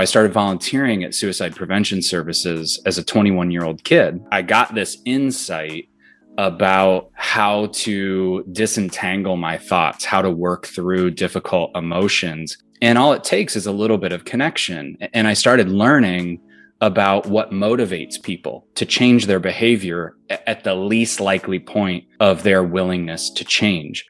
I 0.00 0.06
started 0.06 0.32
volunteering 0.32 1.04
at 1.04 1.14
suicide 1.14 1.54
prevention 1.54 2.00
services 2.00 2.80
as 2.86 2.96
a 2.96 3.04
21 3.04 3.50
year 3.50 3.64
old 3.64 3.84
kid. 3.84 4.24
I 4.32 4.40
got 4.40 4.74
this 4.74 4.96
insight 5.04 5.90
about 6.38 7.10
how 7.12 7.66
to 7.66 8.42
disentangle 8.50 9.36
my 9.36 9.58
thoughts, 9.58 10.06
how 10.06 10.22
to 10.22 10.30
work 10.30 10.66
through 10.66 11.10
difficult 11.10 11.70
emotions. 11.76 12.56
And 12.80 12.96
all 12.96 13.12
it 13.12 13.24
takes 13.24 13.56
is 13.56 13.66
a 13.66 13.72
little 13.72 13.98
bit 13.98 14.12
of 14.12 14.24
connection. 14.24 14.96
And 15.12 15.28
I 15.28 15.34
started 15.34 15.68
learning 15.68 16.40
about 16.80 17.26
what 17.26 17.50
motivates 17.50 18.22
people 18.22 18.66
to 18.76 18.86
change 18.86 19.26
their 19.26 19.38
behavior 19.38 20.16
at 20.30 20.64
the 20.64 20.74
least 20.74 21.20
likely 21.20 21.58
point 21.58 22.04
of 22.20 22.42
their 22.42 22.64
willingness 22.64 23.28
to 23.28 23.44
change. 23.44 24.06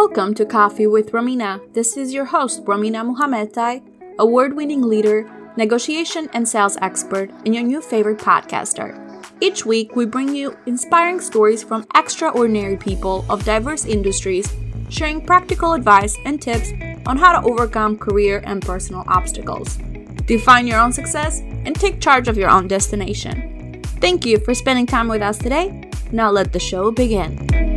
Welcome 0.00 0.32
to 0.34 0.46
Coffee 0.46 0.86
with 0.86 1.10
Romina. 1.10 1.60
This 1.74 1.96
is 1.96 2.14
your 2.14 2.24
host, 2.24 2.64
Romina 2.64 3.02
Muhammadai, 3.04 3.82
award 4.20 4.54
winning 4.54 4.80
leader, 4.80 5.28
negotiation 5.56 6.30
and 6.32 6.48
sales 6.48 6.76
expert, 6.80 7.30
and 7.44 7.52
your 7.52 7.64
new 7.64 7.82
favorite 7.82 8.18
podcaster. 8.18 8.94
Each 9.40 9.66
week, 9.66 9.96
we 9.96 10.06
bring 10.06 10.36
you 10.36 10.56
inspiring 10.66 11.20
stories 11.20 11.64
from 11.64 11.84
extraordinary 11.96 12.76
people 12.76 13.26
of 13.28 13.44
diverse 13.44 13.86
industries, 13.86 14.46
sharing 14.88 15.20
practical 15.20 15.72
advice 15.72 16.16
and 16.24 16.40
tips 16.40 16.70
on 17.04 17.16
how 17.16 17.32
to 17.32 17.44
overcome 17.48 17.98
career 17.98 18.40
and 18.44 18.62
personal 18.62 19.02
obstacles. 19.08 19.78
Define 20.26 20.68
your 20.68 20.78
own 20.78 20.92
success 20.92 21.40
and 21.40 21.74
take 21.74 22.00
charge 22.00 22.28
of 22.28 22.38
your 22.38 22.50
own 22.50 22.68
destination. 22.68 23.82
Thank 24.00 24.24
you 24.24 24.38
for 24.38 24.54
spending 24.54 24.86
time 24.86 25.08
with 25.08 25.22
us 25.22 25.38
today. 25.38 25.90
Now 26.12 26.30
let 26.30 26.52
the 26.52 26.60
show 26.60 26.92
begin. 26.92 27.67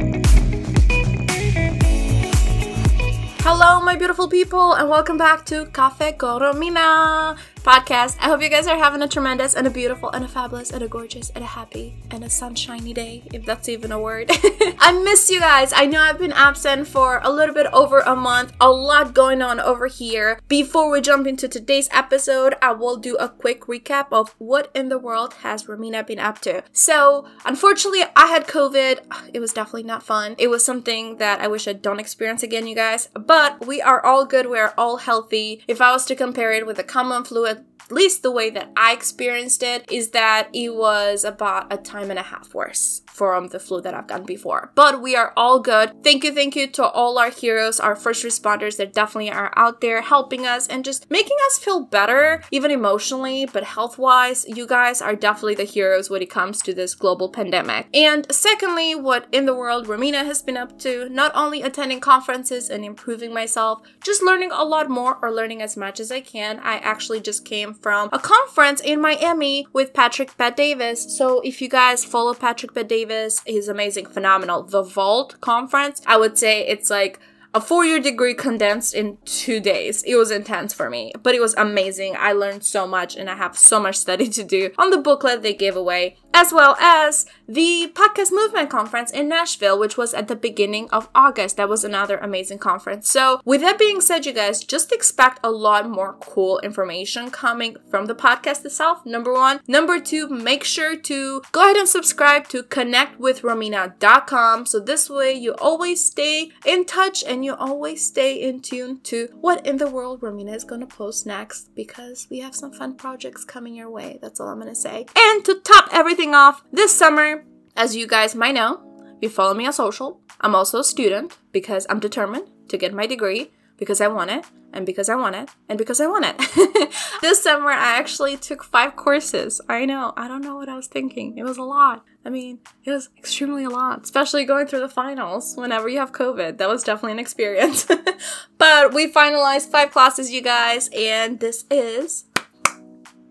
Hello, 3.44 3.81
my 3.81 3.95
beautiful 3.95 4.30
people, 4.30 4.73
and 4.73 4.88
welcome 4.88 5.18
back 5.18 5.44
to 5.48 5.66
Cafe 5.73 6.13
Coromina 6.13 7.36
podcast. 7.61 8.17
I 8.20 8.26
hope 8.26 8.41
you 8.41 8.49
guys 8.49 8.67
are 8.67 8.77
having 8.77 9.01
a 9.01 9.07
tremendous 9.07 9.54
and 9.54 9.67
a 9.67 9.70
beautiful 9.70 10.09
and 10.09 10.26
a 10.26 10.27
fabulous 10.27 10.71
and 10.71 10.81
a 10.81 10.87
gorgeous 10.87 11.29
and 11.29 11.43
a 11.43 11.48
happy 11.48 11.95
and 12.09 12.23
a 12.23 12.29
sunshiny 12.29 12.93
day, 12.93 13.23
if 13.34 13.45
that's 13.45 13.70
even 13.70 13.91
a 13.91 13.99
word. 13.99 14.29
I 14.79 14.99
miss 15.03 15.29
you 15.29 15.40
guys. 15.40 15.71
I 15.73 15.85
know 15.85 16.01
I've 16.01 16.18
been 16.18 16.31
absent 16.31 16.87
for 16.87 17.21
a 17.23 17.31
little 17.31 17.53
bit 17.53 17.68
over 17.68 17.99
a 17.99 18.15
month, 18.15 18.53
a 18.59 18.71
lot 18.71 19.13
going 19.13 19.41
on 19.41 19.59
over 19.59 19.87
here. 19.87 20.40
Before 20.48 20.90
we 20.90 21.01
jump 21.01 21.27
into 21.27 21.48
today's 21.48 21.87
episode, 21.91 22.55
I 22.62 22.71
will 22.71 22.98
do 22.98 23.15
a 23.18 23.29
quick 23.29 23.65
recap 23.68 24.07
of 24.12 24.34
what 24.40 24.71
in 24.73 24.90
the 24.90 24.98
world 24.98 25.35
has 25.35 25.65
Romina 25.65 26.05
been 26.05 26.20
up 26.20 26.40
to. 26.41 26.63
So, 26.71 27.27
unfortunately, 27.46 28.03
I 28.15 28.27
had 28.27 28.48
COVID. 28.48 29.31
It 29.34 29.40
was 29.40 29.53
definitely 29.53 29.84
not 29.84 30.03
fun. 30.03 30.35
It 30.40 30.48
was 30.48 30.65
something 30.65 31.18
that 31.18 31.40
I 31.40 31.48
wish 31.48 31.68
I 31.68 31.73
don't 31.73 31.99
experience 31.99 32.41
again, 32.41 32.65
you 32.65 32.75
guys. 32.75 33.09
But 33.13 33.68
we 33.68 33.81
are 33.81 34.03
all 34.03 34.25
good. 34.25 34.48
We 34.48 34.57
are 34.57 34.73
all 34.77 34.98
healthy. 34.98 35.63
If 35.68 35.79
I 35.79 35.91
was 35.91 36.05
to 36.05 36.15
compare 36.15 36.51
it 36.53 36.65
with 36.65 36.79
a 36.79 36.84
common 36.84 37.23
flu, 37.23 37.51
at 37.91 37.95
least 37.95 38.23
the 38.23 38.31
way 38.31 38.49
that 38.49 38.71
I 38.77 38.93
experienced 38.93 39.61
it, 39.63 39.91
is 39.91 40.11
that 40.11 40.49
it 40.53 40.73
was 40.73 41.25
about 41.25 41.71
a 41.73 41.77
time 41.77 42.09
and 42.09 42.17
a 42.17 42.23
half 42.23 42.53
worse 42.53 43.01
from 43.07 43.49
the 43.49 43.59
flu 43.59 43.81
that 43.81 43.93
I've 43.93 44.07
gotten 44.07 44.25
before. 44.25 44.71
But 44.75 45.01
we 45.01 45.15
are 45.15 45.34
all 45.35 45.59
good. 45.59 46.01
Thank 46.01 46.23
you, 46.23 46.34
thank 46.34 46.55
you 46.55 46.67
to 46.67 46.85
all 46.85 47.19
our 47.19 47.29
heroes, 47.29 47.81
our 47.81 47.95
first 47.95 48.23
responders 48.23 48.77
that 48.77 48.93
definitely 48.93 49.29
are 49.29 49.51
out 49.57 49.81
there 49.81 50.01
helping 50.01 50.47
us 50.47 50.67
and 50.67 50.85
just 50.85 51.12
making 51.12 51.35
us 51.47 51.59
feel 51.59 51.81
better, 51.81 52.41
even 52.49 52.71
emotionally, 52.71 53.45
but 53.45 53.65
health 53.65 53.97
wise. 53.97 54.45
You 54.47 54.65
guys 54.65 55.01
are 55.01 55.15
definitely 55.15 55.55
the 55.55 55.65
heroes 55.65 56.09
when 56.09 56.21
it 56.21 56.29
comes 56.29 56.62
to 56.62 56.73
this 56.73 56.95
global 56.95 57.27
pandemic. 57.27 57.87
And 57.93 58.25
secondly, 58.34 58.95
what 58.95 59.27
in 59.34 59.45
the 59.45 59.55
world 59.55 59.87
Romina 59.87 60.23
has 60.25 60.41
been 60.41 60.55
up 60.55 60.79
to, 60.79 61.09
not 61.09 61.34
only 61.35 61.62
attending 61.62 61.99
conferences 61.99 62.69
and 62.69 62.85
improving 62.85 63.34
myself, 63.34 63.81
just 64.01 64.23
learning 64.23 64.51
a 64.53 64.63
lot 64.63 64.89
more 64.89 65.17
or 65.22 65.31
learning 65.31 65.62
as 65.62 65.75
much 65.75 66.00
as 66.00 66.09
I 66.09 66.22
can. 66.22 66.59
I 66.59 66.78
actually 66.78 67.19
just 67.19 67.44
came 67.44 67.73
from 67.81 68.09
a 68.13 68.19
conference 68.19 68.79
in 68.79 69.01
Miami 69.01 69.68
with 69.74 69.94
Patrick 69.94 70.38
Bet-David. 70.38 70.97
So 70.97 71.41
if 71.41 71.62
you 71.62 71.68
guys 71.68 72.06
follow 72.06 72.34
Patrick 72.34 72.74
Bet-David, 72.74 73.34
he's 73.46 73.68
amazing, 73.68 74.06
phenomenal. 74.06 74.64
The 74.64 74.84
Vault 74.84 75.42
conference, 75.42 76.02
I 76.06 76.18
would 76.18 76.38
say 76.38 76.66
it's 76.68 76.90
like 76.90 77.19
a 77.53 77.62
four 77.62 77.85
year 77.85 78.00
degree 78.00 78.34
condensed 78.34 78.94
in 78.94 79.17
two 79.25 79.59
days. 79.59 80.03
It 80.03 80.16
was 80.16 80.31
intense 80.31 80.73
for 80.73 80.89
me, 80.89 81.12
but 81.22 81.35
it 81.35 81.41
was 81.41 81.53
amazing. 81.56 82.16
I 82.17 82.31
learned 82.31 82.63
so 82.63 82.88
much 82.88 83.16
and 83.16 83.29
I 83.29 83.35
have 83.35 83.57
so 83.57 83.79
much 83.79 83.97
study 83.97 84.29
to 84.29 84.44
do 84.44 84.72
on 84.78 84.89
the 84.89 84.97
booklet 84.97 85.41
they 85.41 85.53
gave 85.53 85.75
away, 85.75 86.17
as 86.34 86.53
well 86.53 86.75
as 86.79 87.25
the 87.47 87.91
Podcast 87.94 88.31
Movement 88.31 88.69
Conference 88.69 89.12
in 89.12 89.28
Nashville, 89.28 89.78
which 89.78 89.97
was 89.97 90.13
at 90.13 90.28
the 90.28 90.35
beginning 90.35 90.89
of 90.91 91.09
August. 91.13 91.57
That 91.57 91.69
was 91.69 91.84
another 91.84 92.17
amazing 92.17 92.59
conference. 92.59 93.12
So, 93.12 93.41
with 93.44 93.62
that 93.62 93.78
being 93.78 94.01
said, 94.01 94.25
you 94.25 94.33
guys 94.33 94.63
just 94.63 94.91
expect 94.91 95.39
a 95.44 95.51
lot 95.51 95.89
more 95.89 96.16
cool 96.19 96.59
information 96.59 97.31
coming 97.31 97.75
from 97.89 98.06
the 98.06 98.16
podcast 98.16 98.63
itself. 98.66 99.06
Number 99.06 99.33
one. 99.33 99.59
Number 99.68 100.00
two, 100.00 100.29
make 100.29 100.63
sure 100.63 100.95
to 100.95 101.41
go 101.51 101.63
ahead 101.63 101.75
and 101.75 101.88
subscribe 101.88 102.47
to 102.50 102.63
connectwithromina.com 102.63 104.66
so 104.66 104.79
this 104.79 105.09
way 105.09 105.33
you 105.33 105.53
always 105.56 106.06
stay 106.06 106.51
in 106.66 106.85
touch 106.85 107.23
and 107.23 107.41
you 107.44 107.56
always 107.56 108.06
stay 108.06 108.35
in 108.35 108.62
tune 108.62 109.00
to 109.02 109.29
what 109.40 109.66
in 109.66 109.78
the 109.78 109.90
world 109.90 110.22
Romina 110.22 110.56
is 110.56 110.63
going 110.63 110.81
to 110.81 110.88
post 110.88 111.25
next 111.25 111.74
because 111.75 112.28
we 112.29 112.40
have 112.40 112.56
some 112.56 112.72
fun 112.72 112.96
projects 112.96 113.44
coming 113.44 113.75
your 113.75 113.90
way. 113.90 114.19
That's 114.22 114.40
all 114.40 114.47
I'm 114.47 114.59
going 114.59 114.69
to 114.69 114.75
say. 114.75 115.06
And 115.16 115.46
to 115.46 115.56
top 115.56 115.90
everything 115.91 116.34
off, 116.34 116.63
this 116.72 116.96
summer, 116.96 117.44
as 117.75 117.96
you 117.96 118.07
guys 118.07 118.35
might 118.35 118.56
know, 118.56 118.81
you 119.22 119.30
follow 119.30 119.53
me 119.53 119.66
on 119.66 119.74
social. 119.74 120.19
I'm 120.40 120.56
also 120.56 120.80
a 120.80 120.84
student 120.84 121.38
because 121.51 121.85
I'm 121.90 122.00
determined 122.00 122.47
to 122.69 122.78
get 122.78 122.94
my 122.94 123.06
degree 123.06 123.51
because 123.78 124.01
I 124.01 124.07
want 124.07 124.31
it, 124.31 124.46
and 124.74 124.86
because 124.86 125.09
I 125.09 125.16
want 125.16 125.36
it, 125.36 125.50
and 125.70 125.78
because 125.78 126.00
I 126.00 126.08
want 126.08 126.26
it. 126.26 126.94
this 127.22 127.44
summer, 127.44 127.70
I 127.70 127.98
actually 127.98 128.38
took 128.38 128.64
five 128.64 128.96
courses. 128.96 129.62
I 129.68 129.86
know, 129.86 130.14
I 130.18 130.28
don't 130.28 130.44
know 130.44 130.56
what 130.56 130.70
I 130.70 130.76
was 130.76 130.88
thinking. 130.88 131.38
It 131.38 131.44
was 131.44 131.58
a 131.58 131.64
lot. 131.64 132.06
I 132.26 132.30
mean, 132.30 132.59
it 132.84 132.92
was 132.92 133.10
extremely 133.18 133.64
a 133.64 133.70
lot, 133.70 134.04
especially 134.04 134.46
going 134.46 134.68
through 134.68 134.81
the 134.81 134.90
finals 134.90 135.56
whenever 135.56 135.90
you 135.90 136.00
have 136.00 136.12
COVID. 136.12 136.58
That 136.58 136.70
was 136.70 136.84
definitely 136.84 137.14
an 137.14 137.20
experience. 137.20 137.86
but 138.58 138.94
we 138.94 139.12
finalized 139.12 139.72
five 139.72 139.92
classes, 139.92 140.31
you 140.31 140.42
guys, 140.42 140.90
and 140.96 141.40
this 141.40 141.66
is. 141.72 142.26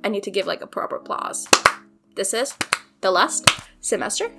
I 0.03 0.09
need 0.09 0.23
to 0.25 0.31
give 0.31 0.47
like 0.47 0.63
a 0.63 0.67
proper 0.67 0.97
applause. 0.97 1.47
This 2.17 2.35
is 2.35 2.55
the 3.01 3.11
last 3.11 3.49
semester 3.81 4.31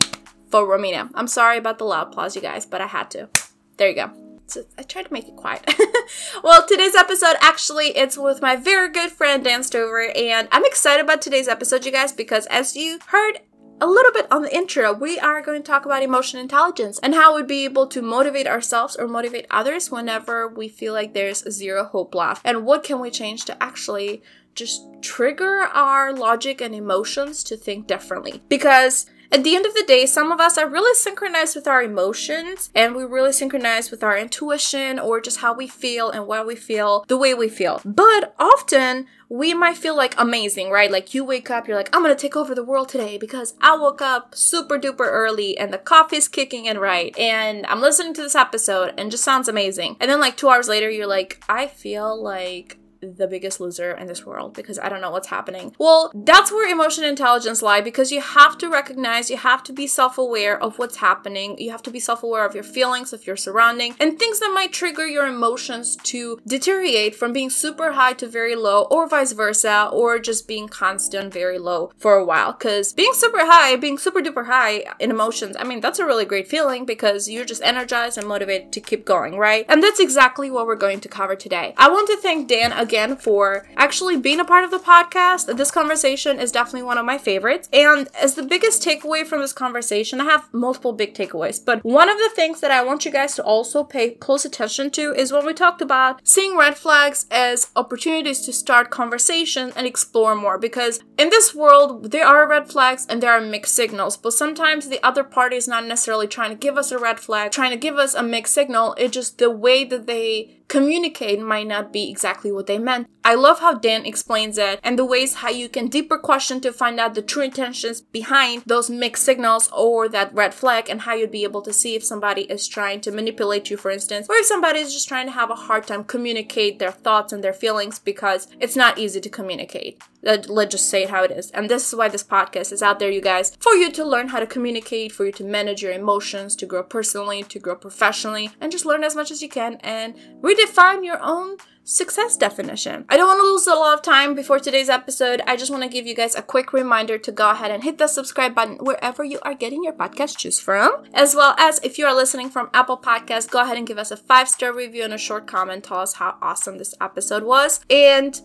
for 0.49 0.65
Romina. 0.65 1.09
I'm 1.13 1.27
sorry 1.27 1.57
about 1.57 1.77
the 1.77 1.85
loud 1.85 2.07
applause, 2.07 2.35
you 2.35 2.41
guys, 2.41 2.65
but 2.65 2.81
I 2.81 2.87
had 2.87 3.09
to. 3.11 3.29
There 3.77 3.89
you 3.89 3.95
go. 3.95 4.30
I 4.77 4.83
tried 4.83 5.03
to 5.03 5.13
make 5.13 5.27
it 5.27 5.35
quiet. 5.35 5.69
well, 6.43 6.65
today's 6.65 6.95
episode 6.95 7.35
actually 7.41 7.97
it's 7.97 8.17
with 8.17 8.41
my 8.41 8.55
very 8.55 8.91
good 8.91 9.11
friend 9.11 9.43
Dan 9.43 9.63
Stover, 9.63 10.11
and 10.15 10.47
I'm 10.51 10.65
excited 10.65 11.03
about 11.03 11.21
today's 11.21 11.47
episode, 11.47 11.85
you 11.85 11.91
guys, 11.91 12.11
because 12.11 12.45
as 12.47 12.75
you 12.75 12.99
heard 13.07 13.39
a 13.81 13.87
little 13.87 14.11
bit 14.11 14.31
on 14.31 14.43
the 14.43 14.55
intro, 14.55 14.93
we 14.93 15.17
are 15.19 15.41
going 15.41 15.61
to 15.61 15.67
talk 15.67 15.85
about 15.85 16.03
emotional 16.03 16.41
intelligence 16.41 16.99
and 16.99 17.15
how 17.15 17.35
we'd 17.35 17.47
be 17.47 17.65
able 17.65 17.87
to 17.87 18.01
motivate 18.01 18.45
ourselves 18.45 18.95
or 18.95 19.07
motivate 19.07 19.47
others 19.49 19.89
whenever 19.89 20.47
we 20.47 20.69
feel 20.69 20.93
like 20.93 21.13
there's 21.13 21.49
zero 21.51 21.85
hope 21.85 22.13
left. 22.13 22.43
And 22.45 22.63
what 22.63 22.83
can 22.83 22.99
we 22.99 23.09
change 23.09 23.45
to 23.45 23.61
actually 23.61 24.21
just 24.53 24.85
trigger 25.01 25.61
our 25.73 26.13
logic 26.13 26.61
and 26.61 26.75
emotions 26.75 27.43
to 27.45 27.57
think 27.57 27.87
differently? 27.87 28.43
Because 28.49 29.07
at 29.31 29.43
the 29.43 29.55
end 29.55 29.65
of 29.65 29.73
the 29.73 29.85
day, 29.87 30.05
some 30.05 30.31
of 30.31 30.41
us 30.41 30.57
are 30.57 30.67
really 30.67 30.93
synchronized 30.93 31.55
with 31.55 31.67
our 31.67 31.81
emotions 31.81 32.69
and 32.75 32.95
we 32.95 33.05
really 33.05 33.31
synchronize 33.31 33.89
with 33.89 34.03
our 34.03 34.17
intuition 34.17 34.99
or 34.99 35.21
just 35.21 35.39
how 35.39 35.53
we 35.53 35.67
feel 35.67 36.09
and 36.09 36.27
why 36.27 36.43
we 36.43 36.55
feel 36.55 37.05
the 37.07 37.17
way 37.17 37.33
we 37.33 37.47
feel. 37.47 37.81
But 37.85 38.35
often 38.37 39.07
we 39.29 39.53
might 39.53 39.77
feel 39.77 39.95
like 39.95 40.13
amazing, 40.17 40.69
right? 40.69 40.91
Like 40.91 41.13
you 41.13 41.23
wake 41.23 41.49
up, 41.49 41.65
you're 41.65 41.77
like, 41.77 41.95
I'm 41.95 42.01
gonna 42.01 42.15
take 42.15 42.35
over 42.35 42.53
the 42.53 42.65
world 42.65 42.89
today 42.89 43.17
because 43.17 43.53
I 43.61 43.77
woke 43.77 44.01
up 44.01 44.35
super 44.35 44.77
duper 44.77 45.07
early 45.07 45.57
and 45.57 45.71
the 45.71 45.77
coffee's 45.77 46.27
kicking 46.27 46.65
in 46.65 46.77
right. 46.77 47.17
And 47.17 47.65
I'm 47.67 47.79
listening 47.79 48.13
to 48.15 48.21
this 48.21 48.35
episode 48.35 48.93
and 48.97 49.09
just 49.09 49.23
sounds 49.23 49.47
amazing. 49.47 49.95
And 50.01 50.11
then 50.11 50.19
like 50.19 50.35
two 50.35 50.49
hours 50.49 50.67
later, 50.67 50.89
you're 50.89 51.07
like, 51.07 51.41
I 51.47 51.67
feel 51.67 52.21
like 52.21 52.80
the 53.01 53.27
biggest 53.27 53.59
loser 53.59 53.91
in 53.91 54.07
this 54.07 54.25
world 54.25 54.53
because 54.53 54.77
I 54.77 54.87
don't 54.87 55.01
know 55.01 55.11
what's 55.11 55.27
happening. 55.27 55.75
Well, 55.79 56.11
that's 56.13 56.51
where 56.51 56.71
emotion 56.71 57.03
intelligence 57.03 57.61
lie 57.61 57.81
because 57.81 58.11
you 58.11 58.21
have 58.21 58.57
to 58.59 58.69
recognize, 58.69 59.29
you 59.29 59.37
have 59.37 59.63
to 59.63 59.73
be 59.73 59.87
self-aware 59.87 60.61
of 60.61 60.77
what's 60.77 60.97
happening. 60.97 61.57
You 61.57 61.71
have 61.71 61.81
to 61.83 61.91
be 61.91 61.99
self-aware 61.99 62.45
of 62.45 62.53
your 62.53 62.63
feelings, 62.63 63.11
of 63.11 63.25
your 63.25 63.35
surrounding, 63.35 63.95
and 63.99 64.19
things 64.19 64.39
that 64.39 64.51
might 64.53 64.71
trigger 64.71 65.07
your 65.07 65.25
emotions 65.25 65.95
to 66.03 66.39
deteriorate 66.45 67.15
from 67.15 67.33
being 67.33 67.49
super 67.49 67.93
high 67.93 68.13
to 68.13 68.27
very 68.27 68.55
low 68.55 68.83
or 68.91 69.07
vice 69.07 69.31
versa 69.31 69.89
or 69.91 70.19
just 70.19 70.47
being 70.47 70.67
constant 70.67 71.33
very 71.33 71.57
low 71.57 71.91
for 71.97 72.15
a 72.15 72.25
while 72.25 72.53
cuz 72.53 72.93
being 72.93 73.13
super 73.13 73.45
high, 73.45 73.75
being 73.75 73.97
super 73.97 74.21
duper 74.21 74.45
high 74.45 74.85
in 74.99 75.09
emotions, 75.09 75.55
I 75.59 75.63
mean, 75.63 75.79
that's 75.79 75.99
a 75.99 76.05
really 76.05 76.25
great 76.25 76.47
feeling 76.47 76.85
because 76.85 77.27
you're 77.27 77.45
just 77.45 77.63
energized 77.63 78.17
and 78.17 78.27
motivated 78.27 78.71
to 78.73 78.79
keep 78.79 79.05
going, 79.05 79.37
right? 79.37 79.65
And 79.67 79.81
that's 79.81 79.99
exactly 79.99 80.51
what 80.51 80.67
we're 80.67 80.75
going 80.75 80.99
to 80.99 81.09
cover 81.09 81.35
today. 81.35 81.73
I 81.77 81.89
want 81.89 82.07
to 82.09 82.17
thank 82.17 82.47
Dan 82.47 82.71
again 82.71 82.90
again 82.91 83.15
for 83.15 83.65
actually 83.77 84.17
being 84.17 84.41
a 84.41 84.45
part 84.45 84.65
of 84.65 84.71
the 84.71 84.77
podcast. 84.77 85.55
This 85.55 85.71
conversation 85.71 86.39
is 86.41 86.51
definitely 86.51 86.83
one 86.83 86.97
of 86.97 87.05
my 87.05 87.17
favorites. 87.17 87.69
And 87.71 88.09
as 88.19 88.35
the 88.35 88.43
biggest 88.43 88.83
takeaway 88.83 89.25
from 89.25 89.39
this 89.39 89.53
conversation, 89.53 90.19
I 90.19 90.25
have 90.25 90.49
multiple 90.51 90.91
big 90.91 91.13
takeaways, 91.13 91.63
but 91.63 91.83
one 91.85 92.09
of 92.09 92.17
the 92.17 92.31
things 92.35 92.59
that 92.59 92.69
I 92.71 92.83
want 92.83 93.05
you 93.05 93.11
guys 93.11 93.35
to 93.35 93.43
also 93.43 93.85
pay 93.85 94.11
close 94.11 94.43
attention 94.43 94.91
to 94.91 95.13
is 95.13 95.31
when 95.31 95.45
we 95.45 95.53
talked 95.53 95.81
about 95.81 96.19
seeing 96.27 96.57
red 96.57 96.77
flags 96.77 97.27
as 97.31 97.71
opportunities 97.77 98.41
to 98.41 98.51
start 98.51 98.89
conversation 98.89 99.71
and 99.77 99.87
explore 99.87 100.35
more. 100.35 100.57
Because 100.57 100.99
in 101.17 101.29
this 101.29 101.55
world, 101.55 102.11
there 102.11 102.27
are 102.27 102.45
red 102.47 102.69
flags 102.69 103.05
and 103.07 103.23
there 103.23 103.31
are 103.31 103.39
mixed 103.39 103.73
signals, 103.73 104.17
but 104.17 104.33
sometimes 104.33 104.89
the 104.89 105.03
other 105.05 105.23
party 105.23 105.55
is 105.55 105.67
not 105.67 105.85
necessarily 105.85 106.27
trying 106.27 106.49
to 106.49 106.57
give 106.57 106.77
us 106.77 106.91
a 106.91 106.99
red 106.99 107.21
flag, 107.21 107.51
trying 107.51 107.71
to 107.71 107.77
give 107.77 107.97
us 107.97 108.13
a 108.13 108.23
mixed 108.23 108.53
signal. 108.53 108.95
It's 108.97 109.13
just 109.13 109.37
the 109.37 109.49
way 109.49 109.85
that 109.85 110.07
they 110.07 110.60
communicate 110.71 111.37
might 111.41 111.67
not 111.67 111.91
be 111.91 112.09
exactly 112.09 112.49
what 112.49 112.65
they 112.65 112.79
meant. 112.79 113.05
I 113.25 113.35
love 113.35 113.59
how 113.59 113.73
Dan 113.73 114.05
explains 114.05 114.57
it 114.57 114.79
and 114.81 114.97
the 114.97 115.03
ways 115.03 115.35
how 115.35 115.49
you 115.49 115.67
can 115.67 115.89
deeper 115.89 116.17
question 116.17 116.61
to 116.61 116.71
find 116.71 116.97
out 116.97 117.13
the 117.13 117.21
true 117.21 117.43
intentions 117.43 117.99
behind 117.99 118.63
those 118.65 118.89
mixed 118.89 119.25
signals 119.25 119.69
or 119.75 120.07
that 120.07 120.33
red 120.33 120.53
flag 120.53 120.89
and 120.89 121.01
how 121.01 121.13
you'd 121.13 121.29
be 121.29 121.43
able 121.43 121.61
to 121.63 121.73
see 121.73 121.95
if 121.95 122.05
somebody 122.05 122.43
is 122.43 122.69
trying 122.69 123.01
to 123.01 123.11
manipulate 123.11 123.69
you, 123.69 123.75
for 123.75 123.91
instance, 123.91 124.27
or 124.29 124.35
if 124.37 124.45
somebody 124.45 124.79
is 124.79 124.93
just 124.93 125.09
trying 125.09 125.25
to 125.25 125.33
have 125.33 125.51
a 125.51 125.55
hard 125.55 125.85
time 125.85 126.05
communicate 126.05 126.79
their 126.79 126.91
thoughts 126.91 127.33
and 127.33 127.43
their 127.43 127.51
feelings 127.51 127.99
because 127.99 128.47
it's 128.61 128.77
not 128.77 128.97
easy 128.97 129.19
to 129.19 129.29
communicate. 129.29 130.01
Uh, 130.25 130.37
let's 130.47 130.71
just 130.71 130.89
say 130.89 131.03
it 131.03 131.09
how 131.09 131.23
it 131.23 131.31
is. 131.31 131.51
And 131.51 131.69
this 131.69 131.87
is 131.87 131.95
why 131.95 132.09
this 132.09 132.23
podcast 132.23 132.71
is 132.71 132.83
out 132.83 132.99
there, 132.99 133.09
you 133.09 133.21
guys, 133.21 133.55
for 133.59 133.73
you 133.73 133.91
to 133.91 134.05
learn 134.05 134.29
how 134.29 134.39
to 134.39 134.47
communicate, 134.47 135.11
for 135.11 135.25
you 135.25 135.31
to 135.33 135.43
manage 135.43 135.81
your 135.81 135.93
emotions, 135.93 136.55
to 136.57 136.65
grow 136.65 136.83
personally, 136.83 137.43
to 137.43 137.59
grow 137.59 137.75
professionally, 137.75 138.51
and 138.59 138.71
just 138.71 138.85
learn 138.85 139.03
as 139.03 139.15
much 139.15 139.31
as 139.31 139.41
you 139.41 139.49
can 139.49 139.75
and 139.77 140.15
redefine 140.41 141.03
your 141.03 141.19
own 141.21 141.57
success 141.83 142.37
definition. 142.37 143.05
I 143.09 143.17
don't 143.17 143.27
want 143.27 143.39
to 143.39 143.45
lose 143.45 143.67
a 143.67 143.73
lot 143.73 143.97
of 143.97 144.03
time 144.03 144.35
before 144.35 144.59
today's 144.59 144.89
episode. 144.89 145.41
I 145.47 145.55
just 145.55 145.71
want 145.71 145.83
to 145.83 145.89
give 145.89 146.05
you 146.05 146.15
guys 146.15 146.35
a 146.35 146.41
quick 146.41 146.73
reminder 146.73 147.17
to 147.17 147.31
go 147.31 147.49
ahead 147.49 147.71
and 147.71 147.83
hit 147.83 147.97
the 147.97 148.07
subscribe 148.07 148.53
button 148.53 148.77
wherever 148.77 149.23
you 149.23 149.39
are 149.41 149.55
getting 149.55 149.83
your 149.83 149.93
podcast 149.93 150.37
choose 150.37 150.59
from. 150.59 151.03
As 151.13 151.35
well 151.35 151.55
as 151.57 151.79
if 151.83 151.97
you 151.97 152.05
are 152.05 152.15
listening 152.15 152.49
from 152.49 152.69
Apple 152.73 152.97
Podcasts, 152.97 153.49
go 153.49 153.61
ahead 153.61 153.77
and 153.77 153.87
give 153.87 153.97
us 153.97 154.11
a 154.11 154.17
five 154.17 154.47
star 154.47 154.73
review 154.73 155.03
and 155.03 155.13
a 155.13 155.17
short 155.17 155.47
comment. 155.47 155.83
Tell 155.83 155.99
us 155.99 156.13
how 156.13 156.37
awesome 156.41 156.77
this 156.77 156.93
episode 157.01 157.43
was. 157.43 157.79
And 157.89 158.39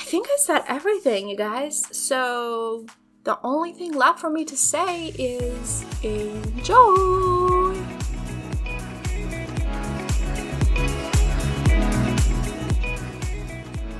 I 0.00 0.02
think 0.02 0.26
I 0.30 0.36
said 0.38 0.62
everything, 0.66 1.28
you 1.28 1.36
guys. 1.36 1.84
So 1.94 2.86
the 3.24 3.38
only 3.44 3.72
thing 3.72 3.92
left 3.92 4.18
for 4.18 4.30
me 4.30 4.46
to 4.46 4.56
say 4.56 5.08
is 5.08 5.84
enjoy. 6.02 7.74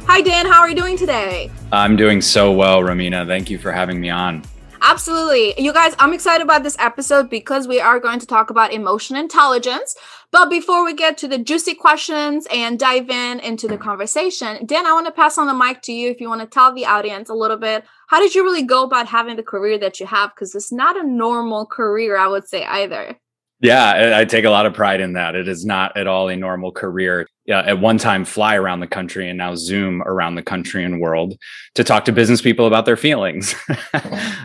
Hi, 0.06 0.22
Dan. 0.22 0.46
How 0.46 0.60
are 0.60 0.70
you 0.70 0.74
doing 0.74 0.96
today? 0.96 1.50
I'm 1.70 1.96
doing 1.96 2.22
so 2.22 2.50
well, 2.50 2.80
Romina. 2.80 3.26
Thank 3.26 3.50
you 3.50 3.58
for 3.58 3.70
having 3.70 4.00
me 4.00 4.08
on. 4.08 4.42
Absolutely. 4.82 5.60
You 5.62 5.72
guys, 5.72 5.94
I'm 5.98 6.14
excited 6.14 6.42
about 6.42 6.62
this 6.62 6.76
episode 6.78 7.28
because 7.28 7.68
we 7.68 7.80
are 7.80 8.00
going 8.00 8.18
to 8.18 8.26
talk 8.26 8.50
about 8.50 8.72
emotion 8.72 9.14
intelligence. 9.14 9.94
But 10.30 10.48
before 10.48 10.84
we 10.84 10.94
get 10.94 11.18
to 11.18 11.28
the 11.28 11.38
juicy 11.38 11.74
questions 11.74 12.46
and 12.52 12.78
dive 12.78 13.10
in 13.10 13.40
into 13.40 13.68
the 13.68 13.76
conversation, 13.76 14.64
Dan, 14.64 14.86
I 14.86 14.92
want 14.92 15.06
to 15.06 15.12
pass 15.12 15.36
on 15.36 15.46
the 15.46 15.54
mic 15.54 15.82
to 15.82 15.92
you 15.92 16.10
if 16.10 16.20
you 16.20 16.28
want 16.28 16.40
to 16.40 16.46
tell 16.46 16.74
the 16.74 16.86
audience 16.86 17.28
a 17.28 17.34
little 17.34 17.58
bit. 17.58 17.84
How 18.08 18.20
did 18.20 18.34
you 18.34 18.42
really 18.42 18.62
go 18.62 18.84
about 18.84 19.06
having 19.06 19.36
the 19.36 19.42
career 19.42 19.78
that 19.78 20.00
you 20.00 20.06
have? 20.06 20.34
Because 20.34 20.54
it's 20.54 20.72
not 20.72 20.98
a 20.98 21.06
normal 21.06 21.66
career, 21.66 22.16
I 22.16 22.28
would 22.28 22.48
say, 22.48 22.64
either. 22.64 23.18
Yeah, 23.62 24.14
I 24.16 24.24
take 24.24 24.46
a 24.46 24.50
lot 24.50 24.64
of 24.64 24.72
pride 24.72 25.02
in 25.02 25.12
that. 25.14 25.34
It 25.34 25.46
is 25.46 25.66
not 25.66 25.94
at 25.96 26.06
all 26.06 26.28
a 26.28 26.36
normal 26.36 26.72
career. 26.72 27.26
Uh, 27.48 27.62
at 27.66 27.80
one 27.80 27.98
time 27.98 28.24
fly 28.24 28.54
around 28.54 28.80
the 28.80 28.86
country 28.86 29.28
and 29.28 29.36
now 29.36 29.54
zoom 29.56 30.02
around 30.02 30.36
the 30.36 30.42
country 30.42 30.84
and 30.84 31.00
world 31.00 31.36
to 31.74 31.82
talk 31.82 32.04
to 32.04 32.12
business 32.12 32.40
people 32.40 32.66
about 32.66 32.86
their 32.86 32.96
feelings. 32.96 33.54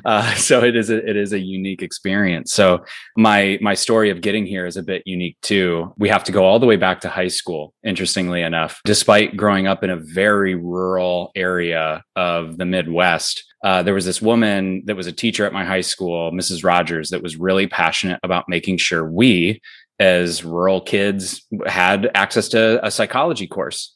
Uh, 0.06 0.36
so 0.36 0.64
it 0.64 0.76
is 0.76 0.92
a, 0.92 1.10
it 1.10 1.18
is 1.18 1.34
a 1.34 1.40
unique 1.40 1.82
experience. 1.82 2.54
So 2.54 2.86
my 3.18 3.58
my 3.60 3.74
story 3.74 4.12
of 4.12 4.22
getting 4.22 4.46
here 4.46 4.68
is 4.68 4.78
a 4.78 4.84
bit 4.84 5.02
unique 5.08 5.36
too. 5.42 5.96
We 5.98 6.10
have 6.10 6.24
to 6.26 6.32
go 6.32 6.46
all 6.46 6.60
the 6.60 6.68
way 6.68 6.76
back 6.76 7.02
to 7.02 7.10
high 7.10 7.30
school 7.30 7.74
interestingly 7.84 8.44
enough 8.44 8.80
despite 8.86 9.36
growing 9.36 9.66
up 9.66 9.84
in 9.84 9.90
a 9.90 9.96
very 9.98 10.54
rural 10.54 11.32
area 11.36 12.04
of 12.16 12.58
the 12.58 12.66
midwest 12.66 13.44
uh, 13.66 13.82
there 13.82 13.96
was 13.96 14.06
this 14.06 14.22
woman 14.22 14.84
that 14.86 14.96
was 14.96 15.08
a 15.08 15.12
teacher 15.12 15.44
at 15.44 15.52
my 15.52 15.66
high 15.66 15.82
school, 15.82 16.32
Mrs. 16.32 16.64
Rogers, 16.64 17.10
that 17.10 17.24
was 17.24 17.36
really 17.36 17.66
passionate 17.66 18.20
about 18.22 18.48
making 18.48 18.78
sure 18.78 19.10
we, 19.10 19.60
as 20.00 20.46
rural 20.46 20.80
kids 20.80 21.44
had 21.66 22.12
access 22.14 22.48
to 22.50 22.86
a 22.86 22.92
psychology 22.92 23.48
course 23.48 23.96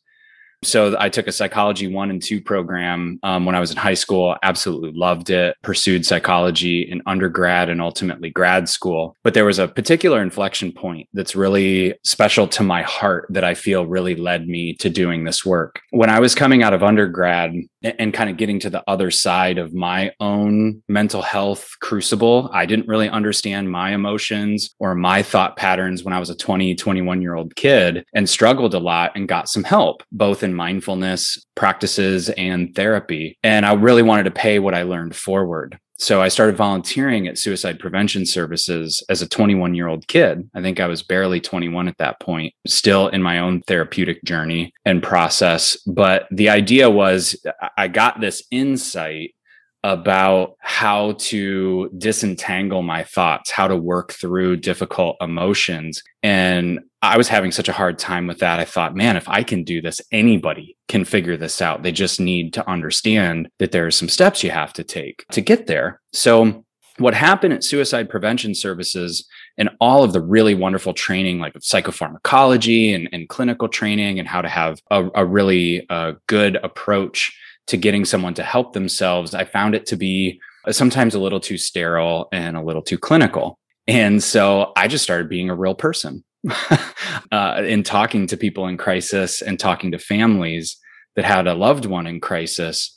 so 0.63 0.95
I 0.99 1.09
took 1.09 1.27
a 1.27 1.31
psychology 1.31 1.87
one 1.87 2.09
and 2.09 2.21
two 2.21 2.41
program 2.41 3.19
um, 3.23 3.45
when 3.45 3.55
I 3.55 3.59
was 3.59 3.71
in 3.71 3.77
high 3.77 3.93
school. 3.93 4.35
Absolutely 4.43 4.91
loved 4.93 5.29
it. 5.29 5.55
Pursued 5.61 6.05
psychology 6.05 6.81
in 6.81 7.01
undergrad 7.05 7.69
and 7.69 7.81
ultimately 7.81 8.29
grad 8.29 8.67
school. 8.67 9.15
But 9.23 9.33
there 9.33 9.45
was 9.45 9.59
a 9.59 9.67
particular 9.67 10.21
inflection 10.21 10.71
point 10.71 11.07
that's 11.13 11.35
really 11.35 11.95
special 12.03 12.47
to 12.49 12.63
my 12.63 12.81
heart 12.81 13.25
that 13.29 13.43
I 13.43 13.53
feel 13.53 13.85
really 13.85 14.15
led 14.15 14.47
me 14.47 14.73
to 14.75 14.89
doing 14.89 15.23
this 15.23 15.45
work. 15.45 15.79
When 15.91 16.09
I 16.09 16.19
was 16.19 16.35
coming 16.35 16.61
out 16.61 16.73
of 16.73 16.83
undergrad 16.83 17.53
and, 17.81 18.13
kind 18.13 18.29
of 18.29 18.37
getting 18.37 18.59
to 18.59 18.69
the 18.69 18.83
other 18.87 19.11
side 19.11 19.57
of 19.57 19.73
my 19.73 20.11
own 20.19 20.83
mental 20.87 21.21
health 21.21 21.69
crucible, 21.79 22.49
I 22.53 22.65
didn't 22.65 22.87
really 22.87 23.09
understand 23.09 23.71
my 23.71 23.93
emotions 23.93 24.75
or 24.79 24.95
my 24.95 25.23
thought 25.23 25.55
patterns 25.55 26.03
when 26.03 26.13
I 26.13 26.19
was 26.19 26.29
a 26.29 26.35
20, 26.35 26.75
21 26.75 27.21
year 27.21 27.35
old 27.35 27.55
kid 27.55 28.05
and 28.13 28.29
struggled 28.29 28.73
a 28.73 28.79
lot 28.79 29.11
and 29.15 29.27
got 29.27 29.49
some 29.49 29.63
help, 29.63 30.03
both 30.11 30.43
in 30.43 30.53
mindfulness 30.53 31.45
practices 31.55 32.29
and 32.29 32.73
therapy. 32.75 33.37
And 33.43 33.65
I 33.65 33.73
really 33.73 34.03
wanted 34.03 34.23
to 34.23 34.31
pay 34.31 34.59
what 34.59 34.75
I 34.75 34.83
learned 34.83 35.15
forward. 35.15 35.79
So 35.99 36.21
I 36.21 36.29
started 36.29 36.55
volunteering 36.55 37.27
at 37.27 37.37
suicide 37.37 37.77
prevention 37.77 38.25
services 38.25 39.03
as 39.09 39.21
a 39.21 39.27
21 39.27 39.75
year 39.75 39.87
old 39.87 40.07
kid. 40.07 40.49
I 40.55 40.61
think 40.61 40.79
I 40.79 40.87
was 40.87 41.03
barely 41.03 41.41
21 41.41 41.89
at 41.89 41.97
that 41.97 42.21
point, 42.21 42.53
still 42.65 43.09
in 43.09 43.21
my 43.21 43.39
own 43.39 43.61
therapeutic 43.63 44.23
journey 44.23 44.73
and 44.85 45.03
process. 45.03 45.75
But 45.85 46.27
the 46.31 46.49
idea 46.49 46.89
was 46.89 47.35
I 47.77 47.89
got 47.89 48.21
this 48.21 48.43
insight 48.49 49.35
about 49.83 50.55
how 50.59 51.13
to 51.13 51.89
disentangle 51.97 52.81
my 52.81 53.03
thoughts, 53.03 53.49
how 53.49 53.67
to 53.67 53.77
work 53.77 54.11
through 54.11 54.57
difficult 54.57 55.15
emotions. 55.21 56.03
And 56.21 56.79
I 57.01 57.17
was 57.17 57.29
having 57.29 57.51
such 57.51 57.69
a 57.69 57.73
hard 57.73 57.97
time 57.97 58.27
with 58.27 58.39
that. 58.39 58.59
I 58.59 58.65
thought, 58.65 58.95
man, 58.95 59.15
if 59.15 59.29
I 59.29 59.43
can 59.43 59.63
do 59.63 59.81
this, 59.81 60.01
anybody 60.11 60.75
can 60.89 61.05
figure 61.05 61.37
this 61.37 61.61
out. 61.61 61.81
They 61.81 61.93
just 61.93 62.19
need 62.19 62.51
to 62.53 62.69
understand 62.69 63.49
that 63.59 63.71
there 63.71 63.85
are 63.85 63.91
some 63.91 64.09
steps 64.09 64.43
you 64.43 64.51
have 64.51 64.73
to 64.73 64.83
take 64.83 65.25
to 65.31 65.39
get 65.39 65.67
there. 65.67 66.01
So, 66.11 66.65
what 66.97 67.13
happened 67.13 67.53
at 67.53 67.63
suicide 67.63 68.09
prevention 68.09 68.53
services 68.53 69.25
and 69.57 69.69
all 69.79 70.03
of 70.03 70.11
the 70.11 70.19
really 70.19 70.53
wonderful 70.53 70.93
training, 70.93 71.39
like 71.39 71.53
psychopharmacology 71.53 72.93
and, 72.93 73.07
and 73.13 73.29
clinical 73.29 73.69
training, 73.69 74.19
and 74.19 74.27
how 74.27 74.41
to 74.41 74.49
have 74.49 74.81
a, 74.91 75.07
a 75.15 75.25
really 75.25 75.85
uh, 75.89 76.13
good 76.27 76.57
approach 76.57 77.33
to 77.69 77.77
getting 77.77 78.05
someone 78.05 78.33
to 78.35 78.43
help 78.43 78.73
themselves, 78.73 79.33
I 79.33 79.45
found 79.45 79.75
it 79.75 79.85
to 79.87 79.95
be 79.95 80.39
sometimes 80.71 81.15
a 81.15 81.19
little 81.19 81.39
too 81.39 81.57
sterile 81.57 82.27
and 82.31 82.57
a 82.57 82.61
little 82.61 82.81
too 82.81 82.97
clinical. 82.97 83.57
And 83.87 84.21
so 84.21 84.71
I 84.75 84.87
just 84.87 85.03
started 85.03 85.29
being 85.29 85.49
a 85.49 85.55
real 85.55 85.75
person 85.75 86.23
uh, 87.31 87.61
in 87.65 87.83
talking 87.83 88.27
to 88.27 88.37
people 88.37 88.67
in 88.67 88.77
crisis 88.77 89.41
and 89.41 89.59
talking 89.59 89.91
to 89.91 89.99
families 89.99 90.77
that 91.15 91.25
had 91.25 91.47
a 91.47 91.53
loved 91.53 91.85
one 91.85 92.07
in 92.07 92.19
crisis. 92.19 92.93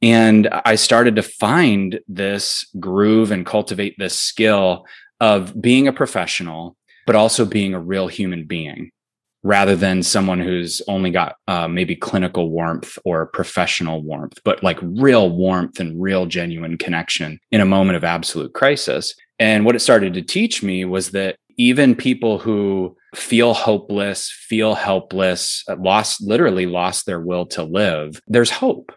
And 0.00 0.48
I 0.64 0.74
started 0.74 1.16
to 1.16 1.22
find 1.22 2.00
this 2.08 2.66
groove 2.80 3.30
and 3.30 3.46
cultivate 3.46 3.94
this 3.98 4.18
skill 4.18 4.84
of 5.20 5.60
being 5.60 5.86
a 5.86 5.92
professional, 5.92 6.76
but 7.06 7.14
also 7.14 7.44
being 7.44 7.74
a 7.74 7.80
real 7.80 8.08
human 8.08 8.46
being 8.46 8.90
rather 9.42 9.74
than 9.74 10.02
someone 10.02 10.38
who's 10.38 10.80
only 10.86 11.10
got 11.10 11.36
uh, 11.48 11.66
maybe 11.66 11.96
clinical 11.96 12.50
warmth 12.50 12.98
or 13.04 13.26
professional 13.26 14.02
warmth, 14.02 14.38
but 14.44 14.62
like 14.62 14.78
real 14.82 15.30
warmth 15.30 15.80
and 15.80 16.00
real 16.00 16.26
genuine 16.26 16.78
connection 16.78 17.40
in 17.50 17.60
a 17.60 17.66
moment 17.66 17.96
of 17.96 18.04
absolute 18.04 18.52
crisis. 18.54 19.14
And 19.38 19.64
what 19.64 19.74
it 19.74 19.80
started 19.80 20.14
to 20.14 20.22
teach 20.22 20.62
me 20.62 20.84
was 20.84 21.10
that 21.10 21.36
even 21.58 21.94
people 21.94 22.38
who 22.38 22.96
feel 23.14 23.52
hopeless, 23.52 24.30
feel 24.30 24.74
helpless, 24.74 25.64
uh, 25.68 25.76
lost, 25.76 26.22
literally 26.22 26.66
lost 26.66 27.06
their 27.06 27.20
will 27.20 27.46
to 27.46 27.62
live, 27.62 28.20
there's 28.26 28.50
hope. 28.50 28.92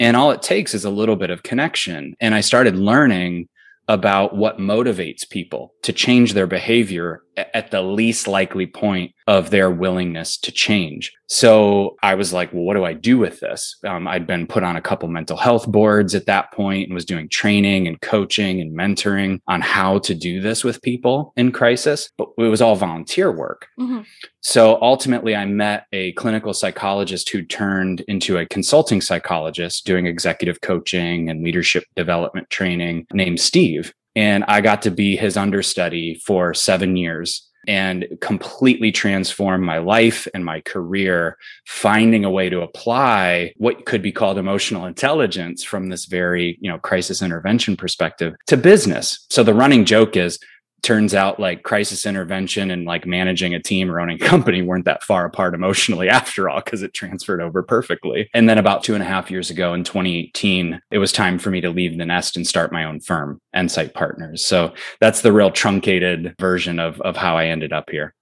And 0.00 0.16
all 0.16 0.32
it 0.32 0.42
takes 0.42 0.74
is 0.74 0.84
a 0.84 0.90
little 0.90 1.16
bit 1.16 1.30
of 1.30 1.44
connection. 1.44 2.16
And 2.20 2.34
I 2.34 2.40
started 2.40 2.76
learning 2.76 3.48
about 3.86 4.34
what 4.34 4.58
motivates 4.58 5.28
people 5.28 5.74
to 5.82 5.92
change 5.92 6.32
their 6.32 6.46
behavior 6.46 7.22
at 7.36 7.70
the 7.70 7.82
least 7.82 8.26
likely 8.26 8.66
point 8.66 9.12
of 9.26 9.50
their 9.50 9.70
willingness 9.70 10.36
to 10.38 10.52
change. 10.52 11.12
So 11.26 11.96
I 12.02 12.14
was 12.14 12.32
like, 12.32 12.52
well, 12.52 12.64
what 12.64 12.74
do 12.74 12.84
I 12.84 12.92
do 12.92 13.18
with 13.18 13.40
this? 13.40 13.76
Um, 13.86 14.06
I'd 14.06 14.26
been 14.26 14.46
put 14.46 14.62
on 14.62 14.76
a 14.76 14.82
couple 14.82 15.08
mental 15.08 15.36
health 15.36 15.66
boards 15.66 16.14
at 16.14 16.26
that 16.26 16.52
point 16.52 16.88
and 16.88 16.94
was 16.94 17.06
doing 17.06 17.28
training 17.30 17.88
and 17.88 18.00
coaching 18.00 18.60
and 18.60 18.76
mentoring 18.76 19.40
on 19.48 19.62
how 19.62 19.98
to 20.00 20.14
do 20.14 20.40
this 20.40 20.62
with 20.62 20.82
people 20.82 21.32
in 21.36 21.52
crisis, 21.52 22.10
but 22.18 22.28
it 22.36 22.42
was 22.42 22.60
all 22.60 22.76
volunteer 22.76 23.32
work. 23.32 23.68
Mm-hmm. 23.80 24.02
So 24.42 24.78
ultimately, 24.82 25.34
I 25.34 25.46
met 25.46 25.86
a 25.92 26.12
clinical 26.12 26.52
psychologist 26.52 27.30
who 27.30 27.42
turned 27.42 28.02
into 28.02 28.36
a 28.36 28.46
consulting 28.46 29.00
psychologist 29.00 29.86
doing 29.86 30.06
executive 30.06 30.60
coaching 30.60 31.30
and 31.30 31.42
leadership 31.42 31.84
development 31.96 32.50
training 32.50 33.06
named 33.12 33.40
Steve. 33.40 33.94
And 34.14 34.44
I 34.46 34.60
got 34.60 34.82
to 34.82 34.90
be 34.90 35.16
his 35.16 35.36
understudy 35.36 36.20
for 36.26 36.52
seven 36.52 36.96
years 36.96 37.50
and 37.66 38.06
completely 38.20 38.92
transform 38.92 39.62
my 39.62 39.78
life 39.78 40.26
and 40.34 40.44
my 40.44 40.60
career, 40.62 41.36
finding 41.66 42.24
a 42.24 42.30
way 42.30 42.48
to 42.50 42.60
apply 42.60 43.52
what 43.56 43.86
could 43.86 44.02
be 44.02 44.12
called 44.12 44.38
emotional 44.38 44.86
intelligence 44.86 45.64
from 45.64 45.88
this 45.88 46.06
very, 46.06 46.58
you 46.60 46.70
know, 46.70 46.78
crisis 46.78 47.22
intervention 47.22 47.76
perspective 47.76 48.34
to 48.46 48.56
business. 48.56 49.26
So 49.30 49.42
the 49.42 49.54
running 49.54 49.84
joke 49.84 50.16
is 50.16 50.38
turns 50.84 51.14
out 51.14 51.40
like 51.40 51.62
crisis 51.62 52.06
intervention 52.06 52.70
and 52.70 52.84
like 52.84 53.06
managing 53.06 53.54
a 53.54 53.60
team 53.60 53.90
or 53.90 54.00
owning 54.00 54.22
a 54.22 54.26
company 54.28 54.62
weren't 54.62 54.84
that 54.84 55.02
far 55.02 55.24
apart 55.24 55.54
emotionally 55.54 56.08
after 56.20 56.48
all 56.48 56.60
because 56.60 56.82
it 56.82 56.94
transferred 56.94 57.40
over 57.40 57.62
perfectly. 57.62 58.28
And 58.34 58.48
then 58.48 58.58
about 58.58 58.84
two 58.84 58.94
and 58.94 59.02
a 59.02 59.06
half 59.06 59.30
years 59.30 59.50
ago 59.50 59.74
in 59.74 59.84
2018 59.84 60.80
it 60.90 60.98
was 60.98 61.12
time 61.12 61.38
for 61.38 61.50
me 61.50 61.60
to 61.60 61.70
leave 61.70 61.98
the 61.98 62.06
nest 62.06 62.36
and 62.36 62.46
start 62.46 62.72
my 62.72 62.84
own 62.84 63.00
firm 63.00 63.40
Ensight 63.56 63.94
Partners. 63.94 64.44
So 64.44 64.72
that's 65.00 65.22
the 65.22 65.32
real 65.32 65.50
truncated 65.50 66.34
version 66.38 66.78
of, 66.78 67.00
of 67.00 67.16
how 67.16 67.36
i 67.36 67.46
ended 67.46 67.72
up 67.72 67.90
here. 67.90 68.14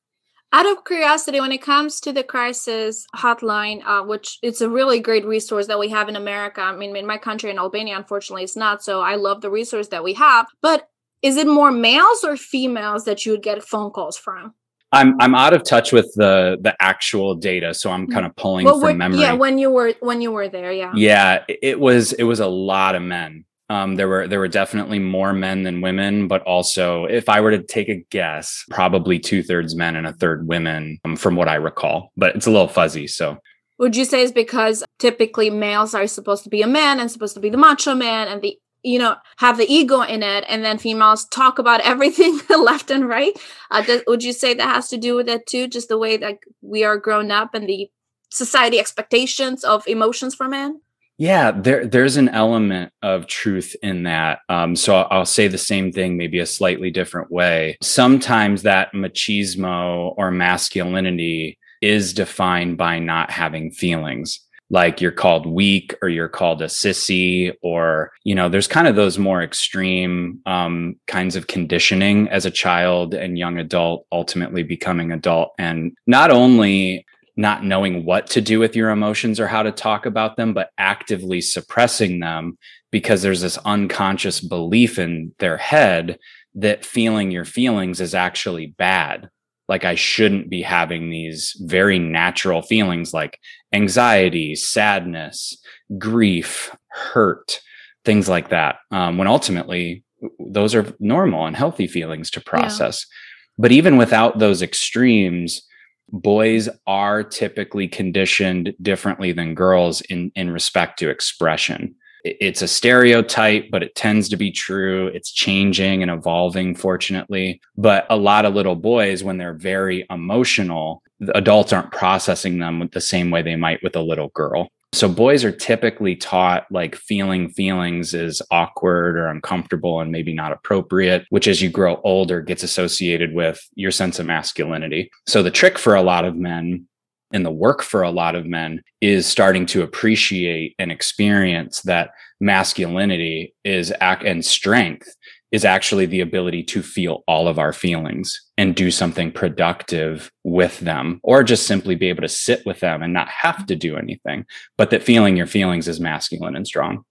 Out 0.54 0.70
of 0.70 0.84
curiosity 0.84 1.40
when 1.40 1.50
it 1.50 1.62
comes 1.62 1.98
to 2.00 2.12
the 2.12 2.22
crisis 2.22 3.06
hotline 3.16 3.82
uh, 3.86 4.04
which 4.04 4.38
it's 4.42 4.60
a 4.60 4.68
really 4.68 5.00
great 5.00 5.24
resource 5.24 5.66
that 5.66 5.78
we 5.78 5.88
have 5.88 6.10
in 6.10 6.16
america 6.16 6.60
i 6.60 6.76
mean 6.76 6.94
in 6.94 7.06
my 7.06 7.16
country 7.16 7.50
in 7.50 7.58
albania 7.58 7.96
unfortunately 7.96 8.44
it's 8.44 8.56
not 8.56 8.82
so 8.82 9.00
i 9.00 9.14
love 9.14 9.40
the 9.40 9.50
resource 9.50 9.88
that 9.88 10.04
we 10.04 10.12
have 10.12 10.46
but 10.60 10.88
is 11.22 11.36
it 11.36 11.46
more 11.46 11.70
males 11.70 12.24
or 12.24 12.36
females 12.36 13.04
that 13.04 13.24
you 13.24 13.32
would 13.32 13.42
get 13.42 13.62
phone 13.62 13.90
calls 13.90 14.16
from? 14.16 14.54
I'm 14.92 15.18
I'm 15.20 15.34
out 15.34 15.54
of 15.54 15.64
touch 15.64 15.90
with 15.90 16.12
the 16.16 16.58
the 16.60 16.76
actual 16.80 17.34
data, 17.34 17.72
so 17.72 17.90
I'm 17.90 18.06
kind 18.06 18.26
of 18.26 18.36
pulling 18.36 18.66
well, 18.66 18.78
from 18.78 18.98
memory. 18.98 19.20
Yeah, 19.20 19.32
when 19.32 19.56
you 19.58 19.70
were 19.70 19.94
when 20.00 20.20
you 20.20 20.30
were 20.32 20.48
there, 20.48 20.70
yeah. 20.70 20.92
Yeah, 20.94 21.44
it 21.48 21.80
was 21.80 22.12
it 22.12 22.24
was 22.24 22.40
a 22.40 22.46
lot 22.46 22.94
of 22.94 23.02
men. 23.02 23.46
Um, 23.70 23.96
there 23.96 24.06
were 24.06 24.28
there 24.28 24.38
were 24.38 24.48
definitely 24.48 24.98
more 24.98 25.32
men 25.32 25.62
than 25.62 25.80
women, 25.80 26.28
but 26.28 26.42
also, 26.42 27.06
if 27.06 27.30
I 27.30 27.40
were 27.40 27.52
to 27.52 27.62
take 27.62 27.88
a 27.88 28.04
guess, 28.10 28.64
probably 28.70 29.18
two 29.18 29.42
thirds 29.42 29.74
men 29.74 29.96
and 29.96 30.06
a 30.06 30.12
third 30.12 30.46
women, 30.46 30.98
um, 31.06 31.16
from 31.16 31.36
what 31.36 31.48
I 31.48 31.54
recall. 31.54 32.12
But 32.14 32.36
it's 32.36 32.46
a 32.46 32.50
little 32.50 32.68
fuzzy. 32.68 33.06
So, 33.06 33.38
would 33.78 33.96
you 33.96 34.04
say 34.04 34.22
it's 34.22 34.30
because 34.30 34.84
typically 34.98 35.48
males 35.48 35.94
are 35.94 36.06
supposed 36.06 36.44
to 36.44 36.50
be 36.50 36.60
a 36.60 36.66
man 36.66 37.00
and 37.00 37.10
supposed 37.10 37.32
to 37.34 37.40
be 37.40 37.48
the 37.48 37.56
macho 37.56 37.94
man, 37.94 38.28
and 38.28 38.42
the 38.42 38.58
you 38.82 38.98
know 38.98 39.16
have 39.38 39.56
the 39.56 39.72
ego 39.72 40.00
in 40.00 40.22
it 40.22 40.44
and 40.48 40.64
then 40.64 40.78
females 40.78 41.24
talk 41.26 41.58
about 41.58 41.80
everything 41.84 42.40
left 42.48 42.90
and 42.90 43.08
right. 43.08 43.38
Uh, 43.70 43.82
does, 43.82 44.02
would 44.06 44.22
you 44.22 44.32
say 44.32 44.54
that 44.54 44.74
has 44.74 44.88
to 44.88 44.96
do 44.96 45.16
with 45.16 45.28
it 45.28 45.46
too? 45.46 45.68
Just 45.68 45.88
the 45.88 45.98
way 45.98 46.16
that 46.16 46.38
we 46.60 46.84
are 46.84 46.96
grown 46.96 47.30
up 47.30 47.54
and 47.54 47.68
the 47.68 47.90
society 48.30 48.78
expectations 48.78 49.64
of 49.64 49.86
emotions 49.86 50.34
for 50.34 50.48
men? 50.48 50.80
Yeah 51.18 51.52
there 51.52 51.86
there's 51.86 52.16
an 52.16 52.30
element 52.30 52.92
of 53.02 53.26
truth 53.26 53.76
in 53.82 54.04
that. 54.04 54.40
Um, 54.48 54.74
so 54.74 54.96
I'll 54.96 55.26
say 55.26 55.46
the 55.46 55.58
same 55.58 55.92
thing 55.92 56.16
maybe 56.16 56.38
a 56.38 56.46
slightly 56.46 56.90
different 56.90 57.30
way. 57.30 57.76
Sometimes 57.82 58.62
that 58.62 58.92
machismo 58.92 60.14
or 60.16 60.30
masculinity 60.30 61.58
is 61.82 62.14
defined 62.14 62.78
by 62.78 62.98
not 62.98 63.30
having 63.30 63.70
feelings 63.70 64.40
like 64.72 65.00
you're 65.00 65.12
called 65.12 65.46
weak 65.46 65.94
or 66.02 66.08
you're 66.08 66.28
called 66.28 66.60
a 66.62 66.66
sissy 66.66 67.52
or 67.62 68.10
you 68.24 68.34
know 68.34 68.48
there's 68.48 68.66
kind 68.66 68.88
of 68.88 68.96
those 68.96 69.18
more 69.18 69.42
extreme 69.42 70.40
um, 70.46 70.96
kinds 71.06 71.36
of 71.36 71.46
conditioning 71.46 72.28
as 72.30 72.44
a 72.44 72.50
child 72.50 73.14
and 73.14 73.38
young 73.38 73.58
adult 73.58 74.06
ultimately 74.10 74.64
becoming 74.64 75.12
adult 75.12 75.52
and 75.58 75.92
not 76.06 76.30
only 76.32 77.06
not 77.36 77.64
knowing 77.64 78.04
what 78.04 78.26
to 78.26 78.40
do 78.40 78.58
with 78.58 78.74
your 78.74 78.90
emotions 78.90 79.38
or 79.38 79.46
how 79.46 79.62
to 79.62 79.72
talk 79.72 80.06
about 80.06 80.36
them 80.36 80.52
but 80.52 80.70
actively 80.78 81.40
suppressing 81.40 82.18
them 82.18 82.58
because 82.90 83.22
there's 83.22 83.40
this 83.40 83.58
unconscious 83.58 84.40
belief 84.40 84.98
in 84.98 85.32
their 85.38 85.56
head 85.56 86.18
that 86.54 86.84
feeling 86.84 87.30
your 87.30 87.46
feelings 87.46 88.00
is 88.00 88.14
actually 88.14 88.66
bad. 88.66 89.28
Like 89.68 89.84
I 89.84 89.94
shouldn't 89.94 90.50
be 90.50 90.60
having 90.60 91.08
these 91.08 91.56
very 91.60 91.98
natural 91.98 92.60
feelings 92.60 93.14
like 93.14 93.38
anxiety, 93.72 94.54
sadness, 94.54 95.56
grief, 95.98 96.74
hurt, 96.90 97.60
things 98.04 98.28
like 98.28 98.50
that. 98.50 98.76
Um, 98.90 99.18
when 99.18 99.28
ultimately 99.28 100.04
those 100.38 100.74
are 100.74 100.94
normal 101.00 101.46
and 101.46 101.56
healthy 101.56 101.86
feelings 101.86 102.30
to 102.30 102.40
process. 102.40 103.06
Yeah. 103.08 103.62
But 103.62 103.72
even 103.72 103.96
without 103.96 104.38
those 104.38 104.62
extremes, 104.62 105.62
boys 106.08 106.68
are 106.86 107.22
typically 107.22 107.88
conditioned 107.88 108.74
differently 108.80 109.32
than 109.32 109.54
girls 109.54 110.00
in, 110.02 110.30
in 110.34 110.50
respect 110.50 110.98
to 110.98 111.10
expression 111.10 111.94
it's 112.24 112.62
a 112.62 112.68
stereotype, 112.68 113.70
but 113.70 113.82
it 113.82 113.94
tends 113.94 114.28
to 114.28 114.36
be 114.36 114.50
true. 114.50 115.08
It's 115.08 115.32
changing 115.32 116.02
and 116.02 116.10
evolving, 116.10 116.74
fortunately. 116.74 117.60
But 117.76 118.06
a 118.10 118.16
lot 118.16 118.44
of 118.44 118.54
little 118.54 118.76
boys, 118.76 119.24
when 119.24 119.38
they're 119.38 119.54
very 119.54 120.06
emotional, 120.08 121.02
adults 121.34 121.72
aren't 121.72 121.92
processing 121.92 122.58
them 122.58 122.88
the 122.92 123.00
same 123.00 123.30
way 123.30 123.42
they 123.42 123.56
might 123.56 123.82
with 123.82 123.96
a 123.96 124.02
little 124.02 124.28
girl. 124.28 124.68
So 124.94 125.08
boys 125.08 125.42
are 125.42 125.52
typically 125.52 126.16
taught 126.16 126.66
like 126.70 126.96
feeling 126.96 127.48
feelings 127.48 128.12
is 128.12 128.42
awkward 128.50 129.16
or 129.16 129.28
uncomfortable 129.28 130.00
and 130.00 130.12
maybe 130.12 130.34
not 130.34 130.52
appropriate, 130.52 131.24
which 131.30 131.48
as 131.48 131.62
you 131.62 131.70
grow 131.70 131.98
older 132.04 132.42
gets 132.42 132.62
associated 132.62 133.32
with 133.32 133.58
your 133.74 133.90
sense 133.90 134.18
of 134.18 134.26
masculinity. 134.26 135.10
So 135.26 135.42
the 135.42 135.50
trick 135.50 135.78
for 135.78 135.94
a 135.94 136.02
lot 136.02 136.26
of 136.26 136.36
men 136.36 136.86
and 137.32 137.46
the 137.46 137.50
work 137.50 137.82
for 137.82 138.02
a 138.02 138.10
lot 138.10 138.34
of 138.34 138.44
men 138.44 138.82
is 139.00 139.26
starting 139.26 139.64
to 139.66 139.82
appreciate 139.82 140.74
and 140.78 140.92
experience 140.92 141.80
that 141.82 142.10
masculinity 142.38 143.54
is 143.64 143.94
act 143.98 144.24
and 144.24 144.44
strength 144.44 145.08
is 145.52 145.64
actually 145.64 146.06
the 146.06 146.20
ability 146.20 146.62
to 146.62 146.82
feel 146.82 147.22
all 147.28 147.46
of 147.46 147.58
our 147.58 147.72
feelings 147.72 148.40
and 148.56 148.74
do 148.74 148.90
something 148.90 149.30
productive 149.30 150.32
with 150.42 150.80
them 150.80 151.20
or 151.22 151.44
just 151.44 151.66
simply 151.66 151.94
be 151.94 152.08
able 152.08 152.22
to 152.22 152.28
sit 152.28 152.64
with 152.64 152.80
them 152.80 153.02
and 153.02 153.12
not 153.12 153.28
have 153.28 153.66
to 153.66 153.76
do 153.76 153.96
anything 153.96 154.44
but 154.76 154.90
that 154.90 155.02
feeling 155.02 155.36
your 155.36 155.46
feelings 155.46 155.86
is 155.86 156.00
masculine 156.00 156.56
and 156.56 156.66
strong. 156.66 157.04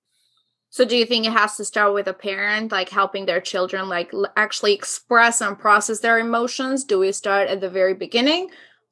So 0.71 0.85
do 0.85 0.95
you 0.95 1.05
think 1.05 1.25
it 1.25 1.33
has 1.33 1.57
to 1.57 1.65
start 1.65 1.93
with 1.93 2.07
a 2.07 2.13
parent 2.13 2.71
like 2.71 2.89
helping 2.89 3.25
their 3.25 3.41
children 3.41 3.89
like 3.89 4.11
actually 4.37 4.73
express 4.73 5.41
and 5.41 5.59
process 5.59 5.99
their 5.99 6.17
emotions? 6.17 6.85
Do 6.85 6.99
we 6.99 7.11
start 7.11 7.49
at 7.49 7.59
the 7.59 7.69
very 7.69 7.93
beginning 7.93 8.49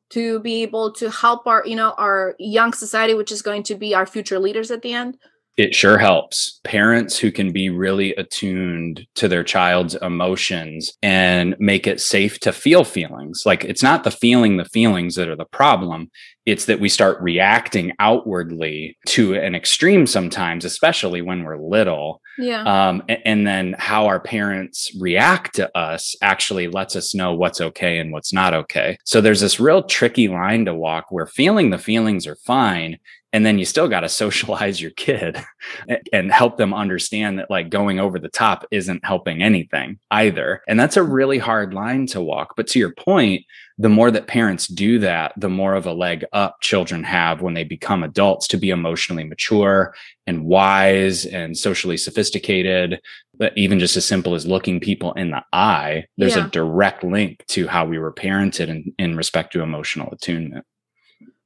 to 0.10 0.40
be 0.42 0.62
able 0.62 0.92
to 0.92 1.10
help 1.10 1.48
our 1.48 1.64
you 1.66 1.76
know 1.76 1.92
our 1.98 2.36
young 2.38 2.74
society 2.74 3.14
which 3.14 3.32
is 3.32 3.42
going 3.42 3.64
to 3.64 3.76
be 3.76 3.96
our 3.96 4.06
future 4.06 4.40
leaders 4.40 4.72
at 4.72 4.82
the 4.82 4.94
end 4.94 5.18
it 5.60 5.76
sure 5.76 5.98
helps. 5.98 6.62
Parents 6.64 7.20
who 7.20 7.34
can 7.34 7.52
be 7.52 7.70
really 7.70 8.16
attuned 8.16 9.06
to 9.16 9.28
their 9.28 9.44
child's 9.44 9.94
emotions 9.96 10.94
and 11.04 11.54
make 11.60 11.86
it 11.86 12.00
safe 12.00 12.40
to 12.40 12.54
feel 12.54 12.86
feelings. 12.86 13.44
Like 13.46 13.66
it's 13.66 13.84
not 13.84 14.06
the 14.06 14.12
feeling 14.12 14.56
the 14.56 14.64
feelings 14.64 15.16
that 15.16 15.28
are 15.28 15.36
the 15.36 15.44
problem. 15.44 16.12
It's 16.46 16.64
that 16.66 16.80
we 16.80 16.88
start 16.88 17.22
reacting 17.22 17.92
outwardly 18.00 18.98
to 19.08 19.36
an 19.36 19.54
extreme 19.54 20.08
sometimes 20.08 20.64
especially 20.64 21.22
when 21.22 21.44
we're 21.44 21.58
little. 21.58 22.22
Yeah. 22.38 22.64
Um, 22.64 23.04
and, 23.10 23.20
and 23.26 23.48
then 23.48 23.76
how 23.78 24.06
our 24.06 24.22
parents 24.22 24.90
react 24.98 25.56
to 25.56 25.78
us 25.78 26.16
actually 26.22 26.70
lets 26.70 26.96
us 26.96 27.14
know 27.14 27.34
what's 27.34 27.60
okay 27.60 28.00
and 28.00 28.14
what's 28.14 28.32
not 28.32 28.54
okay. 28.54 28.98
So 29.04 29.20
there's 29.20 29.42
this 29.42 29.60
real 29.60 29.84
tricky 29.84 30.30
line 30.30 30.64
to 30.66 30.74
walk 30.74 31.08
where 31.10 31.28
feeling 31.28 31.70
the 31.70 31.78
feelings 31.78 32.26
are 32.26 32.38
fine 32.38 32.98
and 33.32 33.46
then 33.46 33.60
you 33.60 33.66
still 33.66 33.88
got 33.88 34.02
to 34.02 34.10
socialize 34.10 34.82
your 34.82 34.92
kid 34.92 35.38
and 36.14 36.32
help 36.32 36.58
them 36.58 36.74
understand 36.74 37.40
that 37.40 37.50
like 37.50 37.70
going 37.70 38.00
over 38.00 38.18
the 38.18 38.30
top 38.30 38.66
isn't 38.72 39.06
helping 39.06 39.44
anything 39.44 40.00
either. 40.12 40.62
And 40.68 40.80
that's 40.80 40.98
a 40.98 41.04
really 41.04 41.38
hard 41.38 41.74
line 41.74 42.08
to 42.08 42.22
walk. 42.22 42.54
But 42.56 42.68
to 42.68 42.80
your 42.80 42.94
point 42.94 43.46
the 43.82 43.88
more 43.88 44.12
that 44.12 44.28
parents 44.28 44.68
do 44.68 45.00
that 45.00 45.32
the 45.38 45.48
more 45.48 45.74
of 45.74 45.86
a 45.86 45.94
leg 45.94 46.26
up 46.34 46.60
children 46.60 47.02
have 47.02 47.42
when 47.42 47.54
they 47.54 47.64
become 47.64 48.04
adults 48.04 48.46
to 48.50 48.58
be 48.58 48.72
emotionally 48.72 49.24
mature 49.24 49.96
and 50.28 50.44
wise 50.44 51.26
and 51.26 51.58
socially 51.58 51.96
sophisticated. 51.96 53.00
But 53.38 53.58
even 53.58 53.80
just 53.80 53.96
as 53.96 54.06
simple 54.06 54.36
as 54.36 54.46
looking 54.46 54.82
people 54.82 55.14
in 55.14 55.32
the 55.32 55.44
eye 55.54 56.06
there's 56.18 56.36
yeah. 56.36 56.48
a 56.48 56.50
direct 56.50 57.04
link 57.04 57.46
to 57.48 57.68
how 57.68 57.86
we 57.86 58.00
were 58.00 58.12
parented 58.12 58.68
in, 58.68 58.94
in 58.98 59.16
respect 59.16 59.54
to 59.54 59.62
emotional 59.62 60.12
attunement 60.12 60.66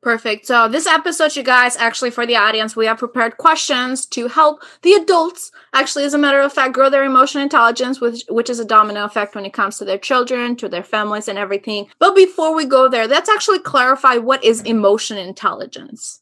Perfect. 0.04 0.46
So, 0.46 0.68
this 0.68 0.86
episode, 0.86 1.34
you 1.38 1.44
guys, 1.44 1.78
actually, 1.78 2.12
for 2.12 2.26
the 2.26 2.36
audience, 2.36 2.76
we 2.76 2.86
have 2.88 2.98
prepared 2.98 3.38
questions 3.38 4.06
to 4.08 4.28
help 4.28 4.62
the 4.82 4.94
adults, 4.94 5.50
actually, 5.72 6.04
as 6.04 6.14
a 6.14 6.18
matter 6.18 6.42
of 6.42 6.52
fact, 6.52 6.74
grow 6.74 6.90
their 6.90 7.06
emotional 7.06 7.42
intelligence, 7.42 8.02
which, 8.02 8.26
which 8.30 8.50
is 8.50 8.60
a 8.60 8.66
domino 8.66 9.06
effect 9.06 9.34
when 9.34 9.46
it 9.46 9.54
comes 9.54 9.78
to 9.78 9.86
their 9.86 9.98
children, 9.98 10.58
to 10.58 10.68
their 10.68 10.84
families, 10.84 11.30
and 11.30 11.40
everything. 11.40 11.88
But 12.00 12.18
before 12.18 12.54
we 12.54 12.66
go 12.66 12.90
there, 12.90 13.08
let's 13.08 13.30
actually 13.30 13.60
clarify 13.60 14.18
what 14.18 14.44
is 14.44 14.62
emotion 14.64 15.18
intelligence. 15.18 16.22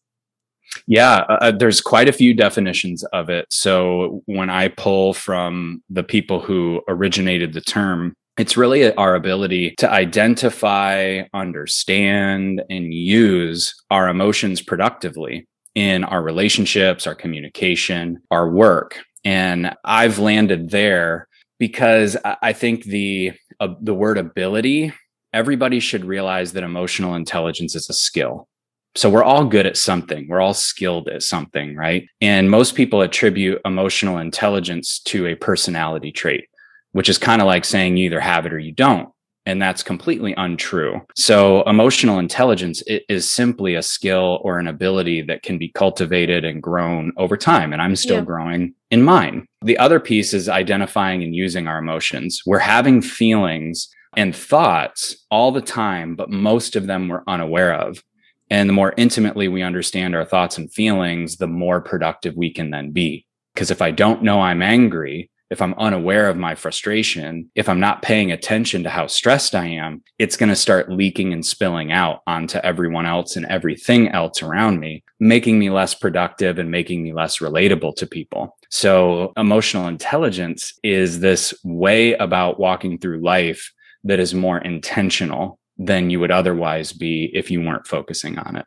Yeah, 0.85 1.25
uh, 1.27 1.37
uh, 1.41 1.51
there's 1.51 1.81
quite 1.81 2.07
a 2.07 2.13
few 2.13 2.35
definitions 2.35 3.03
of 3.05 3.29
it. 3.31 3.45
So 3.49 4.21
when 4.25 4.51
I 4.51 4.67
pull 4.67 5.13
from 5.13 5.83
the 5.89 6.03
people 6.03 6.39
who 6.39 6.81
originated 6.87 7.53
the 7.53 7.61
term, 7.61 8.15
it's 8.41 8.57
really 8.57 8.91
our 8.95 9.13
ability 9.13 9.75
to 9.77 9.87
identify, 9.87 11.21
understand, 11.31 12.63
and 12.71 12.91
use 12.91 13.75
our 13.91 14.09
emotions 14.09 14.63
productively 14.63 15.47
in 15.75 16.03
our 16.03 16.23
relationships, 16.23 17.05
our 17.05 17.13
communication, 17.13 18.19
our 18.31 18.49
work. 18.49 18.97
And 19.23 19.75
I've 19.85 20.17
landed 20.17 20.71
there 20.71 21.27
because 21.59 22.17
I 22.23 22.53
think 22.53 22.85
the 22.85 23.33
uh, 23.59 23.75
the 23.79 23.93
word 23.93 24.17
ability, 24.17 24.91
everybody 25.31 25.79
should 25.79 26.03
realize 26.03 26.53
that 26.53 26.63
emotional 26.63 27.13
intelligence 27.13 27.75
is 27.75 27.91
a 27.91 27.93
skill. 27.93 28.47
So 28.95 29.07
we're 29.07 29.23
all 29.23 29.45
good 29.45 29.67
at 29.67 29.77
something. 29.77 30.27
We're 30.27 30.41
all 30.41 30.55
skilled 30.55 31.09
at 31.09 31.21
something, 31.21 31.75
right? 31.75 32.07
And 32.21 32.49
most 32.49 32.73
people 32.73 33.03
attribute 33.03 33.61
emotional 33.65 34.17
intelligence 34.17 34.99
to 35.05 35.27
a 35.27 35.35
personality 35.35 36.11
trait 36.11 36.45
which 36.93 37.09
is 37.09 37.17
kind 37.17 37.41
of 37.41 37.47
like 37.47 37.65
saying 37.65 37.97
you 37.97 38.05
either 38.05 38.19
have 38.19 38.45
it 38.45 38.53
or 38.53 38.59
you 38.59 38.71
don't. 38.71 39.09
And 39.47 39.59
that's 39.59 39.81
completely 39.81 40.35
untrue. 40.37 41.01
So, 41.15 41.63
emotional 41.63 42.19
intelligence 42.19 42.83
is 42.85 43.31
simply 43.31 43.73
a 43.73 43.81
skill 43.81 44.39
or 44.43 44.59
an 44.59 44.67
ability 44.67 45.23
that 45.23 45.41
can 45.41 45.57
be 45.57 45.69
cultivated 45.69 46.45
and 46.45 46.61
grown 46.61 47.11
over 47.17 47.35
time. 47.35 47.73
And 47.73 47.81
I'm 47.81 47.95
still 47.95 48.17
yeah. 48.17 48.25
growing 48.25 48.75
in 48.91 49.01
mine. 49.01 49.47
The 49.63 49.79
other 49.79 49.99
piece 49.99 50.35
is 50.35 50.47
identifying 50.47 51.23
and 51.23 51.35
using 51.35 51.67
our 51.67 51.79
emotions. 51.79 52.43
We're 52.45 52.59
having 52.59 53.01
feelings 53.01 53.89
and 54.15 54.35
thoughts 54.35 55.25
all 55.31 55.51
the 55.51 55.61
time, 55.61 56.15
but 56.15 56.29
most 56.29 56.75
of 56.75 56.85
them 56.85 57.07
we're 57.07 57.23
unaware 57.27 57.73
of. 57.73 58.03
And 58.51 58.69
the 58.69 58.73
more 58.73 58.93
intimately 58.97 59.47
we 59.47 59.63
understand 59.63 60.15
our 60.15 60.25
thoughts 60.25 60.57
and 60.57 60.71
feelings, 60.71 61.37
the 61.37 61.47
more 61.47 61.81
productive 61.81 62.35
we 62.35 62.53
can 62.53 62.69
then 62.69 62.91
be. 62.91 63.25
Because 63.55 63.71
if 63.71 63.81
I 63.81 63.91
don't 63.91 64.23
know 64.23 64.41
I'm 64.41 64.61
angry, 64.61 65.30
if 65.51 65.61
I'm 65.61 65.73
unaware 65.73 66.29
of 66.29 66.37
my 66.37 66.55
frustration, 66.55 67.51
if 67.55 67.67
I'm 67.67 67.81
not 67.81 68.01
paying 68.01 68.31
attention 68.31 68.83
to 68.83 68.89
how 68.89 69.07
stressed 69.07 69.53
I 69.53 69.67
am, 69.67 70.01
it's 70.17 70.37
going 70.37 70.47
to 70.49 70.55
start 70.55 70.89
leaking 70.89 71.33
and 71.33 71.45
spilling 71.45 71.91
out 71.91 72.21
onto 72.25 72.57
everyone 72.59 73.05
else 73.05 73.35
and 73.35 73.45
everything 73.45 74.07
else 74.07 74.41
around 74.41 74.79
me, 74.79 75.03
making 75.19 75.59
me 75.59 75.69
less 75.69 75.93
productive 75.93 76.57
and 76.57 76.71
making 76.71 77.03
me 77.03 77.11
less 77.11 77.39
relatable 77.39 77.97
to 77.97 78.07
people. 78.07 78.57
So 78.69 79.33
emotional 79.35 79.89
intelligence 79.89 80.73
is 80.83 81.19
this 81.19 81.53
way 81.65 82.13
about 82.13 82.57
walking 82.57 82.97
through 82.97 83.21
life 83.21 83.73
that 84.05 84.21
is 84.21 84.33
more 84.33 84.57
intentional 84.57 85.59
than 85.77 86.09
you 86.09 86.21
would 86.21 86.31
otherwise 86.31 86.93
be 86.93 87.29
if 87.33 87.51
you 87.51 87.61
weren't 87.61 87.87
focusing 87.87 88.39
on 88.39 88.55
it. 88.55 88.65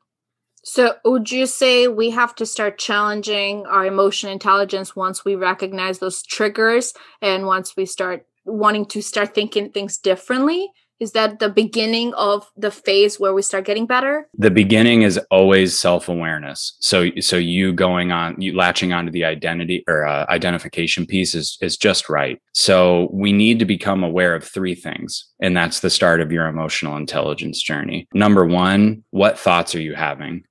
So, 0.65 0.95
would 1.05 1.31
you 1.31 1.45
say 1.47 1.89
we 1.89 2.11
have 2.11 2.35
to 2.37 2.47
start 2.47 2.79
challenging 2.79 3.67
our 3.67 3.85
emotion 3.85 4.31
intelligence 4.31 4.97
once 4.97 5.23
we 5.23 5.35
recognize 5.35 5.99
those 5.99 6.23
triggers 6.23 6.95
and 7.21 7.47
once 7.47 7.77
we 7.77 7.85
start 7.85 8.27
wanting 8.47 8.87
to 8.87 9.03
start 9.03 9.35
thinking 9.35 9.71
things 9.71 9.99
differently? 9.99 10.71
Is 11.01 11.13
that 11.13 11.39
the 11.39 11.51
beginning 11.51 12.15
of 12.15 12.51
the 12.57 12.71
phase 12.71 13.21
where 13.21 13.35
we 13.35 13.43
start 13.43 13.67
getting 13.67 13.85
better? 13.85 14.27
The 14.39 14.51
beginning 14.51 15.03
is 15.03 15.19
always 15.31 15.79
self-awareness. 15.79 16.77
So, 16.81 17.11
so 17.21 17.37
you 17.37 17.73
going 17.73 18.13
on, 18.13 18.41
you 18.41 18.57
latching 18.57 18.93
onto 18.93 19.11
the 19.11 19.25
identity 19.25 19.85
or 19.87 20.07
uh, 20.07 20.25
identification 20.31 21.05
piece 21.05 21.35
is 21.35 21.59
is 21.61 21.77
just 21.77 22.09
right. 22.09 22.41
So, 22.55 23.11
we 23.13 23.35
need 23.35 23.59
to 23.59 23.67
become 23.67 24.03
aware 24.03 24.35
of 24.35 24.45
three 24.45 24.75
things, 24.75 25.27
and 25.43 25.55
that's 25.55 25.81
the 25.81 25.91
start 25.91 26.23
of 26.23 26.33
your 26.33 26.47
emotional 26.47 26.97
intelligence 26.97 27.61
journey. 27.61 28.09
Number 28.15 28.47
one, 28.47 29.05
what 29.11 29.39
thoughts 29.39 29.75
are 29.75 29.83
you 29.83 29.95
having? 29.95 30.45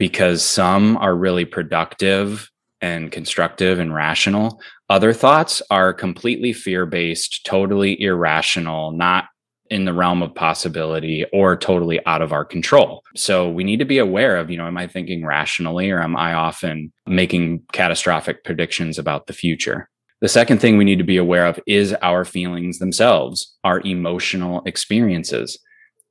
Because 0.00 0.42
some 0.42 0.96
are 0.96 1.14
really 1.14 1.44
productive 1.44 2.50
and 2.80 3.12
constructive 3.12 3.78
and 3.78 3.94
rational. 3.94 4.58
Other 4.88 5.12
thoughts 5.12 5.60
are 5.70 5.92
completely 5.92 6.54
fear 6.54 6.86
based, 6.86 7.44
totally 7.44 8.00
irrational, 8.00 8.92
not 8.92 9.26
in 9.68 9.84
the 9.84 9.92
realm 9.92 10.22
of 10.22 10.34
possibility 10.34 11.26
or 11.34 11.54
totally 11.54 12.04
out 12.06 12.22
of 12.22 12.32
our 12.32 12.46
control. 12.46 13.02
So 13.14 13.50
we 13.50 13.62
need 13.62 13.78
to 13.80 13.84
be 13.84 13.98
aware 13.98 14.38
of, 14.38 14.50
you 14.50 14.56
know, 14.56 14.66
am 14.66 14.78
I 14.78 14.86
thinking 14.86 15.24
rationally 15.24 15.90
or 15.90 16.02
am 16.02 16.16
I 16.16 16.32
often 16.32 16.92
making 17.06 17.62
catastrophic 17.72 18.42
predictions 18.42 18.98
about 18.98 19.26
the 19.26 19.34
future? 19.34 19.90
The 20.22 20.28
second 20.28 20.62
thing 20.62 20.78
we 20.78 20.84
need 20.84 20.98
to 20.98 21.04
be 21.04 21.18
aware 21.18 21.46
of 21.46 21.60
is 21.66 21.94
our 22.00 22.24
feelings 22.24 22.78
themselves, 22.78 23.54
our 23.64 23.80
emotional 23.80 24.62
experiences. 24.64 25.58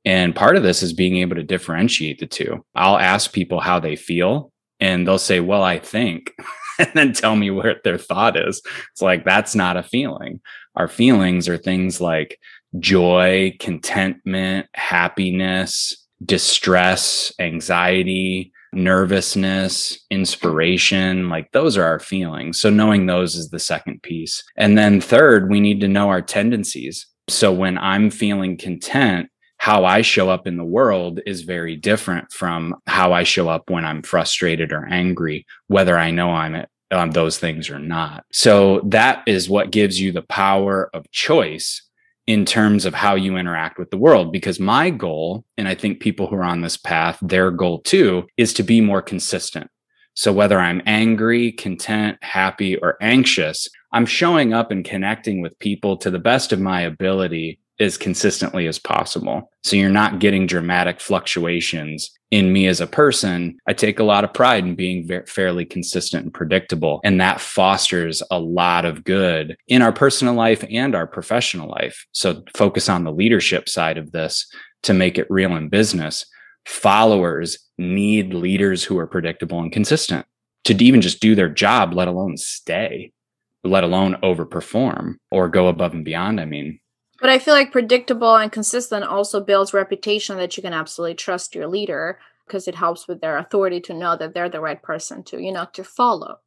And 0.04 0.34
part 0.34 0.56
of 0.56 0.62
this 0.62 0.82
is 0.82 0.92
being 0.92 1.16
able 1.16 1.36
to 1.36 1.42
differentiate 1.42 2.18
the 2.18 2.26
two. 2.26 2.64
I'll 2.74 2.98
ask 2.98 3.32
people 3.32 3.60
how 3.60 3.80
they 3.80 3.96
feel, 3.96 4.52
and 4.78 5.06
they'll 5.06 5.18
say, 5.18 5.40
Well, 5.40 5.62
I 5.62 5.78
think, 5.78 6.32
and 6.78 6.90
then 6.94 7.12
tell 7.12 7.36
me 7.36 7.50
what 7.50 7.84
their 7.84 7.98
thought 7.98 8.36
is. 8.36 8.62
It's 8.92 9.02
like, 9.02 9.24
that's 9.24 9.54
not 9.54 9.76
a 9.76 9.82
feeling. 9.82 10.40
Our 10.76 10.88
feelings 10.88 11.48
are 11.48 11.58
things 11.58 12.00
like 12.00 12.38
joy, 12.78 13.56
contentment, 13.58 14.66
happiness, 14.74 16.06
distress, 16.24 17.32
anxiety, 17.38 18.52
nervousness, 18.72 19.98
inspiration, 20.10 21.28
like 21.28 21.50
those 21.52 21.76
are 21.76 21.84
our 21.84 21.98
feelings. 21.98 22.60
So 22.60 22.70
knowing 22.70 23.06
those 23.06 23.34
is 23.34 23.50
the 23.50 23.58
second 23.58 24.02
piece. 24.02 24.42
And 24.56 24.78
then 24.78 25.00
third, 25.00 25.50
we 25.50 25.60
need 25.60 25.80
to 25.80 25.88
know 25.88 26.08
our 26.08 26.22
tendencies. 26.22 27.06
So 27.28 27.52
when 27.52 27.78
I'm 27.78 28.10
feeling 28.10 28.56
content, 28.56 29.28
how 29.60 29.84
I 29.84 30.00
show 30.00 30.30
up 30.30 30.46
in 30.46 30.56
the 30.56 30.64
world 30.64 31.20
is 31.26 31.42
very 31.42 31.76
different 31.76 32.32
from 32.32 32.76
how 32.86 33.12
I 33.12 33.24
show 33.24 33.50
up 33.50 33.68
when 33.68 33.84
I'm 33.84 34.00
frustrated 34.02 34.72
or 34.72 34.86
angry, 34.86 35.44
whether 35.66 35.98
I 35.98 36.10
know 36.10 36.30
I'm 36.30 36.64
um, 36.90 37.10
those 37.10 37.38
things 37.38 37.68
or 37.68 37.78
not. 37.78 38.24
So 38.32 38.80
that 38.86 39.22
is 39.26 39.50
what 39.50 39.70
gives 39.70 40.00
you 40.00 40.12
the 40.12 40.22
power 40.22 40.88
of 40.94 41.10
choice 41.10 41.82
in 42.26 42.46
terms 42.46 42.86
of 42.86 42.94
how 42.94 43.16
you 43.16 43.36
interact 43.36 43.78
with 43.78 43.90
the 43.90 43.98
world. 43.98 44.32
Because 44.32 44.58
my 44.58 44.88
goal, 44.88 45.44
and 45.58 45.68
I 45.68 45.74
think 45.74 46.00
people 46.00 46.26
who 46.26 46.36
are 46.36 46.42
on 46.42 46.62
this 46.62 46.78
path, 46.78 47.18
their 47.20 47.50
goal 47.50 47.82
too, 47.82 48.26
is 48.38 48.54
to 48.54 48.62
be 48.62 48.80
more 48.80 49.02
consistent. 49.02 49.70
So 50.14 50.32
whether 50.32 50.58
I'm 50.58 50.80
angry, 50.86 51.52
content, 51.52 52.16
happy, 52.22 52.78
or 52.78 52.96
anxious, 53.02 53.68
I'm 53.92 54.06
showing 54.06 54.54
up 54.54 54.70
and 54.70 54.86
connecting 54.86 55.42
with 55.42 55.58
people 55.58 55.98
to 55.98 56.10
the 56.10 56.18
best 56.18 56.50
of 56.50 56.60
my 56.60 56.80
ability 56.80 57.59
as 57.80 57.96
consistently 57.96 58.66
as 58.66 58.78
possible. 58.78 59.50
So 59.64 59.76
you're 59.76 59.88
not 59.88 60.20
getting 60.20 60.46
dramatic 60.46 61.00
fluctuations 61.00 62.10
in 62.30 62.52
me 62.52 62.66
as 62.66 62.80
a 62.80 62.86
person. 62.86 63.58
I 63.66 63.72
take 63.72 63.98
a 63.98 64.04
lot 64.04 64.22
of 64.22 64.32
pride 64.34 64.64
in 64.64 64.74
being 64.74 65.06
very, 65.06 65.26
fairly 65.26 65.64
consistent 65.64 66.24
and 66.24 66.34
predictable. 66.34 67.00
And 67.02 67.20
that 67.20 67.40
fosters 67.40 68.22
a 68.30 68.38
lot 68.38 68.84
of 68.84 69.02
good 69.02 69.56
in 69.66 69.82
our 69.82 69.92
personal 69.92 70.34
life 70.34 70.64
and 70.70 70.94
our 70.94 71.06
professional 71.06 71.68
life. 71.68 72.06
So 72.12 72.42
focus 72.54 72.88
on 72.88 73.04
the 73.04 73.12
leadership 73.12 73.68
side 73.68 73.98
of 73.98 74.12
this 74.12 74.46
to 74.82 74.94
make 74.94 75.18
it 75.18 75.26
real 75.30 75.56
in 75.56 75.68
business. 75.68 76.24
Followers 76.66 77.58
need 77.78 78.34
leaders 78.34 78.84
who 78.84 78.98
are 78.98 79.06
predictable 79.06 79.60
and 79.60 79.72
consistent 79.72 80.26
to 80.64 80.84
even 80.84 81.00
just 81.00 81.20
do 81.20 81.34
their 81.34 81.48
job, 81.48 81.94
let 81.94 82.08
alone 82.08 82.36
stay, 82.36 83.12
let 83.64 83.84
alone 83.84 84.16
overperform 84.22 85.14
or 85.30 85.48
go 85.48 85.68
above 85.68 85.94
and 85.94 86.04
beyond. 86.04 86.40
I 86.40 86.44
mean, 86.44 86.78
but 87.20 87.30
I 87.30 87.38
feel 87.38 87.54
like 87.54 87.72
predictable 87.72 88.36
and 88.36 88.50
consistent 88.50 89.04
also 89.04 89.40
builds 89.40 89.74
reputation 89.74 90.36
that 90.38 90.56
you 90.56 90.62
can 90.62 90.72
absolutely 90.72 91.14
trust 91.14 91.54
your 91.54 91.66
leader 91.66 92.18
because 92.46 92.66
it 92.66 92.74
helps 92.74 93.06
with 93.06 93.20
their 93.20 93.38
authority 93.38 93.80
to 93.80 93.94
know 93.94 94.16
that 94.16 94.34
they're 94.34 94.48
the 94.48 94.60
right 94.60 94.82
person 94.82 95.22
to, 95.24 95.40
you 95.40 95.52
know, 95.52 95.66
to 95.72 95.84
follow. 95.84 96.38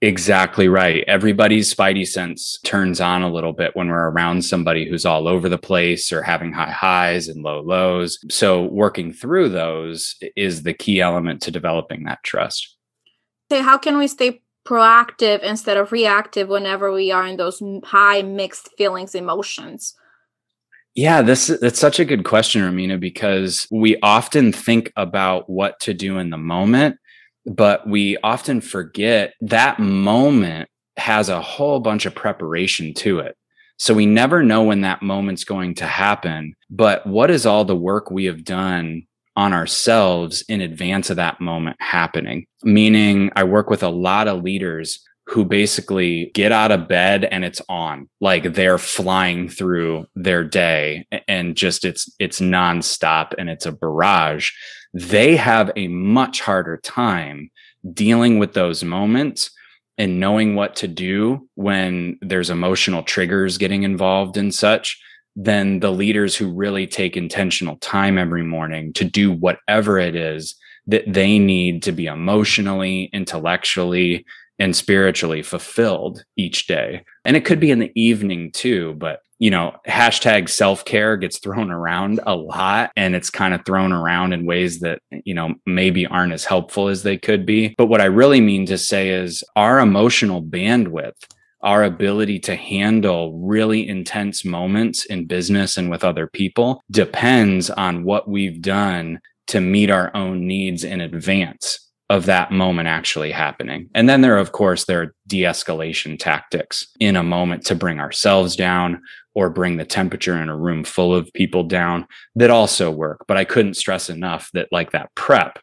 Exactly 0.00 0.68
right. 0.68 1.02
Everybody's 1.08 1.74
spidey 1.74 2.06
sense 2.06 2.60
turns 2.64 3.00
on 3.00 3.22
a 3.22 3.32
little 3.32 3.52
bit 3.52 3.74
when 3.74 3.88
we're 3.88 4.10
around 4.10 4.44
somebody 4.44 4.88
who's 4.88 5.04
all 5.04 5.26
over 5.26 5.48
the 5.48 5.58
place 5.58 6.12
or 6.12 6.22
having 6.22 6.52
high 6.52 6.70
highs 6.70 7.26
and 7.26 7.42
low 7.42 7.60
lows. 7.60 8.20
So, 8.30 8.62
working 8.62 9.12
through 9.12 9.48
those 9.48 10.14
is 10.36 10.62
the 10.62 10.72
key 10.72 11.00
element 11.00 11.42
to 11.42 11.50
developing 11.50 12.04
that 12.04 12.22
trust. 12.22 12.76
Okay, 13.50 13.60
how 13.60 13.76
can 13.76 13.98
we 13.98 14.06
stay 14.06 14.42
proactive 14.64 15.40
instead 15.42 15.76
of 15.76 15.90
reactive 15.90 16.48
whenever 16.48 16.92
we 16.92 17.10
are 17.10 17.26
in 17.26 17.36
those 17.36 17.60
high 17.82 18.22
mixed 18.22 18.68
feelings, 18.78 19.16
emotions? 19.16 19.96
Yeah, 20.98 21.22
this 21.22 21.46
that's 21.60 21.78
such 21.78 22.00
a 22.00 22.04
good 22.04 22.24
question, 22.24 22.60
Romina, 22.60 22.98
because 22.98 23.68
we 23.70 23.96
often 24.02 24.52
think 24.52 24.92
about 24.96 25.48
what 25.48 25.78
to 25.82 25.94
do 25.94 26.18
in 26.18 26.30
the 26.30 26.36
moment, 26.36 26.96
but 27.46 27.88
we 27.88 28.16
often 28.24 28.60
forget 28.60 29.34
that 29.40 29.78
moment 29.78 30.68
has 30.96 31.28
a 31.28 31.40
whole 31.40 31.78
bunch 31.78 32.04
of 32.04 32.16
preparation 32.16 32.94
to 32.94 33.20
it. 33.20 33.36
So 33.76 33.94
we 33.94 34.06
never 34.06 34.42
know 34.42 34.64
when 34.64 34.80
that 34.80 35.00
moment's 35.00 35.44
going 35.44 35.76
to 35.76 35.86
happen. 35.86 36.56
But 36.68 37.06
what 37.06 37.30
is 37.30 37.46
all 37.46 37.64
the 37.64 37.76
work 37.76 38.10
we 38.10 38.24
have 38.24 38.42
done 38.42 39.06
on 39.36 39.52
ourselves 39.52 40.42
in 40.48 40.60
advance 40.60 41.10
of 41.10 41.16
that 41.16 41.40
moment 41.40 41.76
happening. 41.78 42.44
Meaning, 42.64 43.30
I 43.36 43.44
work 43.44 43.70
with 43.70 43.84
a 43.84 43.88
lot 43.88 44.26
of 44.26 44.42
leaders 44.42 44.98
who 45.28 45.44
basically 45.44 46.30
get 46.34 46.52
out 46.52 46.72
of 46.72 46.88
bed 46.88 47.24
and 47.24 47.44
it's 47.44 47.60
on 47.68 48.08
like 48.20 48.54
they're 48.54 48.78
flying 48.78 49.48
through 49.48 50.06
their 50.14 50.42
day 50.42 51.06
and 51.28 51.54
just 51.54 51.84
it's 51.84 52.10
it's 52.18 52.40
nonstop 52.40 53.34
and 53.38 53.50
it's 53.50 53.66
a 53.66 53.72
barrage. 53.72 54.50
They 54.94 55.36
have 55.36 55.70
a 55.76 55.88
much 55.88 56.40
harder 56.40 56.78
time 56.78 57.50
dealing 57.92 58.38
with 58.38 58.54
those 58.54 58.82
moments 58.82 59.50
and 59.98 60.18
knowing 60.18 60.54
what 60.54 60.76
to 60.76 60.88
do 60.88 61.46
when 61.56 62.18
there's 62.22 62.48
emotional 62.48 63.02
triggers 63.02 63.58
getting 63.58 63.82
involved 63.82 64.36
and 64.36 64.54
such 64.54 64.98
than 65.36 65.80
the 65.80 65.92
leaders 65.92 66.36
who 66.36 66.50
really 66.50 66.86
take 66.86 67.16
intentional 67.16 67.76
time 67.76 68.16
every 68.16 68.42
morning 68.42 68.92
to 68.94 69.04
do 69.04 69.30
whatever 69.30 69.98
it 69.98 70.16
is 70.16 70.56
that 70.86 71.04
they 71.06 71.38
need 71.38 71.82
to 71.82 71.92
be 71.92 72.06
emotionally, 72.06 73.10
intellectually, 73.12 74.24
and 74.58 74.74
spiritually 74.74 75.42
fulfilled 75.42 76.24
each 76.36 76.66
day. 76.66 77.04
And 77.24 77.36
it 77.36 77.44
could 77.44 77.60
be 77.60 77.70
in 77.70 77.78
the 77.78 77.92
evening 77.94 78.50
too, 78.52 78.94
but 78.98 79.20
you 79.38 79.50
know, 79.50 79.76
hashtag 79.86 80.48
self 80.48 80.84
care 80.84 81.16
gets 81.16 81.38
thrown 81.38 81.70
around 81.70 82.20
a 82.26 82.34
lot 82.34 82.90
and 82.96 83.14
it's 83.14 83.30
kind 83.30 83.54
of 83.54 83.64
thrown 83.64 83.92
around 83.92 84.32
in 84.32 84.46
ways 84.46 84.80
that, 84.80 85.00
you 85.24 85.32
know, 85.32 85.54
maybe 85.64 86.06
aren't 86.06 86.32
as 86.32 86.44
helpful 86.44 86.88
as 86.88 87.02
they 87.02 87.16
could 87.16 87.46
be. 87.46 87.74
But 87.78 87.86
what 87.86 88.00
I 88.00 88.06
really 88.06 88.40
mean 88.40 88.66
to 88.66 88.76
say 88.76 89.10
is 89.10 89.44
our 89.54 89.78
emotional 89.78 90.42
bandwidth, 90.42 91.22
our 91.62 91.84
ability 91.84 92.40
to 92.40 92.56
handle 92.56 93.38
really 93.38 93.88
intense 93.88 94.44
moments 94.44 95.04
in 95.06 95.26
business 95.26 95.76
and 95.76 95.88
with 95.88 96.02
other 96.02 96.26
people 96.26 96.82
depends 96.90 97.70
on 97.70 98.02
what 98.02 98.28
we've 98.28 98.60
done 98.60 99.20
to 99.48 99.60
meet 99.60 99.90
our 99.90 100.14
own 100.16 100.46
needs 100.46 100.82
in 100.82 101.00
advance 101.00 101.87
of 102.10 102.26
that 102.26 102.50
moment 102.50 102.88
actually 102.88 103.30
happening. 103.30 103.88
And 103.94 104.08
then 104.08 104.22
there, 104.22 104.38
of 104.38 104.52
course, 104.52 104.84
there 104.84 105.02
are 105.02 105.14
de 105.26 105.42
escalation 105.42 106.18
tactics 106.18 106.86
in 107.00 107.16
a 107.16 107.22
moment 107.22 107.66
to 107.66 107.74
bring 107.74 108.00
ourselves 108.00 108.56
down 108.56 109.02
or 109.34 109.50
bring 109.50 109.76
the 109.76 109.84
temperature 109.84 110.40
in 110.40 110.48
a 110.48 110.56
room 110.56 110.84
full 110.84 111.14
of 111.14 111.32
people 111.34 111.64
down 111.64 112.06
that 112.34 112.50
also 112.50 112.90
work. 112.90 113.24
But 113.28 113.36
I 113.36 113.44
couldn't 113.44 113.74
stress 113.74 114.08
enough 114.08 114.50
that, 114.54 114.68
like, 114.72 114.92
that 114.92 115.14
prep 115.14 115.58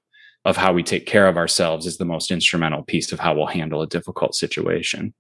of 0.46 0.56
how 0.56 0.72
we 0.72 0.84
take 0.84 1.08
care 1.08 1.28
of 1.28 1.38
ourselves 1.38 1.88
is 1.88 1.98
the 1.98 2.06
most 2.06 2.30
instrumental 2.30 2.84
piece 2.84 3.12
of 3.12 3.20
how 3.20 3.34
we'll 3.34 3.48
handle 3.48 3.82
a 3.82 3.88
difficult 3.88 4.36
situation. 4.36 5.14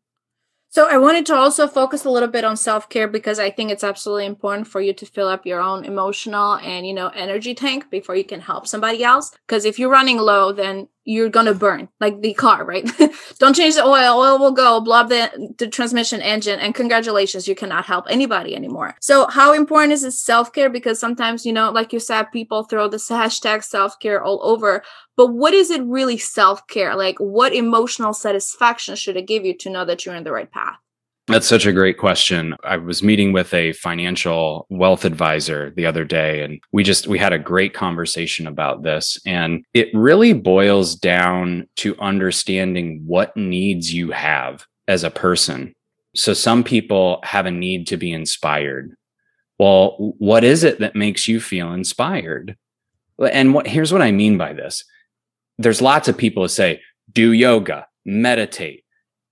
So 0.70 0.90
I 0.90 0.98
wanted 0.98 1.26
to 1.28 1.36
also 1.36 1.68
focus 1.68 2.04
a 2.04 2.10
little 2.10 2.28
bit 2.28 2.44
on 2.44 2.58
self-care 2.58 3.08
because 3.08 3.40
I 3.40 3.50
think 3.50 3.72
it's 3.72 3.84
absolutely 3.84 4.26
important 4.26 4.68
for 4.68 4.82
you 4.82 4.94
to 4.94 5.06
fill 5.06 5.30
up 5.30 5.46
your 5.46 5.62
own 5.62 5.86
emotional 5.86 6.56
and 6.58 6.86
you 6.86 6.94
know 6.94 7.08
energy 7.16 7.56
tank 7.56 7.90
before 7.90 8.18
you 8.18 8.26
can 8.26 8.42
help 8.42 8.68
somebody 8.68 9.02
else 9.02 9.32
because 9.48 9.64
if 9.64 9.80
you're 9.80 9.90
running 9.90 10.18
low 10.18 10.52
then 10.52 10.90
you're 11.06 11.30
gonna 11.30 11.54
burn 11.54 11.88
like 12.00 12.22
the 12.22 12.34
car 12.34 12.65
right? 12.65 12.89
Don't 13.39 13.56
change 13.56 13.76
the 13.76 13.86
oil 13.86 14.20
oil 14.20 14.39
will 14.39 14.52
go 14.52 14.82
blow 14.82 14.98
up 14.98 15.10
the, 15.10 15.54
the 15.58 15.68
transmission 15.68 16.22
engine 16.22 16.60
and 16.60 16.76
congratulations 16.76 17.48
you 17.48 17.56
cannot 17.56 17.86
help 17.86 18.06
anybody 18.10 18.56
anymore. 18.56 18.96
So 19.00 19.28
how 19.28 19.54
important 19.54 19.94
is 19.94 20.02
this 20.02 20.20
self-care? 20.20 20.70
Because 20.70 21.00
sometimes 21.00 21.46
you 21.46 21.54
know 21.54 21.72
like 21.72 21.94
you 21.94 22.00
said 22.00 22.32
people 22.32 22.63
throw 22.63 22.88
this 22.88 23.10
hashtag 23.10 23.63
self-care 23.63 24.22
all 24.22 24.39
over 24.44 24.84
but 25.18 25.28
what 25.28 25.54
is 25.54 25.72
it 25.72 25.82
really 25.84 26.18
self-care? 26.18 26.96
Like 26.96 27.18
what 27.20 27.54
emotional 27.54 28.13
satisfaction 28.13 28.96
should 28.96 29.15
it 29.15 29.28
give 29.28 29.46
you 29.46 29.56
to 29.60 29.70
know 29.70 29.86
that 29.86 30.06
you're 30.06 30.15
in 30.15 30.26
the 30.26 30.32
right 30.32 30.52
path 30.52 30.78
that's 31.28 31.48
such 31.48 31.66
a 31.66 31.74
great 31.74 31.98
question. 31.98 32.56
I 32.64 32.78
was 32.78 33.02
meeting 33.02 33.34
with 33.34 33.54
a 33.54 33.74
financial 33.74 34.68
wealth 34.70 35.06
advisor 35.06 35.72
the 35.76 35.86
other 35.86 36.06
day 36.06 36.44
and 36.44 36.60
we 36.72 36.84
just 36.84 37.08
we 37.08 37.18
had 37.18 37.34
a 37.34 37.40
great 37.40 37.74
conversation 37.74 38.46
about 38.46 38.84
this 38.84 39.20
and 39.26 39.66
it 39.74 39.90
really 39.94 40.34
boils 40.34 40.96
down 40.96 41.68
to 41.78 41.98
understanding 42.00 43.02
what 43.06 43.36
needs 43.36 43.92
you 43.92 44.12
have 44.12 44.66
as 44.88 45.04
a 45.04 45.10
person. 45.10 45.74
So 46.16 46.34
some 46.34 46.64
people 46.64 47.20
have 47.24 47.48
a 47.48 47.52
need 47.52 47.88
to 47.88 47.98
be 47.98 48.12
inspired. 48.12 48.96
Well, 49.58 49.96
what 50.20 50.44
is 50.44 50.64
it 50.64 50.80
that 50.80 50.96
makes 50.96 51.28
you 51.28 51.40
feel 51.40 51.74
inspired? 51.74 52.56
And 53.20 53.54
what 53.54 53.66
here's 53.66 53.92
what 53.92 54.02
I 54.02 54.12
mean 54.12 54.38
by 54.38 54.54
this. 54.54 54.84
There's 55.58 55.82
lots 55.82 56.08
of 56.08 56.18
people 56.18 56.44
who 56.44 56.50
say 56.50 56.82
do 57.12 57.32
yoga, 57.32 57.88
meditate, 58.06 58.85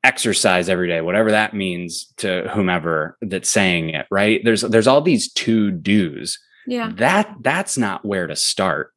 exercise 0.03 0.69
every 0.69 0.87
day, 0.87 1.01
whatever 1.01 1.31
that 1.31 1.53
means 1.53 2.13
to 2.17 2.49
whomever 2.53 3.17
that's 3.21 3.49
saying 3.49 3.89
it, 3.89 4.05
right? 4.11 4.41
There's 4.43 4.61
there's 4.61 4.87
all 4.87 5.01
these 5.01 5.31
to 5.33 5.71
do's. 5.71 6.37
Yeah. 6.67 6.91
That 6.95 7.33
that's 7.41 7.77
not 7.77 8.05
where 8.05 8.27
to 8.27 8.35
start. 8.35 8.91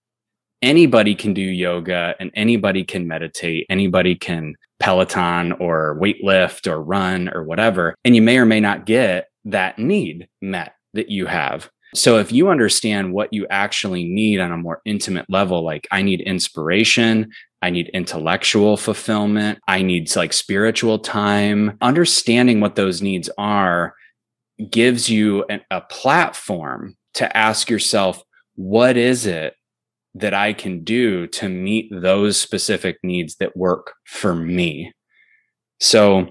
Anybody 0.62 1.14
can 1.14 1.35
do 1.35 1.42
yoga 1.42 2.14
and 2.19 2.31
anybody 2.35 2.85
can 2.85 3.07
meditate, 3.07 3.66
anybody 3.69 4.14
can 4.14 4.55
Peloton 4.81 5.53
or 5.53 5.99
weightlift 6.01 6.71
or 6.71 6.83
run 6.83 7.29
or 7.29 7.45
whatever, 7.45 7.95
and 8.05 8.16
you 8.16 8.23
may 8.23 8.38
or 8.38 8.47
may 8.47 8.61
not 8.61 8.87
get 8.87 9.29
that 9.45 9.79
need 9.79 10.29
met 10.40 10.75
that 10.95 11.11
you 11.11 11.27
have. 11.27 11.71
So 11.95 12.19
if 12.19 12.33
you 12.33 12.49
understand 12.49 13.12
what 13.12 13.33
you 13.33 13.47
actually 13.49 14.05
need 14.05 14.40
on 14.40 14.53
a 14.53 14.57
more 14.57 14.81
intimate 14.85 15.27
level, 15.31 15.64
like 15.64 15.87
I 15.90 16.03
need 16.03 16.21
inspiration, 16.21 17.31
I 17.62 17.71
need 17.71 17.88
intellectual 17.95 18.77
fulfillment. 18.77 19.59
I 19.66 19.83
need 19.83 20.14
like 20.14 20.33
spiritual 20.33 20.99
time. 20.99 21.79
Understanding 21.81 22.61
what 22.61 22.77
those 22.77 23.03
needs 23.03 23.31
are 23.38 23.95
gives 24.71 25.09
you 25.09 25.45
an, 25.45 25.62
a 25.71 25.81
platform 25.81 26.97
to 27.14 27.37
ask 27.37 27.71
yourself, 27.71 28.23
what 28.55 28.97
is 28.97 29.27
it 29.27 29.55
that 30.14 30.35
I 30.35 30.53
can 30.53 30.85
do 30.85 31.27
to 31.29 31.49
meet 31.49 31.90
those 31.90 32.38
specific 32.38 32.99
needs 33.03 33.37
that 33.37 33.57
work 33.57 33.95
for 34.05 34.35
me? 34.35 34.92
So, 35.81 36.29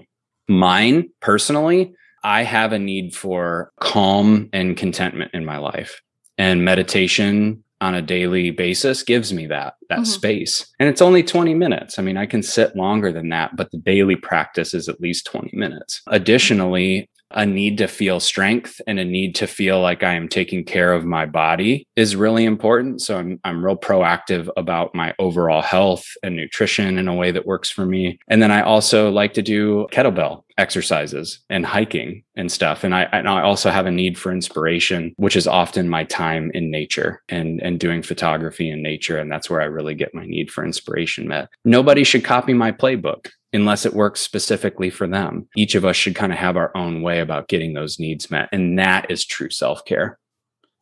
mine 0.48 1.10
personally, 1.20 1.94
I 2.24 2.42
have 2.42 2.72
a 2.72 2.78
need 2.78 3.14
for 3.14 3.72
calm 3.78 4.48
and 4.52 4.76
contentment 4.76 5.30
in 5.34 5.44
my 5.44 5.58
life. 5.58 6.02
And 6.38 6.64
meditation 6.64 7.62
on 7.80 7.94
a 7.94 8.02
daily 8.02 8.50
basis 8.50 9.02
gives 9.02 9.32
me 9.32 9.46
that 9.46 9.74
that 9.88 9.96
mm-hmm. 9.96 10.04
space 10.04 10.72
and 10.78 10.88
it's 10.88 11.02
only 11.02 11.22
20 11.22 11.54
minutes 11.54 11.98
i 11.98 12.02
mean 12.02 12.16
i 12.16 12.26
can 12.26 12.42
sit 12.42 12.74
longer 12.76 13.12
than 13.12 13.28
that 13.28 13.56
but 13.56 13.70
the 13.70 13.78
daily 13.78 14.16
practice 14.16 14.74
is 14.74 14.88
at 14.88 15.00
least 15.00 15.26
20 15.26 15.50
minutes 15.52 16.02
additionally 16.08 17.08
a 17.32 17.44
need 17.44 17.78
to 17.78 17.88
feel 17.88 18.20
strength 18.20 18.80
and 18.86 18.98
a 18.98 19.04
need 19.04 19.34
to 19.34 19.46
feel 19.46 19.80
like 19.80 20.02
I 20.02 20.14
am 20.14 20.28
taking 20.28 20.64
care 20.64 20.92
of 20.92 21.04
my 21.04 21.26
body 21.26 21.86
is 21.96 22.14
really 22.14 22.44
important. 22.44 23.02
So 23.02 23.18
I'm, 23.18 23.40
I'm 23.44 23.64
real 23.64 23.76
proactive 23.76 24.48
about 24.56 24.94
my 24.94 25.14
overall 25.18 25.62
health 25.62 26.06
and 26.22 26.36
nutrition 26.36 26.98
in 26.98 27.08
a 27.08 27.14
way 27.14 27.32
that 27.32 27.46
works 27.46 27.68
for 27.68 27.84
me. 27.84 28.18
And 28.28 28.40
then 28.40 28.52
I 28.52 28.62
also 28.62 29.10
like 29.10 29.34
to 29.34 29.42
do 29.42 29.86
kettlebell 29.92 30.42
exercises 30.58 31.40
and 31.50 31.66
hiking 31.66 32.22
and 32.34 32.50
stuff. 32.50 32.84
And 32.84 32.94
I, 32.94 33.02
and 33.12 33.28
I 33.28 33.42
also 33.42 33.70
have 33.70 33.86
a 33.86 33.90
need 33.90 34.18
for 34.18 34.32
inspiration, 34.32 35.12
which 35.16 35.36
is 35.36 35.46
often 35.46 35.88
my 35.88 36.04
time 36.04 36.50
in 36.54 36.70
nature 36.70 37.22
and, 37.28 37.60
and 37.62 37.78
doing 37.78 38.02
photography 38.02 38.70
in 38.70 38.82
nature. 38.82 39.18
And 39.18 39.30
that's 39.30 39.50
where 39.50 39.60
I 39.60 39.66
really 39.66 39.94
get 39.94 40.14
my 40.14 40.24
need 40.24 40.50
for 40.50 40.64
inspiration 40.64 41.28
met. 41.28 41.48
Nobody 41.64 42.04
should 42.04 42.24
copy 42.24 42.54
my 42.54 42.72
playbook 42.72 43.28
unless 43.52 43.86
it 43.86 43.94
works 43.94 44.20
specifically 44.20 44.90
for 44.90 45.06
them. 45.06 45.48
Each 45.56 45.74
of 45.74 45.84
us 45.84 45.96
should 45.96 46.14
kind 46.14 46.32
of 46.32 46.38
have 46.38 46.56
our 46.56 46.76
own 46.76 47.02
way 47.02 47.20
about 47.20 47.48
getting 47.48 47.74
those 47.74 47.98
needs 47.98 48.30
met. 48.30 48.48
And 48.52 48.78
that 48.78 49.10
is 49.10 49.24
true 49.24 49.50
self 49.50 49.84
care. 49.84 50.18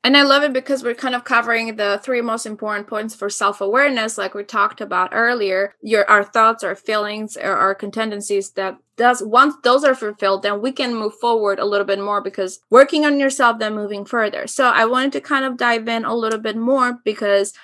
And 0.05 0.19
I 0.19 0.23
love 0.23 0.43
it 0.43 0.53
because 0.53 0.85
we're 0.85 0.95
kind 0.95 1.15
of 1.15 1.25
covering 1.25 1.77
the 1.77 1.99
three 2.05 2.21
most 2.21 2.45
important 2.45 2.87
points 2.87 3.15
for 3.15 3.31
self-awareness, 3.31 4.19
like 4.19 4.35
we 4.35 4.45
talked 4.45 4.83
about 4.83 5.09
earlier. 5.13 5.75
Your 5.81 6.09
our 6.11 6.23
thoughts, 6.23 6.63
our 6.63 6.77
feelings, 6.77 7.39
our, 7.39 7.57
our 7.57 7.75
tendencies 7.75 8.51
that 8.51 8.77
does 8.97 9.23
once 9.23 9.55
those 9.65 9.83
are 9.83 9.95
fulfilled, 9.95 10.43
then 10.43 10.61
we 10.61 10.73
can 10.73 10.95
move 10.95 11.15
forward 11.15 11.59
a 11.59 11.65
little 11.65 11.87
bit 11.87 11.99
more 11.99 12.21
because 12.21 12.61
working 12.69 13.07
on 13.07 13.19
yourself, 13.19 13.59
then 13.59 13.75
moving 13.75 14.05
further. 14.05 14.47
So 14.47 14.67
I 14.67 14.85
wanted 14.85 15.13
to 15.13 15.23
kind 15.23 15.47
of 15.47 15.57
dive 15.57 15.89
in 15.89 16.05
a 16.05 16.15
little 16.15 16.39
bit 16.39 16.57
more 16.59 16.99
because 17.03 17.55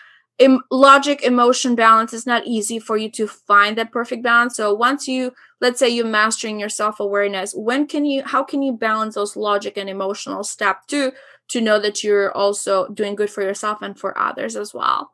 logic 0.70 1.22
emotion 1.22 1.74
balance 1.74 2.12
is 2.14 2.26
not 2.26 2.46
easy 2.46 2.78
for 2.78 2.96
you 2.96 3.10
to 3.10 3.26
find 3.26 3.76
that 3.76 3.92
perfect 3.92 4.22
balance 4.22 4.56
so 4.56 4.72
once 4.72 5.06
you 5.06 5.32
let's 5.60 5.78
say 5.78 5.88
you're 5.88 6.06
mastering 6.06 6.58
your 6.58 6.68
self-awareness 6.68 7.52
when 7.54 7.86
can 7.86 8.06
you 8.06 8.22
how 8.24 8.42
can 8.42 8.62
you 8.62 8.72
balance 8.72 9.16
those 9.16 9.36
logic 9.36 9.76
and 9.76 9.90
emotional 9.90 10.42
step 10.42 10.86
two 10.86 11.12
to 11.50 11.60
know 11.60 11.78
that 11.78 12.02
you're 12.02 12.32
also 12.32 12.88
doing 12.88 13.14
good 13.14 13.30
for 13.30 13.42
yourself 13.42 13.82
and 13.82 13.98
for 13.98 14.16
others 14.18 14.56
as 14.56 14.72
well 14.72 15.10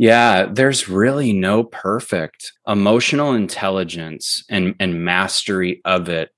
yeah, 0.00 0.46
there's 0.50 0.88
really 0.88 1.34
no 1.34 1.62
perfect. 1.62 2.54
Emotional 2.66 3.34
intelligence 3.34 4.42
and, 4.48 4.74
and 4.80 5.04
mastery 5.04 5.82
of 5.84 6.08
it 6.08 6.30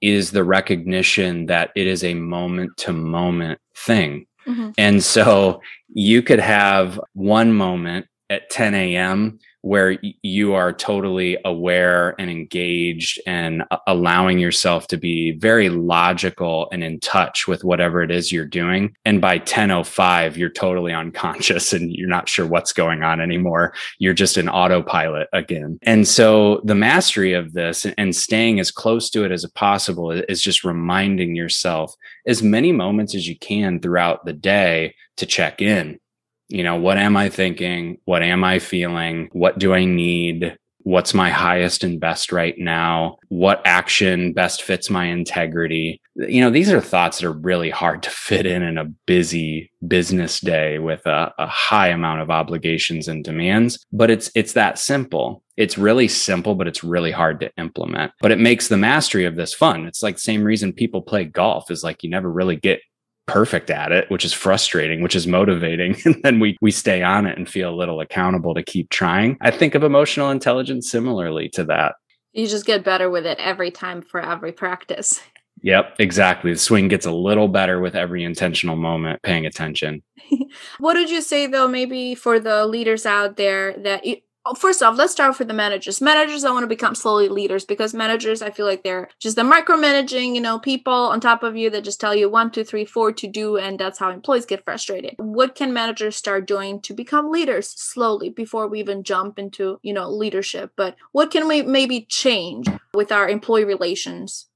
is 0.00 0.30
the 0.30 0.44
recognition 0.44 1.46
that 1.46 1.72
it 1.74 1.88
is 1.88 2.04
a 2.04 2.14
moment 2.14 2.76
to 2.76 2.92
moment 2.92 3.58
thing. 3.74 4.24
Mm-hmm. 4.46 4.70
And 4.78 5.02
so 5.02 5.60
you 5.88 6.22
could 6.22 6.38
have 6.38 7.00
one 7.14 7.52
moment 7.52 8.06
at 8.30 8.50
10 8.50 8.76
a.m. 8.76 9.40
where 9.62 9.98
you 10.22 10.54
are 10.54 10.72
totally 10.72 11.36
aware 11.44 12.14
and 12.20 12.30
engaged 12.30 13.20
and 13.26 13.64
uh, 13.70 13.78
allowing 13.86 14.38
yourself 14.38 14.86
to 14.86 14.96
be 14.96 15.32
very 15.32 15.68
logical 15.68 16.68
and 16.72 16.84
in 16.84 17.00
touch 17.00 17.48
with 17.48 17.64
whatever 17.64 18.02
it 18.02 18.10
is 18.10 18.30
you're 18.30 18.46
doing. 18.46 18.94
And 19.04 19.20
by 19.20 19.38
10:05, 19.40 20.36
you're 20.36 20.48
totally 20.48 20.92
unconscious 20.92 21.72
and 21.72 21.92
you're 21.92 22.08
not 22.08 22.28
sure 22.28 22.46
what's 22.46 22.72
going 22.72 23.02
on 23.02 23.20
anymore. 23.20 23.74
You're 23.98 24.14
just 24.14 24.38
in 24.38 24.48
autopilot 24.48 25.28
again. 25.32 25.78
And 25.82 26.06
so 26.06 26.60
the 26.64 26.74
mastery 26.74 27.32
of 27.32 27.52
this 27.52 27.84
and 27.84 28.14
staying 28.14 28.60
as 28.60 28.70
close 28.70 29.10
to 29.10 29.24
it 29.24 29.32
as 29.32 29.44
possible 29.54 30.12
is 30.12 30.40
just 30.40 30.64
reminding 30.64 31.34
yourself 31.34 31.94
as 32.26 32.42
many 32.42 32.72
moments 32.72 33.14
as 33.14 33.26
you 33.26 33.36
can 33.38 33.80
throughout 33.80 34.24
the 34.24 34.32
day 34.32 34.94
to 35.16 35.26
check 35.26 35.60
in 35.60 35.98
you 36.48 36.62
know, 36.62 36.76
what 36.76 36.98
am 36.98 37.16
I 37.16 37.28
thinking? 37.28 37.98
What 38.04 38.22
am 38.22 38.42
I 38.42 38.58
feeling? 38.58 39.28
What 39.32 39.58
do 39.58 39.74
I 39.74 39.84
need? 39.84 40.56
What's 40.82 41.12
my 41.12 41.28
highest 41.28 41.84
and 41.84 42.00
best 42.00 42.32
right 42.32 42.54
now? 42.56 43.18
What 43.28 43.60
action 43.66 44.32
best 44.32 44.62
fits 44.62 44.88
my 44.88 45.04
integrity? 45.04 46.00
You 46.14 46.40
know, 46.40 46.50
these 46.50 46.72
are 46.72 46.80
thoughts 46.80 47.18
that 47.18 47.26
are 47.26 47.32
really 47.32 47.68
hard 47.68 48.02
to 48.04 48.10
fit 48.10 48.46
in 48.46 48.62
in 48.62 48.78
a 48.78 48.86
busy 49.06 49.70
business 49.86 50.40
day 50.40 50.78
with 50.78 51.04
a, 51.04 51.34
a 51.38 51.46
high 51.46 51.88
amount 51.88 52.22
of 52.22 52.30
obligations 52.30 53.06
and 53.06 53.22
demands. 53.22 53.84
But 53.92 54.10
it's 54.10 54.30
it's 54.34 54.54
that 54.54 54.78
simple. 54.78 55.42
It's 55.58 55.76
really 55.76 56.08
simple, 56.08 56.54
but 56.54 56.68
it's 56.68 56.84
really 56.84 57.10
hard 57.10 57.40
to 57.40 57.50
implement. 57.58 58.12
But 58.22 58.30
it 58.30 58.38
makes 58.38 58.68
the 58.68 58.76
mastery 58.78 59.26
of 59.26 59.36
this 59.36 59.52
fun. 59.52 59.86
It's 59.86 60.02
like 60.02 60.18
same 60.18 60.44
reason 60.44 60.72
people 60.72 61.02
play 61.02 61.24
golf 61.24 61.70
is 61.70 61.84
like 61.84 62.02
you 62.02 62.08
never 62.08 62.30
really 62.30 62.56
get 62.56 62.80
perfect 63.28 63.70
at 63.70 63.92
it, 63.92 64.10
which 64.10 64.24
is 64.24 64.32
frustrating, 64.32 65.02
which 65.02 65.14
is 65.14 65.26
motivating. 65.26 65.96
And 66.08 66.22
then 66.22 66.40
we 66.40 66.56
we 66.62 66.70
stay 66.70 67.02
on 67.02 67.26
it 67.26 67.36
and 67.36 67.48
feel 67.48 67.70
a 67.70 67.76
little 67.76 68.00
accountable 68.00 68.54
to 68.54 68.62
keep 68.62 68.88
trying. 68.88 69.36
I 69.42 69.50
think 69.50 69.74
of 69.74 69.84
emotional 69.84 70.30
intelligence 70.30 70.90
similarly 70.90 71.50
to 71.50 71.64
that. 71.64 71.96
You 72.32 72.46
just 72.46 72.64
get 72.64 72.82
better 72.82 73.10
with 73.10 73.26
it 73.26 73.38
every 73.38 73.70
time 73.70 74.00
for 74.00 74.20
every 74.20 74.52
practice. 74.52 75.20
Yep, 75.62 75.96
exactly. 75.98 76.52
The 76.52 76.58
swing 76.58 76.88
gets 76.88 77.04
a 77.04 77.12
little 77.12 77.48
better 77.48 77.80
with 77.80 77.94
every 77.94 78.24
intentional 78.24 78.76
moment 78.76 79.22
paying 79.22 79.44
attention. 79.44 80.02
what 80.78 80.96
would 80.96 81.10
you 81.10 81.20
say 81.20 81.46
though 81.46 81.68
maybe 81.68 82.14
for 82.14 82.40
the 82.40 82.66
leaders 82.66 83.04
out 83.04 83.36
there 83.36 83.76
that 83.78 84.04
Oh, 84.46 84.54
first 84.54 84.82
off, 84.82 84.96
let's 84.96 85.12
start 85.12 85.38
with 85.38 85.48
the 85.48 85.54
managers. 85.54 86.00
Managers 86.00 86.42
I 86.42 86.50
want 86.52 86.62
to 86.62 86.68
become 86.68 86.94
slowly 86.94 87.28
leaders 87.28 87.66
because 87.66 87.92
managers, 87.92 88.40
I 88.40 88.50
feel 88.50 88.64
like 88.64 88.82
they're 88.82 89.10
just 89.20 89.36
the 89.36 89.42
micromanaging, 89.42 90.34
you 90.34 90.40
know, 90.40 90.58
people 90.58 90.92
on 90.92 91.20
top 91.20 91.42
of 91.42 91.56
you 91.56 91.68
that 91.70 91.84
just 91.84 92.00
tell 92.00 92.14
you 92.14 92.30
one, 92.30 92.50
two, 92.50 92.64
three, 92.64 92.86
four 92.86 93.12
to 93.12 93.26
do, 93.28 93.58
and 93.58 93.78
that's 93.78 93.98
how 93.98 94.10
employees 94.10 94.46
get 94.46 94.64
frustrated. 94.64 95.14
What 95.18 95.54
can 95.54 95.74
managers 95.74 96.16
start 96.16 96.46
doing 96.46 96.80
to 96.82 96.94
become 96.94 97.30
leaders 97.30 97.68
slowly 97.68 98.30
before 98.30 98.68
we 98.68 98.80
even 98.80 99.02
jump 99.02 99.38
into, 99.38 99.80
you 99.82 99.92
know, 99.92 100.10
leadership? 100.10 100.72
But 100.76 100.96
what 101.12 101.30
can 101.30 101.46
we 101.46 101.60
maybe 101.62 102.06
change 102.08 102.66
with 102.94 103.12
our 103.12 103.28
employee 103.28 103.64
relations? 103.66 104.47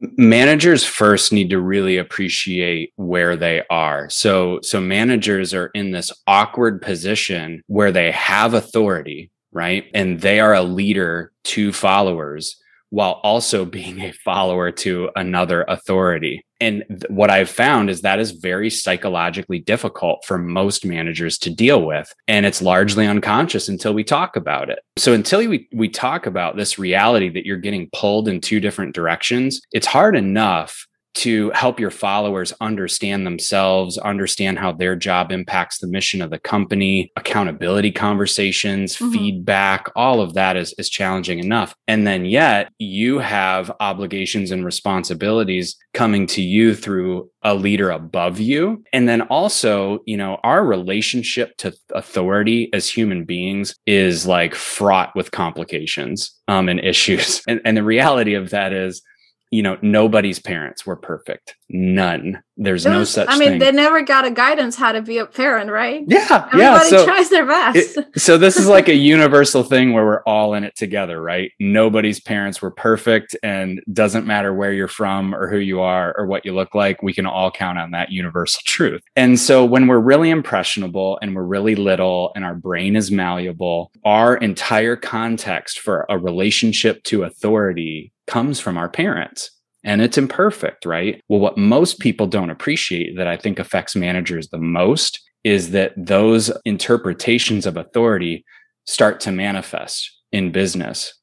Managers 0.00 0.84
first 0.84 1.32
need 1.32 1.50
to 1.50 1.60
really 1.60 1.98
appreciate 1.98 2.92
where 2.96 3.36
they 3.36 3.62
are. 3.70 4.08
So 4.10 4.60
so 4.62 4.80
managers 4.80 5.52
are 5.54 5.70
in 5.74 5.90
this 5.90 6.12
awkward 6.26 6.80
position 6.80 7.62
where 7.66 7.90
they 7.92 8.12
have 8.12 8.54
authority 8.54 9.30
right? 9.52 9.86
And 9.94 10.20
they 10.20 10.40
are 10.40 10.54
a 10.54 10.62
leader 10.62 11.32
to 11.44 11.72
followers 11.72 12.56
while 12.90 13.20
also 13.22 13.64
being 13.78 14.00
a 14.00 14.12
follower 14.12 14.70
to 14.72 15.10
another 15.16 15.64
authority. 15.68 16.44
And 16.60 16.84
th- 16.88 17.04
what 17.08 17.30
I've 17.30 17.48
found 17.48 17.88
is 17.88 18.00
that 18.00 18.18
is 18.18 18.32
very 18.32 18.68
psychologically 18.68 19.60
difficult 19.60 20.24
for 20.26 20.38
most 20.38 20.84
managers 20.84 21.38
to 21.38 21.50
deal 21.50 21.84
with. 21.84 22.12
And 22.26 22.44
it's 22.44 22.60
largely 22.60 23.06
unconscious 23.06 23.68
until 23.68 23.94
we 23.94 24.02
talk 24.02 24.34
about 24.34 24.68
it. 24.68 24.80
So 24.96 25.12
until 25.12 25.46
we, 25.46 25.68
we 25.72 25.88
talk 25.88 26.26
about 26.26 26.56
this 26.56 26.78
reality 26.78 27.28
that 27.28 27.46
you're 27.46 27.58
getting 27.58 27.88
pulled 27.94 28.26
in 28.26 28.40
two 28.40 28.58
different 28.58 28.94
directions, 28.94 29.60
it's 29.70 29.86
hard 29.86 30.16
enough 30.16 30.87
to 31.14 31.50
help 31.50 31.80
your 31.80 31.90
followers 31.90 32.52
understand 32.60 33.26
themselves, 33.26 33.98
understand 33.98 34.58
how 34.58 34.72
their 34.72 34.94
job 34.94 35.32
impacts 35.32 35.78
the 35.78 35.86
mission 35.86 36.22
of 36.22 36.30
the 36.30 36.38
company, 36.38 37.10
accountability 37.16 37.90
conversations, 37.90 38.96
mm-hmm. 38.96 39.12
feedback, 39.12 39.90
all 39.96 40.20
of 40.20 40.34
that 40.34 40.56
is, 40.56 40.74
is 40.78 40.88
challenging 40.88 41.38
enough. 41.38 41.74
And 41.86 42.06
then 42.06 42.24
yet 42.24 42.70
you 42.78 43.18
have 43.18 43.72
obligations 43.80 44.50
and 44.50 44.64
responsibilities 44.64 45.76
coming 45.94 46.26
to 46.28 46.42
you 46.42 46.74
through 46.74 47.30
a 47.42 47.54
leader 47.54 47.90
above 47.90 48.38
you. 48.38 48.84
And 48.92 49.08
then 49.08 49.22
also, 49.22 50.00
you 50.06 50.16
know, 50.16 50.38
our 50.42 50.64
relationship 50.64 51.56
to 51.58 51.72
authority 51.94 52.70
as 52.72 52.88
human 52.88 53.24
beings 53.24 53.74
is 53.86 54.26
like 54.26 54.54
fraught 54.54 55.14
with 55.16 55.30
complications 55.30 56.32
um, 56.48 56.68
and 56.68 56.80
issues. 56.80 57.42
And, 57.48 57.62
and 57.64 57.76
the 57.78 57.82
reality 57.82 58.34
of 58.34 58.50
that 58.50 58.74
is, 58.74 59.00
you 59.50 59.62
know, 59.62 59.78
nobody's 59.80 60.38
parents 60.38 60.84
were 60.84 60.96
perfect. 60.96 61.56
None. 61.70 62.42
There's 62.56 62.84
was, 62.84 62.92
no 62.92 63.04
such 63.04 63.28
I 63.30 63.38
mean, 63.38 63.50
thing. 63.50 63.58
they 63.60 63.72
never 63.72 64.02
got 64.02 64.26
a 64.26 64.30
guidance 64.30 64.76
how 64.76 64.92
to 64.92 65.00
be 65.00 65.18
a 65.18 65.26
parent, 65.26 65.70
right? 65.70 66.04
Yeah. 66.06 66.48
Everybody 66.52 66.60
yeah. 66.60 66.82
So 66.82 67.04
tries 67.04 67.30
their 67.30 67.46
best. 67.46 67.96
It, 67.96 68.20
so 68.20 68.36
this 68.36 68.56
is 68.56 68.66
like 68.66 68.88
a 68.88 68.94
universal 68.94 69.62
thing 69.62 69.92
where 69.92 70.04
we're 70.04 70.22
all 70.24 70.54
in 70.54 70.64
it 70.64 70.76
together, 70.76 71.22
right? 71.22 71.52
Nobody's 71.60 72.20
parents 72.20 72.60
were 72.60 72.70
perfect 72.70 73.36
and 73.42 73.80
doesn't 73.92 74.26
matter 74.26 74.52
where 74.52 74.72
you're 74.72 74.88
from 74.88 75.34
or 75.34 75.48
who 75.48 75.58
you 75.58 75.80
are 75.80 76.14
or 76.18 76.26
what 76.26 76.44
you 76.44 76.52
look 76.52 76.74
like. 76.74 77.02
We 77.02 77.14
can 77.14 77.26
all 77.26 77.50
count 77.50 77.78
on 77.78 77.92
that 77.92 78.10
universal 78.10 78.60
truth. 78.66 79.02
And 79.16 79.38
so 79.38 79.64
when 79.64 79.86
we're 79.86 79.98
really 79.98 80.30
impressionable 80.30 81.18
and 81.22 81.34
we're 81.34 81.42
really 81.42 81.74
little 81.74 82.32
and 82.34 82.44
our 82.44 82.54
brain 82.54 82.96
is 82.96 83.10
malleable, 83.10 83.92
our 84.04 84.36
entire 84.36 84.96
context 84.96 85.78
for 85.78 86.06
a 86.10 86.18
relationship 86.18 87.02
to 87.04 87.22
authority 87.22 88.12
comes 88.28 88.60
from 88.60 88.78
our 88.78 88.88
parents 88.88 89.50
and 89.84 90.02
it's 90.02 90.18
imperfect, 90.18 90.84
right? 90.84 91.22
Well, 91.28 91.40
what 91.40 91.56
most 91.56 91.98
people 91.98 92.26
don't 92.26 92.50
appreciate 92.50 93.16
that 93.16 93.26
I 93.26 93.36
think 93.36 93.58
affects 93.58 93.96
managers 93.96 94.48
the 94.48 94.58
most 94.58 95.20
is 95.44 95.70
that 95.70 95.92
those 95.96 96.50
interpretations 96.64 97.64
of 97.64 97.76
authority 97.76 98.44
start 98.86 99.20
to 99.20 99.32
manifest 99.32 100.10
in 100.32 100.50
business. 100.50 101.14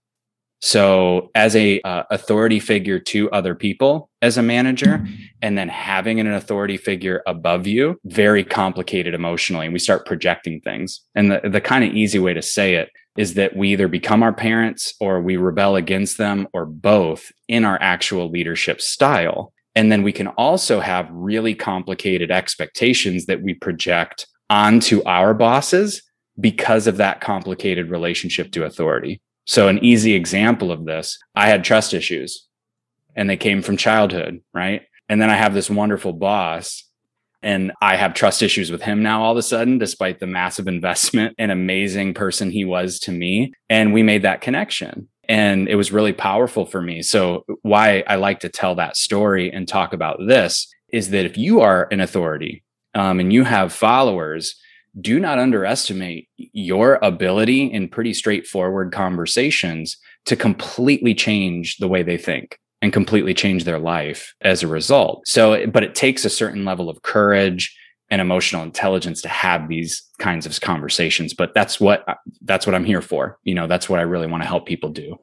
So, 0.62 1.30
as 1.36 1.56
a 1.56 1.82
uh, 1.82 2.04
authority 2.10 2.60
figure 2.60 2.98
to 3.00 3.30
other 3.32 3.54
people 3.54 4.10
as 4.22 4.38
a 4.38 4.42
manager, 4.42 5.06
and 5.42 5.58
then 5.58 5.70
having 5.70 6.20
an 6.20 6.32
authority 6.32 6.78
figure 6.78 7.22
above 7.28 7.68
you, 7.68 8.00
very 8.06 8.44
complicated 8.44 9.14
emotionally, 9.14 9.66
and 9.66 9.74
we 9.74 9.80
start 9.80 10.08
projecting 10.08 10.62
things. 10.62 11.02
And 11.14 11.30
the 11.30 11.42
the 11.48 11.62
kind 11.62 11.84
of 11.84 11.94
easy 11.94 12.20
way 12.20 12.34
to 12.34 12.42
say 12.42 12.76
it 12.76 12.90
is 13.18 13.36
that 13.36 13.56
we 13.56 13.70
either 13.70 13.88
become 13.88 14.24
our 14.24 14.34
parents 14.34 14.94
or 15.00 15.22
we 15.22 15.38
rebel 15.38 15.76
against 15.76 16.18
them 16.18 16.48
or 16.54 16.66
both 16.66 17.32
in 17.48 17.64
our 17.64 17.78
actual 17.82 18.30
leadership 18.30 18.82
style. 18.82 19.54
And 19.74 19.92
then 19.92 20.04
we 20.04 20.12
can 20.12 20.28
also 20.30 20.80
have 20.80 21.10
really 21.12 21.56
complicated 21.56 22.32
expectations 22.32 23.26
that 23.26 23.42
we 23.42 23.54
project 23.54 24.28
onto 24.50 25.02
our 25.04 25.34
bosses 25.34 26.02
because 26.40 26.88
of 26.88 26.98
that 26.98 27.22
complicated 27.22 27.90
relationship 27.90 28.52
to 28.52 28.66
authority. 28.66 29.22
So, 29.46 29.68
an 29.68 29.84
easy 29.84 30.14
example 30.14 30.72
of 30.72 30.86
this 30.86 31.18
I 31.36 31.48
had 31.48 31.64
trust 31.64 31.94
issues 31.94 32.48
and 33.16 33.30
they 33.30 33.38
came 33.38 33.62
from 33.62 33.78
childhood, 33.78 34.42
right? 34.54 34.82
And 35.08 35.22
then 35.22 35.30
I 35.30 35.36
have 35.36 35.54
this 35.54 35.70
wonderful 35.70 36.14
boss 36.14 36.85
and 37.46 37.72
I 37.80 37.96
have 37.96 38.16
trust 38.16 38.42
issues 38.42 38.72
with 38.72 38.82
him 38.82 39.04
now 39.04 39.24
all 39.24 39.32
of 39.32 39.38
a 39.38 39.44
sudden, 39.44 39.78
despite 39.78 40.20
the 40.20 40.28
massive 40.28 40.68
investment 40.76 41.36
and 41.38 41.52
amazing 41.52 42.14
person 42.14 42.50
he 42.50 42.66
was 42.66 43.00
to 43.02 43.12
me. 43.12 43.54
And 43.70 43.94
we 43.94 44.04
made 44.04 44.24
that 44.24 44.42
connection. 44.42 45.08
And 45.30 45.70
it 45.70 45.76
was 45.76 45.92
really 45.92 46.14
powerful 46.14 46.66
for 46.66 46.82
me. 46.82 47.02
So, 47.02 47.46
why 47.62 48.04
I 48.08 48.16
like 48.16 48.42
to 48.42 48.50
tell 48.50 48.76
that 48.76 48.98
story 48.98 49.52
and 49.52 49.68
talk 49.68 49.94
about 49.94 50.20
this 50.28 50.68
is 50.90 51.10
that 51.12 51.26
if 51.26 51.38
you 51.38 51.62
are 51.62 51.88
an 51.92 52.00
authority 52.00 52.64
um, 52.94 53.20
and 53.20 53.34
you 53.34 53.44
have 53.44 53.74
followers, 53.74 54.56
do 55.00 55.20
not 55.20 55.40
underestimate 55.40 56.30
your 56.38 57.00
ability 57.02 57.66
in 57.66 57.90
pretty 57.90 58.14
straightforward 58.14 58.92
conversations 58.92 59.98
to 60.26 60.36
completely 60.36 61.14
change 61.14 61.78
the 61.78 61.88
way 61.88 62.02
they 62.04 62.18
think 62.18 62.60
and 62.86 62.94
completely 62.94 63.34
change 63.34 63.64
their 63.64 63.80
life 63.80 64.36
as 64.42 64.62
a 64.62 64.68
result. 64.68 65.28
So, 65.28 65.66
but 65.66 65.84
it 65.84 65.96
takes 65.96 66.24
a 66.24 66.30
certain 66.30 66.66
level 66.66 66.88
of 66.88 67.02
courage 67.02 67.76
and 68.12 68.22
emotional 68.22 68.62
intelligence 68.62 69.24
to 69.24 69.28
have 69.28 69.68
these 69.68 70.04
kinds 70.20 70.46
of 70.46 70.62
conversations. 70.62 71.34
But 71.34 71.56
that's 71.56 71.80
what 71.80 72.06
that's 72.42 72.68
what 72.68 72.76
I'm 72.76 72.86
here 72.86 73.02
for. 73.02 73.40
You 73.44 73.56
know, 73.56 73.66
that's 73.66 73.90
what 73.90 74.00
I 74.00 74.04
really 74.04 74.28
want 74.28 74.44
to 74.44 74.48
help 74.48 74.68
people 74.68 74.92
do. 74.92 75.18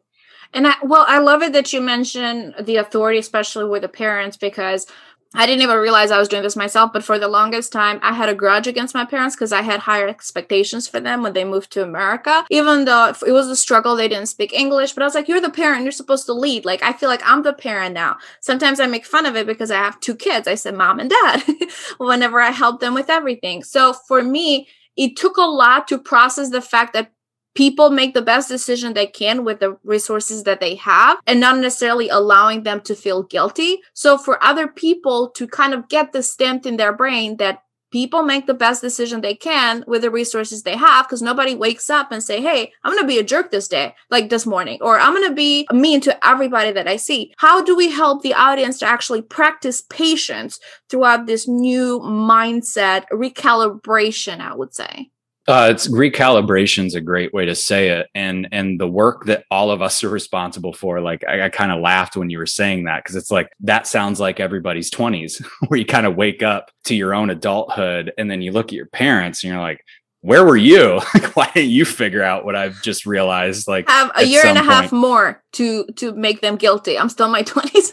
And 0.52 0.66
I, 0.66 0.74
well, 0.82 1.04
I 1.06 1.20
love 1.20 1.40
it 1.42 1.52
that 1.52 1.72
you 1.72 1.80
mention 1.80 2.52
the 2.60 2.76
authority, 2.76 3.20
especially 3.20 3.64
with 3.64 3.82
the 3.82 3.88
parents, 3.88 4.36
because 4.36 4.86
I 5.34 5.46
didn't 5.46 5.62
even 5.62 5.78
realize 5.78 6.10
I 6.10 6.18
was 6.18 6.28
doing 6.28 6.42
this 6.42 6.56
myself, 6.56 6.92
but 6.92 7.02
for 7.02 7.18
the 7.18 7.28
longest 7.28 7.72
time, 7.72 7.98
I 8.02 8.12
had 8.12 8.28
a 8.28 8.34
grudge 8.34 8.66
against 8.66 8.94
my 8.94 9.06
parents 9.06 9.34
because 9.34 9.50
I 9.50 9.62
had 9.62 9.80
higher 9.80 10.06
expectations 10.06 10.86
for 10.86 11.00
them 11.00 11.22
when 11.22 11.32
they 11.32 11.44
moved 11.44 11.72
to 11.72 11.82
America. 11.82 12.44
Even 12.50 12.84
though 12.84 13.14
it 13.26 13.32
was 13.32 13.48
a 13.48 13.56
struggle, 13.56 13.96
they 13.96 14.08
didn't 14.08 14.26
speak 14.26 14.52
English, 14.52 14.92
but 14.92 15.02
I 15.02 15.06
was 15.06 15.14
like, 15.14 15.28
you're 15.28 15.40
the 15.40 15.48
parent, 15.48 15.84
you're 15.84 15.92
supposed 15.92 16.26
to 16.26 16.34
lead. 16.34 16.66
Like, 16.66 16.82
I 16.82 16.92
feel 16.92 17.08
like 17.08 17.22
I'm 17.24 17.42
the 17.42 17.54
parent 17.54 17.94
now. 17.94 18.18
Sometimes 18.40 18.78
I 18.78 18.86
make 18.86 19.06
fun 19.06 19.24
of 19.24 19.34
it 19.34 19.46
because 19.46 19.70
I 19.70 19.76
have 19.76 19.98
two 20.00 20.14
kids. 20.14 20.46
I 20.46 20.54
said 20.54 20.74
mom 20.74 21.00
and 21.00 21.08
dad 21.08 21.42
whenever 21.98 22.38
I 22.38 22.50
help 22.50 22.80
them 22.80 22.92
with 22.92 23.08
everything. 23.08 23.64
So 23.64 23.94
for 23.94 24.22
me, 24.22 24.68
it 24.96 25.16
took 25.16 25.38
a 25.38 25.42
lot 25.42 25.88
to 25.88 25.98
process 25.98 26.50
the 26.50 26.60
fact 26.60 26.92
that 26.92 27.10
people 27.54 27.90
make 27.90 28.14
the 28.14 28.22
best 28.22 28.48
decision 28.48 28.92
they 28.92 29.06
can 29.06 29.44
with 29.44 29.60
the 29.60 29.76
resources 29.84 30.44
that 30.44 30.60
they 30.60 30.74
have 30.76 31.18
and 31.26 31.40
not 31.40 31.58
necessarily 31.58 32.08
allowing 32.08 32.62
them 32.62 32.80
to 32.82 32.94
feel 32.94 33.22
guilty. 33.22 33.78
So 33.94 34.16
for 34.18 34.42
other 34.42 34.68
people 34.68 35.30
to 35.30 35.46
kind 35.46 35.74
of 35.74 35.88
get 35.88 36.12
this 36.12 36.30
stamped 36.30 36.66
in 36.66 36.76
their 36.76 36.92
brain 36.92 37.36
that 37.36 37.62
people 37.92 38.22
make 38.22 38.46
the 38.46 38.54
best 38.54 38.80
decision 38.80 39.20
they 39.20 39.34
can 39.34 39.84
with 39.86 40.02
the 40.02 40.10
resources 40.10 40.62
they 40.62 40.76
have 40.76 41.06
because 41.06 41.22
nobody 41.22 41.54
wakes 41.54 41.90
up 41.90 42.10
and 42.10 42.22
say 42.22 42.40
hey 42.40 42.72
i'm 42.82 42.94
gonna 42.94 43.06
be 43.06 43.18
a 43.18 43.22
jerk 43.22 43.50
this 43.50 43.68
day 43.68 43.94
like 44.10 44.30
this 44.30 44.46
morning 44.46 44.78
or 44.80 44.98
i'm 44.98 45.12
gonna 45.12 45.34
be 45.34 45.66
mean 45.72 46.00
to 46.00 46.26
everybody 46.26 46.72
that 46.72 46.88
i 46.88 46.96
see 46.96 47.32
how 47.36 47.62
do 47.62 47.76
we 47.76 47.90
help 47.90 48.22
the 48.22 48.34
audience 48.34 48.78
to 48.78 48.86
actually 48.86 49.20
practice 49.20 49.82
patience 49.82 50.58
throughout 50.88 51.26
this 51.26 51.46
new 51.46 52.00
mindset 52.00 53.04
recalibration 53.12 54.40
i 54.40 54.54
would 54.54 54.74
say 54.74 55.10
uh, 55.48 55.68
it's 55.72 55.88
recalibration 55.88 56.86
is 56.86 56.94
a 56.94 57.00
great 57.00 57.34
way 57.34 57.44
to 57.44 57.54
say 57.54 57.88
it, 57.88 58.08
and 58.14 58.46
and 58.52 58.78
the 58.78 58.86
work 58.86 59.24
that 59.24 59.44
all 59.50 59.72
of 59.72 59.82
us 59.82 60.04
are 60.04 60.08
responsible 60.08 60.72
for. 60.72 61.00
Like 61.00 61.24
I, 61.26 61.42
I 61.42 61.48
kind 61.48 61.72
of 61.72 61.80
laughed 61.80 62.16
when 62.16 62.30
you 62.30 62.38
were 62.38 62.46
saying 62.46 62.84
that 62.84 63.02
because 63.02 63.16
it's 63.16 63.30
like 63.30 63.50
that 63.60 63.88
sounds 63.88 64.20
like 64.20 64.38
everybody's 64.38 64.88
twenties, 64.88 65.44
where 65.66 65.80
you 65.80 65.86
kind 65.86 66.06
of 66.06 66.14
wake 66.14 66.44
up 66.44 66.70
to 66.84 66.94
your 66.94 67.12
own 67.12 67.28
adulthood, 67.28 68.12
and 68.18 68.30
then 68.30 68.40
you 68.40 68.52
look 68.52 68.66
at 68.66 68.72
your 68.72 68.86
parents, 68.86 69.42
and 69.42 69.52
you're 69.52 69.60
like, 69.60 69.84
where 70.22 70.44
were 70.44 70.56
you? 70.56 71.00
Like, 71.14 71.36
why 71.36 71.50
didn't 71.54 71.70
you 71.70 71.84
figure 71.84 72.22
out 72.22 72.44
what 72.44 72.56
I've 72.56 72.80
just 72.82 73.06
realized? 73.06 73.68
Like, 73.68 73.88
have 73.88 74.10
a 74.14 74.24
year 74.24 74.44
and 74.44 74.56
a 74.56 74.62
point. 74.62 74.72
half 74.72 74.92
more 74.92 75.42
to 75.52 75.84
to 75.96 76.12
make 76.12 76.40
them 76.40 76.56
guilty. 76.56 76.98
I'm 76.98 77.08
still 77.08 77.26
in 77.26 77.32
my 77.32 77.42
twenties. 77.46 77.90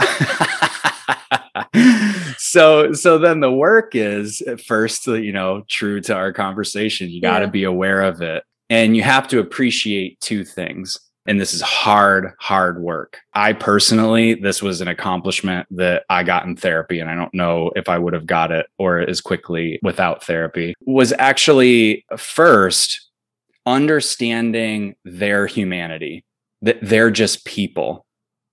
so 2.38 2.94
so 2.94 3.18
then 3.18 3.40
the 3.40 3.52
work 3.52 3.96
is 3.96 4.42
first 4.66 5.08
uh, 5.08 5.14
you 5.14 5.32
know 5.32 5.64
true 5.70 6.02
to 6.02 6.14
our 6.16 6.34
conversation 6.34 7.10
you 7.10 7.22
got 7.22 7.40
to 7.40 7.46
yeah. 7.46 7.52
be 7.52 7.64
aware 7.64 8.02
of 8.02 8.22
it 8.22 8.44
and 8.70 8.96
you 8.96 9.04
have 9.04 9.28
to 9.28 9.40
appreciate 9.40 10.20
two 10.22 10.44
things 10.44 10.98
and 11.30 11.40
this 11.40 11.54
is 11.54 11.62
hard 11.62 12.34
hard 12.40 12.82
work. 12.82 13.20
I 13.34 13.54
personally 13.54 14.34
this 14.34 14.62
was 14.62 14.82
an 14.82 14.88
accomplishment 14.88 15.68
that 15.72 16.04
i 16.10 16.24
got 16.24 16.46
in 16.46 16.56
therapy 16.56 17.00
and 17.00 17.10
i 17.10 17.16
don't 17.16 17.34
know 17.34 17.72
if 17.76 17.88
i 17.88 17.98
would 17.98 18.14
have 18.14 18.26
got 18.26 18.52
it 18.52 18.66
or 18.78 19.00
as 19.00 19.22
quickly 19.22 19.80
without 19.84 20.24
therapy 20.24 20.74
was 20.86 21.14
actually 21.14 22.06
first 22.18 23.10
understanding 23.66 24.96
their 25.06 25.46
humanity 25.46 26.26
that 26.62 26.80
they're 26.82 27.12
just 27.12 27.46
people. 27.46 28.06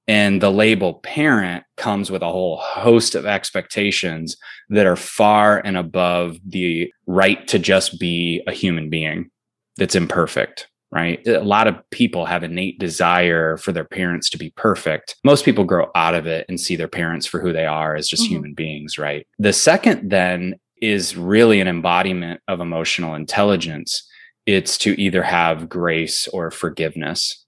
And 0.09 0.41
the 0.41 0.53
label 0.53 0.95
parent 0.95 1.65
comes 1.77 2.13
with 2.13 2.23
a 2.23 2.31
whole 2.31 2.59
host 2.59 3.17
of 3.17 3.27
expectations 3.27 4.37
that 4.69 4.87
are 4.87 4.95
far 4.95 5.59
and 5.65 5.77
above 5.77 6.39
the 6.47 6.93
right 7.07 7.47
to 7.49 7.59
just 7.59 7.99
be 7.99 8.41
a 8.47 8.53
human 8.53 8.89
being 8.89 9.31
that's 9.77 9.97
imperfect, 9.97 10.69
right? 10.97 11.27
A 11.29 11.41
lot 11.41 11.67
of 11.67 11.77
people 11.91 12.25
have 12.25 12.43
innate 12.43 12.79
desire 12.79 13.59
for 13.59 13.71
their 13.71 13.85
parents 13.85 14.31
to 14.31 14.39
be 14.39 14.49
perfect. 14.57 15.15
Most 15.25 15.45
people 15.45 15.65
grow 15.65 15.91
out 15.95 16.15
of 16.15 16.27
it 16.27 16.47
and 16.49 16.59
see 16.59 16.75
their 16.75 16.89
parents 16.89 17.27
for 17.27 17.39
who 17.39 17.53
they 17.53 17.67
are 17.67 17.95
as 17.95 18.09
just 18.09 18.23
mm-hmm. 18.23 18.33
human 18.33 18.55
beings, 18.55 18.97
right? 18.97 19.27
The 19.39 19.53
second 19.53 20.11
then 20.11 20.55
is 20.81 21.15
really 21.15 21.61
an 21.61 21.69
embodiment 21.69 22.41
of 22.49 22.61
emotional 22.61 23.15
intelligence. 23.15 24.09
It's 24.47 24.79
to 24.79 24.99
either 24.99 25.23
have 25.23 25.69
grace 25.69 26.29
or 26.29 26.51
forgiveness 26.51 27.45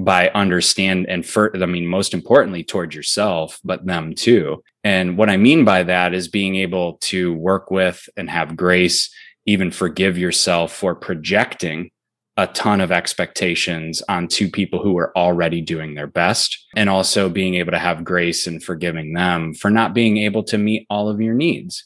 by 0.00 0.28
understand 0.28 1.06
and 1.08 1.26
for 1.26 1.50
i 1.60 1.66
mean 1.66 1.84
most 1.84 2.14
importantly 2.14 2.62
towards 2.62 2.94
yourself 2.94 3.58
but 3.64 3.84
them 3.84 4.14
too 4.14 4.62
and 4.84 5.18
what 5.18 5.28
i 5.28 5.36
mean 5.36 5.64
by 5.64 5.82
that 5.82 6.14
is 6.14 6.28
being 6.28 6.54
able 6.54 6.98
to 6.98 7.34
work 7.34 7.72
with 7.72 8.08
and 8.16 8.30
have 8.30 8.56
grace 8.56 9.12
even 9.44 9.72
forgive 9.72 10.16
yourself 10.16 10.72
for 10.72 10.94
projecting 10.94 11.90
a 12.38 12.46
ton 12.46 12.80
of 12.80 12.92
expectations 12.92 14.00
on 14.08 14.28
two 14.28 14.48
people 14.48 14.80
who 14.80 14.96
are 14.96 15.14
already 15.18 15.60
doing 15.60 15.94
their 15.94 16.06
best 16.06 16.56
and 16.76 16.88
also 16.88 17.28
being 17.28 17.56
able 17.56 17.72
to 17.72 17.78
have 17.78 18.04
grace 18.04 18.46
and 18.46 18.62
forgiving 18.62 19.12
them 19.12 19.52
for 19.52 19.70
not 19.70 19.92
being 19.92 20.18
able 20.18 20.44
to 20.44 20.56
meet 20.56 20.86
all 20.88 21.08
of 21.08 21.20
your 21.20 21.34
needs 21.34 21.84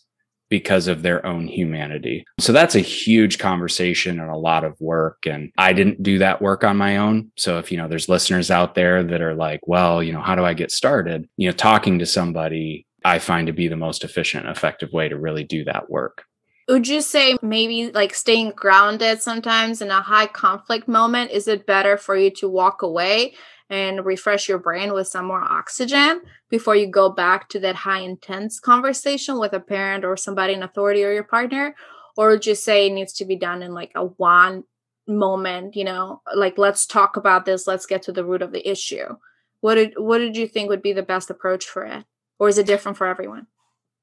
because 0.50 0.86
of 0.86 1.00
their 1.00 1.24
own 1.24 1.48
humanity. 1.48 2.26
So 2.38 2.52
that's 2.52 2.74
a 2.74 2.80
huge 2.80 3.38
conversation 3.38 4.20
and 4.20 4.30
a 4.30 4.36
lot 4.36 4.64
of 4.64 4.78
work. 4.78 5.26
And 5.26 5.50
I 5.56 5.72
didn't 5.72 6.02
do 6.02 6.18
that 6.18 6.42
work 6.42 6.62
on 6.62 6.76
my 6.76 6.98
own. 6.98 7.32
So 7.38 7.58
if, 7.58 7.72
you 7.72 7.78
know, 7.78 7.88
there's 7.88 8.10
listeners 8.10 8.50
out 8.50 8.74
there 8.74 9.02
that 9.02 9.22
are 9.22 9.34
like, 9.34 9.60
well, 9.66 10.02
you 10.02 10.12
know, 10.12 10.20
how 10.20 10.34
do 10.34 10.44
I 10.44 10.52
get 10.52 10.70
started? 10.70 11.26
You 11.38 11.48
know, 11.48 11.56
talking 11.56 11.98
to 12.00 12.06
somebody 12.06 12.86
I 13.02 13.18
find 13.18 13.46
to 13.46 13.54
be 13.54 13.68
the 13.68 13.76
most 13.76 14.04
efficient, 14.04 14.46
effective 14.46 14.92
way 14.92 15.08
to 15.08 15.18
really 15.18 15.44
do 15.44 15.64
that 15.64 15.88
work. 15.88 16.24
Would 16.68 16.86
you 16.86 17.00
say 17.00 17.36
maybe 17.42 17.90
like 17.90 18.14
staying 18.14 18.52
grounded 18.54 19.20
sometimes 19.20 19.82
in 19.82 19.90
a 19.90 20.00
high 20.00 20.26
conflict 20.26 20.86
moment? 20.86 21.32
Is 21.32 21.48
it 21.48 21.66
better 21.66 21.96
for 21.96 22.16
you 22.16 22.30
to 22.32 22.48
walk 22.48 22.82
away 22.82 23.34
and 23.68 24.04
refresh 24.04 24.48
your 24.48 24.58
brain 24.58 24.92
with 24.92 25.08
some 25.08 25.26
more 25.26 25.42
oxygen 25.42 26.20
before 26.50 26.76
you 26.76 26.86
go 26.86 27.08
back 27.08 27.48
to 27.48 27.60
that 27.60 27.74
high 27.74 28.00
intense 28.00 28.60
conversation 28.60 29.40
with 29.40 29.52
a 29.54 29.60
parent 29.60 30.04
or 30.04 30.16
somebody 30.16 30.52
in 30.52 30.62
authority 30.62 31.04
or 31.04 31.12
your 31.12 31.24
partner? 31.24 31.74
Or 32.16 32.36
just 32.36 32.62
say 32.62 32.86
it 32.86 32.92
needs 32.92 33.14
to 33.14 33.24
be 33.24 33.36
done 33.36 33.62
in 33.62 33.72
like 33.74 33.90
a 33.94 34.04
one 34.04 34.64
moment 35.08 35.74
you 35.74 35.84
know? 35.84 36.22
Like 36.34 36.58
let's 36.58 36.86
talk 36.86 37.16
about 37.16 37.44
this 37.44 37.66
let's 37.66 37.86
get 37.86 38.02
to 38.02 38.12
the 38.12 38.24
root 38.24 38.42
of 38.42 38.52
the 38.52 38.68
issue. 38.68 39.16
What 39.60 39.74
did 39.74 39.94
what 39.96 40.18
did 40.18 40.36
you 40.36 40.46
think 40.46 40.68
would 40.68 40.82
be 40.82 40.92
the 40.92 41.02
best 41.02 41.28
approach 41.28 41.64
for 41.64 41.84
it? 41.84 42.04
Or 42.38 42.48
is 42.48 42.58
it 42.58 42.66
different 42.66 42.98
for 42.98 43.06
everyone 43.06 43.46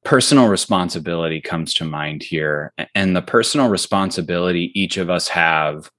personal 0.03 0.47
responsibility 0.47 1.41
comes 1.41 1.73
to 1.75 1.85
mind 1.85 2.23
here 2.23 2.73
and 2.95 3.15
the 3.15 3.21
personal 3.21 3.69
responsibility 3.69 4.71
each 4.73 4.97
of 4.97 5.09
us 5.09 5.27
have 5.27 5.91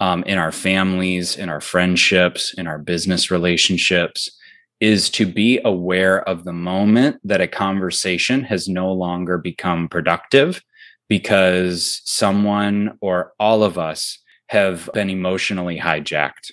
um, 0.00 0.24
in 0.24 0.38
our 0.38 0.52
families, 0.52 1.36
in 1.36 1.48
our 1.48 1.60
friendships, 1.60 2.52
in 2.54 2.66
our 2.66 2.78
business 2.78 3.30
relationships, 3.30 4.28
is 4.80 5.08
to 5.08 5.24
be 5.24 5.60
aware 5.64 6.28
of 6.28 6.44
the 6.44 6.52
moment 6.52 7.16
that 7.24 7.40
a 7.40 7.48
conversation 7.48 8.42
has 8.42 8.68
no 8.68 8.92
longer 8.92 9.38
become 9.38 9.88
productive 9.88 10.62
because 11.08 12.02
someone 12.04 12.98
or 13.00 13.32
all 13.38 13.62
of 13.62 13.78
us 13.78 14.18
have 14.48 14.90
been 14.92 15.10
emotionally 15.10 15.78
hijacked. 15.78 16.50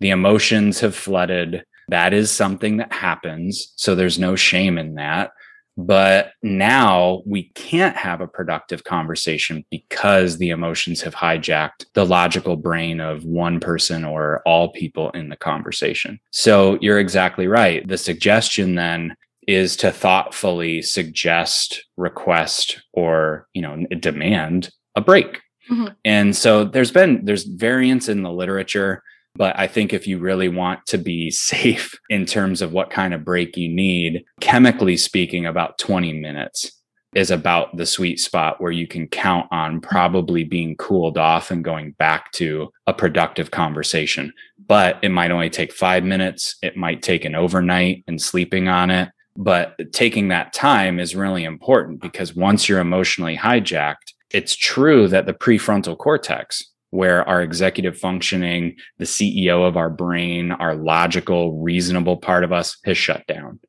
The 0.00 0.10
emotions 0.10 0.80
have 0.80 0.94
flooded. 0.94 1.64
That 1.88 2.12
is 2.12 2.30
something 2.30 2.76
that 2.76 2.92
happens. 2.92 3.72
So 3.76 3.94
there's 3.94 4.18
no 4.18 4.36
shame 4.36 4.76
in 4.78 4.94
that. 4.94 5.30
But 5.76 6.32
now 6.42 7.22
we 7.26 7.50
can't 7.54 7.96
have 7.96 8.20
a 8.20 8.26
productive 8.26 8.84
conversation 8.84 9.64
because 9.70 10.38
the 10.38 10.50
emotions 10.50 11.02
have 11.02 11.14
hijacked 11.14 11.84
the 11.92 12.06
logical 12.06 12.56
brain 12.56 13.00
of 13.00 13.24
one 13.24 13.60
person 13.60 14.04
or 14.04 14.40
all 14.46 14.70
people 14.70 15.10
in 15.10 15.28
the 15.28 15.36
conversation. 15.36 16.18
So 16.30 16.78
you're 16.80 16.98
exactly 16.98 17.46
right. 17.46 17.86
The 17.86 17.98
suggestion 17.98 18.74
then 18.74 19.16
is 19.46 19.76
to 19.76 19.92
thoughtfully 19.92 20.82
suggest, 20.82 21.84
request, 21.96 22.82
or, 22.92 23.46
you 23.52 23.62
know, 23.62 23.84
demand 24.00 24.70
a 24.96 25.00
break. 25.00 25.40
Mm-hmm. 25.70 25.88
And 26.04 26.34
so 26.34 26.64
there's 26.64 26.90
been 26.90 27.24
there's 27.24 27.44
variance 27.44 28.08
in 28.08 28.22
the 28.22 28.32
literature 28.32 29.02
but 29.36 29.58
I 29.58 29.66
think 29.66 29.92
if 29.92 30.06
you 30.06 30.18
really 30.18 30.48
want 30.48 30.86
to 30.86 30.98
be 30.98 31.30
safe 31.30 31.94
in 32.08 32.26
terms 32.26 32.62
of 32.62 32.72
what 32.72 32.90
kind 32.90 33.14
of 33.14 33.24
break 33.24 33.56
you 33.56 33.68
need, 33.68 34.24
chemically 34.40 34.96
speaking, 34.96 35.46
about 35.46 35.78
20 35.78 36.12
minutes 36.12 36.72
is 37.14 37.30
about 37.30 37.74
the 37.74 37.86
sweet 37.86 38.20
spot 38.20 38.60
where 38.60 38.72
you 38.72 38.86
can 38.86 39.08
count 39.08 39.46
on 39.50 39.80
probably 39.80 40.44
being 40.44 40.76
cooled 40.76 41.16
off 41.16 41.50
and 41.50 41.64
going 41.64 41.92
back 41.92 42.30
to 42.32 42.70
a 42.86 42.92
productive 42.92 43.50
conversation. 43.50 44.30
But 44.66 44.98
it 45.02 45.08
might 45.08 45.30
only 45.30 45.48
take 45.48 45.72
five 45.72 46.04
minutes. 46.04 46.56
It 46.62 46.76
might 46.76 47.02
take 47.02 47.24
an 47.24 47.34
overnight 47.34 48.04
and 48.06 48.20
sleeping 48.20 48.68
on 48.68 48.90
it. 48.90 49.08
But 49.34 49.76
taking 49.92 50.28
that 50.28 50.52
time 50.52 51.00
is 51.00 51.16
really 51.16 51.44
important 51.44 52.02
because 52.02 52.36
once 52.36 52.68
you're 52.68 52.80
emotionally 52.80 53.36
hijacked, 53.36 54.12
it's 54.30 54.54
true 54.54 55.08
that 55.08 55.24
the 55.24 55.34
prefrontal 55.34 55.96
cortex, 55.96 56.62
where 56.90 57.28
our 57.28 57.42
executive 57.42 57.98
functioning, 57.98 58.76
the 58.98 59.04
CEO 59.04 59.66
of 59.66 59.76
our 59.76 59.90
brain, 59.90 60.52
our 60.52 60.74
logical, 60.74 61.60
reasonable 61.60 62.16
part 62.16 62.44
of 62.44 62.52
us 62.52 62.78
has 62.84 62.96
shut 62.96 63.26
down. 63.26 63.60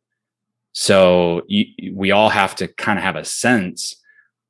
So 0.74 1.42
you, 1.48 1.94
we 1.96 2.12
all 2.12 2.30
have 2.30 2.56
to 2.58 2.68
kind 2.68 3.00
of 3.00 3.04
have 3.04 3.16
a 3.16 3.26
sense 3.26 3.96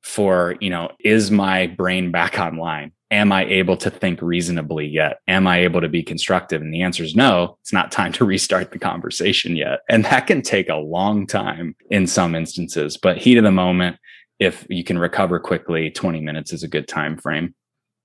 for, 0.02 0.56
you 0.60 0.70
know, 0.70 0.90
is 1.00 1.30
my 1.30 1.66
brain 1.66 2.10
back 2.10 2.38
online? 2.38 2.92
Am 3.10 3.32
I 3.32 3.46
able 3.46 3.76
to 3.78 3.90
think 3.90 4.20
reasonably 4.20 4.86
yet? 4.86 5.20
Am 5.26 5.46
I 5.46 5.60
able 5.60 5.80
to 5.80 5.88
be 5.88 6.02
constructive? 6.02 6.60
And 6.60 6.72
the 6.72 6.82
answer 6.82 7.02
is 7.02 7.16
no, 7.16 7.56
it's 7.62 7.72
not 7.72 7.90
time 7.90 8.12
to 8.12 8.24
restart 8.26 8.70
the 8.70 8.78
conversation 8.78 9.56
yet. 9.56 9.80
And 9.88 10.04
that 10.04 10.26
can 10.26 10.42
take 10.42 10.68
a 10.68 10.76
long 10.76 11.26
time 11.26 11.74
in 11.90 12.06
some 12.06 12.34
instances, 12.34 12.98
but 12.98 13.16
heat 13.16 13.38
of 13.38 13.44
the 13.44 13.50
moment, 13.50 13.96
if 14.38 14.66
you 14.68 14.84
can 14.84 14.98
recover 14.98 15.40
quickly, 15.40 15.90
20 15.90 16.20
minutes 16.20 16.52
is 16.52 16.62
a 16.62 16.68
good 16.68 16.86
time 16.86 17.16
frame. 17.16 17.54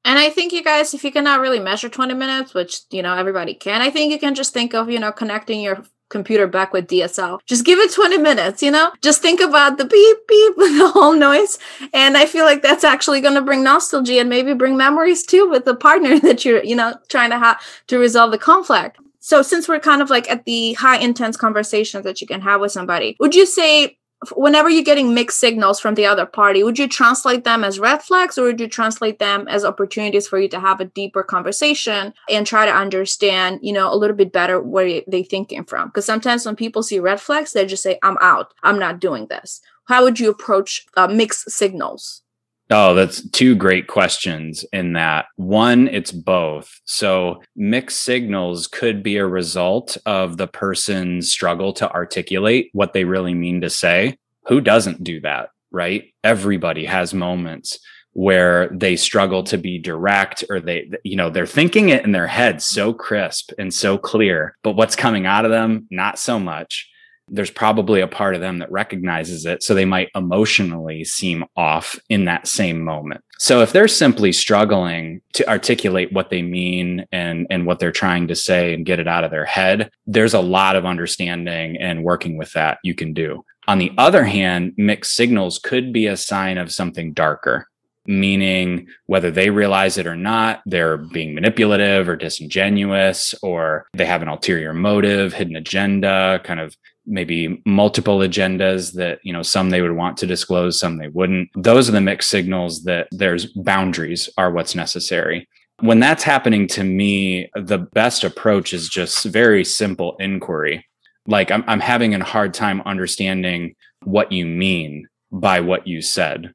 And 0.05 0.19
I 0.19 0.29
think 0.29 0.51
you 0.51 0.63
guys, 0.63 0.93
if 0.93 1.03
you 1.03 1.11
cannot 1.11 1.39
really 1.39 1.59
measure 1.59 1.89
20 1.89 2.13
minutes, 2.13 2.53
which, 2.53 2.81
you 2.91 3.01
know, 3.01 3.15
everybody 3.15 3.53
can, 3.53 3.81
I 3.81 3.89
think 3.89 4.11
you 4.11 4.19
can 4.19 4.35
just 4.35 4.53
think 4.53 4.73
of, 4.73 4.89
you 4.89 4.99
know, 4.99 5.11
connecting 5.11 5.61
your 5.61 5.83
computer 6.09 6.45
back 6.45 6.73
with 6.73 6.87
DSL. 6.87 7.39
Just 7.45 7.65
give 7.65 7.79
it 7.79 7.91
20 7.91 8.17
minutes, 8.19 8.61
you 8.61 8.69
know? 8.69 8.91
Just 9.01 9.21
think 9.21 9.39
about 9.41 9.77
the 9.77 9.85
beep, 9.85 10.17
beep, 10.27 10.55
the 10.57 10.91
whole 10.93 11.13
noise. 11.13 11.57
And 11.93 12.15
I 12.15 12.25
feel 12.25 12.45
like 12.45 12.61
that's 12.61 12.83
actually 12.83 13.21
going 13.21 13.33
to 13.35 13.41
bring 13.41 13.63
nostalgia 13.63 14.19
and 14.19 14.29
maybe 14.29 14.53
bring 14.53 14.77
memories 14.77 15.25
too 15.25 15.49
with 15.49 15.65
the 15.65 15.75
partner 15.75 16.19
that 16.27 16.45
you're, 16.45 16.63
you 16.63 16.75
know, 16.75 16.95
trying 17.09 17.31
to 17.31 17.39
have 17.39 17.61
to 17.87 17.97
resolve 17.97 18.31
the 18.31 18.37
conflict. 18.37 18.99
So 19.19 19.41
since 19.41 19.69
we're 19.69 19.79
kind 19.79 20.01
of 20.01 20.09
like 20.09 20.29
at 20.29 20.43
the 20.43 20.73
high 20.73 20.97
intense 20.97 21.37
conversations 21.37 22.03
that 22.03 22.19
you 22.19 22.27
can 22.27 22.41
have 22.41 22.59
with 22.59 22.73
somebody, 22.73 23.15
would 23.19 23.33
you 23.33 23.45
say 23.45 23.97
whenever 24.31 24.69
you're 24.69 24.83
getting 24.83 25.13
mixed 25.13 25.39
signals 25.39 25.79
from 25.79 25.95
the 25.95 26.05
other 26.05 26.25
party, 26.25 26.63
would 26.63 26.79
you 26.79 26.87
translate 26.87 27.43
them 27.43 27.63
as 27.63 27.79
red 27.79 28.01
flags 28.01 28.37
or 28.37 28.45
would 28.45 28.59
you 28.59 28.67
translate 28.67 29.19
them 29.19 29.47
as 29.47 29.63
opportunities 29.63 30.27
for 30.27 30.39
you 30.39 30.47
to 30.49 30.59
have 30.59 30.79
a 30.79 30.85
deeper 30.85 31.23
conversation 31.23 32.13
and 32.29 32.47
try 32.47 32.65
to 32.65 32.71
understand, 32.71 33.59
you 33.61 33.73
know, 33.73 33.93
a 33.93 33.95
little 33.95 34.15
bit 34.15 34.31
better 34.31 34.59
where 34.59 35.01
they're 35.07 35.23
thinking 35.23 35.63
from? 35.63 35.89
Because 35.89 36.05
sometimes 36.05 36.45
when 36.45 36.55
people 36.55 36.83
see 36.83 36.99
red 36.99 37.21
flags, 37.21 37.53
they 37.53 37.65
just 37.65 37.83
say, 37.83 37.99
I'm 38.01 38.17
out. 38.21 38.53
I'm 38.63 38.79
not 38.79 38.99
doing 38.99 39.27
this. 39.27 39.61
How 39.85 40.03
would 40.03 40.19
you 40.19 40.29
approach 40.29 40.85
uh, 40.95 41.07
mixed 41.07 41.51
signals? 41.51 42.22
Oh, 42.69 42.95
that's 42.95 43.27
two 43.29 43.55
great 43.55 43.87
questions 43.87 44.65
in 44.71 44.93
that. 44.93 45.25
One, 45.35 45.87
it's 45.89 46.11
both. 46.11 46.79
So, 46.85 47.41
mixed 47.55 48.01
signals 48.01 48.67
could 48.67 49.03
be 49.03 49.17
a 49.17 49.27
result 49.27 49.97
of 50.05 50.37
the 50.37 50.47
person's 50.47 51.29
struggle 51.29 51.73
to 51.73 51.91
articulate 51.91 52.69
what 52.73 52.93
they 52.93 53.03
really 53.03 53.33
mean 53.33 53.61
to 53.61 53.69
say. 53.69 54.17
Who 54.47 54.61
doesn't 54.61 55.03
do 55.03 55.19
that, 55.21 55.49
right? 55.71 56.13
Everybody 56.23 56.85
has 56.85 57.13
moments 57.13 57.79
where 58.13 58.69
they 58.69 58.95
struggle 58.95 59.43
to 59.43 59.57
be 59.57 59.79
direct 59.79 60.43
or 60.49 60.59
they 60.59 60.89
you 61.03 61.15
know 61.15 61.29
they're 61.29 61.47
thinking 61.47 61.89
it 61.89 62.05
in 62.05 62.11
their 62.11 62.27
head 62.27 62.61
so 62.61 62.93
crisp 62.93 63.51
and 63.57 63.73
so 63.73 63.97
clear 63.97 64.55
but 64.61 64.75
what's 64.75 64.95
coming 64.95 65.25
out 65.25 65.45
of 65.45 65.51
them 65.51 65.87
not 65.89 66.19
so 66.19 66.39
much 66.39 66.89
there's 67.27 67.51
probably 67.51 68.01
a 68.01 68.07
part 68.07 68.35
of 68.35 68.41
them 68.41 68.59
that 68.59 68.71
recognizes 68.71 69.45
it. 69.45 69.63
So 69.63 69.73
they 69.73 69.85
might 69.85 70.09
emotionally 70.15 71.03
seem 71.03 71.45
off 71.55 71.99
in 72.09 72.25
that 72.25 72.47
same 72.47 72.83
moment. 72.83 73.23
So 73.39 73.61
if 73.61 73.73
they're 73.73 73.87
simply 73.87 74.31
struggling 74.31 75.21
to 75.33 75.47
articulate 75.49 76.13
what 76.13 76.29
they 76.29 76.41
mean 76.41 77.05
and, 77.11 77.47
and 77.49 77.65
what 77.65 77.79
they're 77.79 77.91
trying 77.91 78.27
to 78.27 78.35
say 78.35 78.73
and 78.73 78.85
get 78.85 78.99
it 78.99 79.07
out 79.07 79.23
of 79.23 79.31
their 79.31 79.45
head, 79.45 79.89
there's 80.05 80.33
a 80.33 80.39
lot 80.39 80.75
of 80.75 80.85
understanding 80.85 81.77
and 81.77 82.03
working 82.03 82.37
with 82.37 82.53
that 82.53 82.77
you 82.83 82.93
can 82.93 83.13
do. 83.13 83.43
On 83.67 83.79
the 83.79 83.91
other 83.97 84.25
hand, 84.25 84.73
mixed 84.77 85.15
signals 85.15 85.57
could 85.57 85.93
be 85.93 86.07
a 86.07 86.17
sign 86.17 86.57
of 86.57 86.71
something 86.71 87.13
darker 87.13 87.67
meaning 88.05 88.87
whether 89.05 89.31
they 89.31 89.49
realize 89.49 89.97
it 89.97 90.07
or 90.07 90.15
not, 90.15 90.61
they're 90.65 90.97
being 90.97 91.33
manipulative 91.33 92.09
or 92.09 92.15
disingenuous, 92.15 93.33
or 93.41 93.87
they 93.93 94.05
have 94.05 94.21
an 94.21 94.27
ulterior 94.27 94.73
motive, 94.73 95.33
hidden 95.33 95.55
agenda, 95.55 96.41
kind 96.43 96.59
of 96.59 96.75
maybe 97.05 97.61
multiple 97.65 98.19
agendas 98.19 98.93
that 98.93 99.19
you 99.23 99.33
know 99.33 99.41
some 99.41 99.69
they 99.69 99.81
would 99.81 99.91
want 99.91 100.17
to 100.17 100.25
disclose 100.25 100.79
some 100.79 100.97
they 100.97 101.09
wouldn't. 101.09 101.49
Those 101.55 101.89
are 101.89 101.93
the 101.93 102.01
mixed 102.01 102.29
signals 102.29 102.83
that 102.83 103.07
there's 103.11 103.47
boundaries 103.53 104.29
are 104.37 104.51
what's 104.51 104.75
necessary. 104.75 105.47
When 105.79 105.99
that's 105.99 106.23
happening 106.23 106.67
to 106.67 106.83
me 106.83 107.49
the 107.55 107.79
best 107.79 108.23
approach 108.23 108.73
is 108.73 108.87
just 108.87 109.25
very 109.25 109.65
simple 109.65 110.15
inquiry. 110.19 110.85
Like 111.25 111.51
i'm, 111.51 111.63
I'm 111.67 111.79
having 111.79 112.13
a 112.13 112.23
hard 112.23 112.53
time 112.53 112.81
understanding 112.85 113.75
what 114.03 114.31
you 114.31 114.45
mean 114.45 115.07
by 115.31 115.61
what 115.61 115.87
you 115.87 116.01
said 116.01 116.53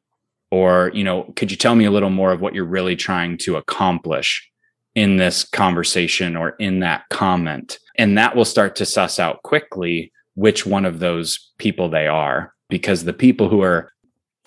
or 0.51 0.91
you 0.95 1.05
know 1.05 1.33
could 1.37 1.51
you 1.51 1.57
tell 1.57 1.75
me 1.75 1.85
a 1.85 1.91
little 1.91 2.11
more 2.11 2.33
of 2.33 2.41
what 2.41 2.55
you're 2.55 2.65
really 2.65 2.97
trying 2.97 3.37
to 3.39 3.57
accomplish 3.57 4.49
in 4.95 5.17
this 5.17 5.45
conversation 5.45 6.37
or 6.37 6.51
in 6.51 6.81
that 6.81 7.05
comment? 7.11 7.79
And 7.97 8.17
that 8.17 8.37
will 8.37 8.45
start 8.45 8.77
to 8.77 8.87
suss 8.87 9.19
out 9.19 9.43
quickly 9.43 10.13
which 10.35 10.67
one 10.67 10.85
of 10.85 11.01
those 11.01 11.53
people 11.59 11.89
they 11.89 12.07
are. 12.07 12.55
Because 12.69 13.05
the 13.05 13.13
people 13.13 13.49
who 13.49 13.63
are 13.63 13.93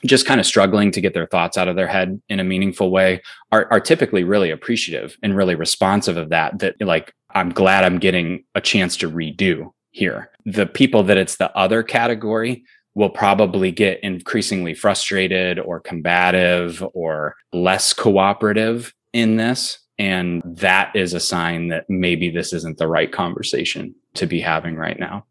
just 0.05 0.25
kind 0.25 0.39
of 0.39 0.45
struggling 0.45 0.91
to 0.91 1.01
get 1.01 1.13
their 1.13 1.27
thoughts 1.27 1.57
out 1.57 1.67
of 1.67 1.75
their 1.75 1.87
head 1.87 2.21
in 2.29 2.39
a 2.39 2.43
meaningful 2.43 2.91
way 2.91 3.21
are, 3.51 3.67
are 3.71 3.79
typically 3.79 4.23
really 4.23 4.49
appreciative 4.49 5.17
and 5.21 5.35
really 5.35 5.53
responsive 5.53 6.17
of 6.17 6.29
that 6.29 6.57
that 6.57 6.75
like 6.81 7.13
i'm 7.35 7.49
glad 7.51 7.83
i'm 7.83 7.99
getting 7.99 8.43
a 8.55 8.61
chance 8.61 8.97
to 8.97 9.11
redo 9.11 9.71
here. 9.91 10.29
The 10.45 10.65
people 10.65 11.03
that 11.03 11.17
it's 11.17 11.35
the 11.35 11.55
other 11.55 11.83
category 11.83 12.63
will 12.93 13.09
probably 13.09 13.71
get 13.71 13.99
increasingly 14.03 14.73
frustrated 14.73 15.59
or 15.59 15.79
combative 15.79 16.83
or 16.93 17.35
less 17.53 17.93
cooperative 17.93 18.93
in 19.13 19.37
this. 19.37 19.79
And 19.97 20.41
that 20.45 20.95
is 20.95 21.13
a 21.13 21.19
sign 21.19 21.67
that 21.69 21.85
maybe 21.89 22.29
this 22.29 22.53
isn't 22.53 22.77
the 22.77 22.87
right 22.87 23.11
conversation 23.11 23.95
to 24.15 24.25
be 24.25 24.41
having 24.41 24.75
right 24.75 24.99
now. 24.99 25.25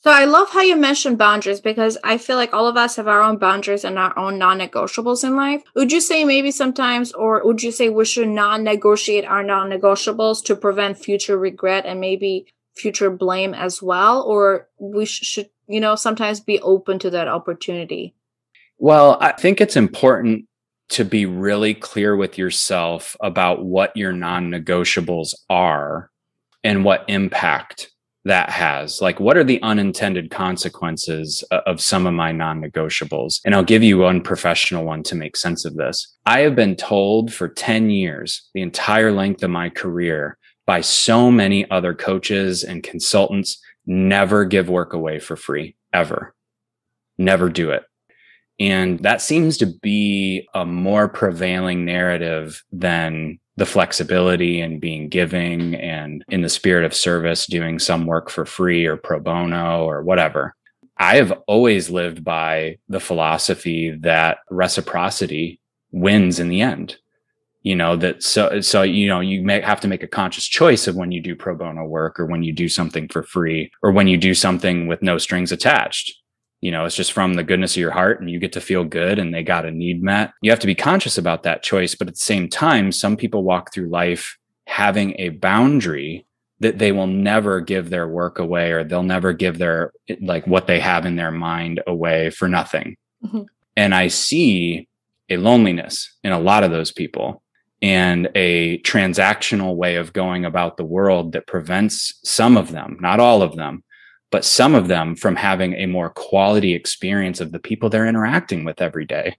So 0.00 0.10
I 0.10 0.26
love 0.26 0.50
how 0.50 0.60
you 0.60 0.76
mentioned 0.76 1.16
boundaries 1.16 1.62
because 1.62 1.96
I 2.04 2.18
feel 2.18 2.36
like 2.36 2.52
all 2.52 2.66
of 2.66 2.76
us 2.76 2.96
have 2.96 3.08
our 3.08 3.22
own 3.22 3.38
boundaries 3.38 3.84
and 3.84 3.98
our 3.98 4.16
own 4.18 4.36
non-negotiables 4.36 5.24
in 5.24 5.34
life. 5.34 5.62
Would 5.74 5.92
you 5.92 6.00
say 6.02 6.24
maybe 6.24 6.50
sometimes 6.50 7.10
or 7.12 7.42
would 7.42 7.62
you 7.62 7.72
say 7.72 7.88
we 7.88 8.04
should 8.04 8.28
not 8.28 8.60
negotiate 8.60 9.24
our 9.24 9.42
non-negotiables 9.42 10.44
to 10.44 10.56
prevent 10.56 10.98
future 10.98 11.38
regret 11.38 11.86
and 11.86 12.00
maybe 12.00 12.46
future 12.76 13.08
blame 13.08 13.54
as 13.54 13.80
well? 13.80 14.22
Or 14.22 14.68
we 14.78 15.06
should 15.06 15.48
you 15.66 15.80
know 15.80 15.94
sometimes 15.94 16.40
be 16.40 16.60
open 16.60 16.98
to 17.00 17.10
that 17.10 17.28
opportunity? 17.28 18.14
Well, 18.78 19.18
I 19.20 19.32
think 19.32 19.60
it's 19.60 19.76
important 19.76 20.46
to 20.90 21.04
be 21.04 21.26
really 21.26 21.74
clear 21.74 22.16
with 22.16 22.36
yourself 22.36 23.16
about 23.20 23.64
what 23.64 23.96
your 23.96 24.12
non-negotiables 24.12 25.34
are 25.48 26.10
and 26.62 26.84
what 26.84 27.04
impact 27.08 27.90
that 28.24 28.50
has. 28.50 29.00
Like 29.00 29.20
what 29.20 29.36
are 29.36 29.44
the 29.44 29.62
unintended 29.62 30.30
consequences 30.30 31.42
of 31.50 31.80
some 31.80 32.06
of 32.06 32.14
my 32.14 32.32
non-negotiables? 32.32 33.40
And 33.44 33.54
i'll 33.54 33.62
give 33.62 33.82
you 33.82 33.98
one 33.98 34.22
professional 34.22 34.84
one 34.84 35.02
to 35.04 35.14
make 35.14 35.36
sense 35.36 35.64
of 35.64 35.76
this. 35.76 36.14
I 36.26 36.40
have 36.40 36.54
been 36.54 36.76
told 36.76 37.32
for 37.32 37.48
10 37.48 37.90
years 37.90 38.48
the 38.54 38.62
entire 38.62 39.12
length 39.12 39.42
of 39.42 39.50
my 39.50 39.68
career 39.68 40.38
by 40.66 40.80
so 40.80 41.30
many 41.30 41.70
other 41.70 41.94
coaches 41.94 42.64
and 42.64 42.82
consultants 42.82 43.60
never 43.86 44.44
give 44.44 44.68
work 44.68 44.92
away 44.92 45.18
for 45.18 45.36
free 45.36 45.76
ever 45.92 46.34
never 47.18 47.48
do 47.48 47.70
it 47.70 47.84
and 48.60 49.00
that 49.00 49.20
seems 49.20 49.56
to 49.58 49.66
be 49.66 50.48
a 50.54 50.64
more 50.64 51.08
prevailing 51.08 51.84
narrative 51.84 52.62
than 52.70 53.38
the 53.56 53.66
flexibility 53.66 54.60
and 54.60 54.80
being 54.80 55.08
giving 55.08 55.74
and 55.74 56.24
in 56.28 56.42
the 56.42 56.48
spirit 56.48 56.84
of 56.84 56.94
service, 56.94 57.46
doing 57.46 57.78
some 57.78 58.06
work 58.06 58.30
for 58.30 58.44
free 58.44 58.84
or 58.84 58.96
pro 58.96 59.20
bono 59.20 59.84
or 59.84 60.02
whatever. 60.02 60.54
I 60.98 61.16
have 61.16 61.32
always 61.46 61.90
lived 61.90 62.24
by 62.24 62.78
the 62.88 63.00
philosophy 63.00 63.96
that 64.00 64.38
reciprocity 64.50 65.60
wins 65.90 66.38
in 66.38 66.48
the 66.48 66.60
end. 66.60 66.96
You 67.64 67.74
know, 67.74 67.96
that 67.96 68.22
so, 68.22 68.60
so, 68.60 68.82
you 68.82 69.08
know, 69.08 69.20
you 69.20 69.42
may 69.42 69.60
have 69.62 69.80
to 69.80 69.88
make 69.88 70.02
a 70.02 70.06
conscious 70.06 70.46
choice 70.46 70.86
of 70.86 70.96
when 70.96 71.10
you 71.10 71.20
do 71.20 71.34
pro 71.34 71.56
bono 71.56 71.84
work 71.84 72.20
or 72.20 72.26
when 72.26 72.42
you 72.42 72.52
do 72.52 72.68
something 72.68 73.08
for 73.08 73.22
free 73.22 73.72
or 73.82 73.90
when 73.90 74.06
you 74.06 74.16
do 74.18 74.34
something 74.34 74.86
with 74.86 75.02
no 75.02 75.18
strings 75.18 75.50
attached. 75.50 76.12
You 76.60 76.70
know 76.70 76.86
it's 76.86 76.96
just 76.96 77.12
from 77.12 77.34
the 77.34 77.42
goodness 77.42 77.72
of 77.72 77.80
your 77.80 77.90
heart 77.90 78.20
and 78.20 78.30
you 78.30 78.38
get 78.38 78.54
to 78.54 78.60
feel 78.60 78.84
good 78.84 79.18
and 79.18 79.34
they 79.34 79.42
got 79.42 79.66
a 79.66 79.70
need 79.70 80.02
met. 80.02 80.32
You 80.40 80.50
have 80.50 80.60
to 80.60 80.66
be 80.66 80.74
conscious 80.74 81.18
about 81.18 81.42
that 81.42 81.62
choice 81.62 81.94
but 81.94 82.08
at 82.08 82.14
the 82.14 82.20
same 82.20 82.48
time 82.48 82.90
some 82.90 83.18
people 83.18 83.44
walk 83.44 83.70
through 83.70 83.88
life 83.90 84.38
having 84.66 85.14
a 85.18 85.28
boundary 85.28 86.24
that 86.60 86.78
they 86.78 86.90
will 86.90 87.06
never 87.06 87.60
give 87.60 87.90
their 87.90 88.08
work 88.08 88.38
away 88.38 88.72
or 88.72 88.82
they'll 88.82 89.02
never 89.02 89.34
give 89.34 89.58
their 89.58 89.92
like 90.22 90.46
what 90.46 90.66
they 90.66 90.80
have 90.80 91.04
in 91.04 91.16
their 91.16 91.30
mind 91.30 91.82
away 91.86 92.30
for 92.30 92.48
nothing. 92.48 92.96
Mm-hmm. 93.22 93.42
and 93.76 93.94
i 93.94 94.08
see 94.08 94.88
a 95.30 95.38
loneliness 95.38 96.14
in 96.24 96.32
a 96.32 96.38
lot 96.38 96.62
of 96.62 96.70
those 96.70 96.92
people 96.92 97.42
and 97.82 98.30
a 98.34 98.78
transactional 98.78 99.76
way 99.76 99.96
of 99.96 100.12
going 100.12 100.44
about 100.44 100.76
the 100.76 100.84
world 100.84 101.32
that 101.32 101.46
prevents 101.46 102.18
some 102.24 102.56
of 102.56 102.70
them 102.70 102.96
not 103.00 103.20
all 103.20 103.42
of 103.42 103.56
them 103.56 103.82
but 104.34 104.44
some 104.44 104.74
of 104.74 104.88
them 104.88 105.14
from 105.14 105.36
having 105.36 105.74
a 105.74 105.86
more 105.86 106.10
quality 106.10 106.74
experience 106.74 107.40
of 107.40 107.52
the 107.52 107.60
people 107.60 107.88
they're 107.88 108.08
interacting 108.08 108.64
with 108.64 108.82
every 108.82 109.06
day. 109.06 109.36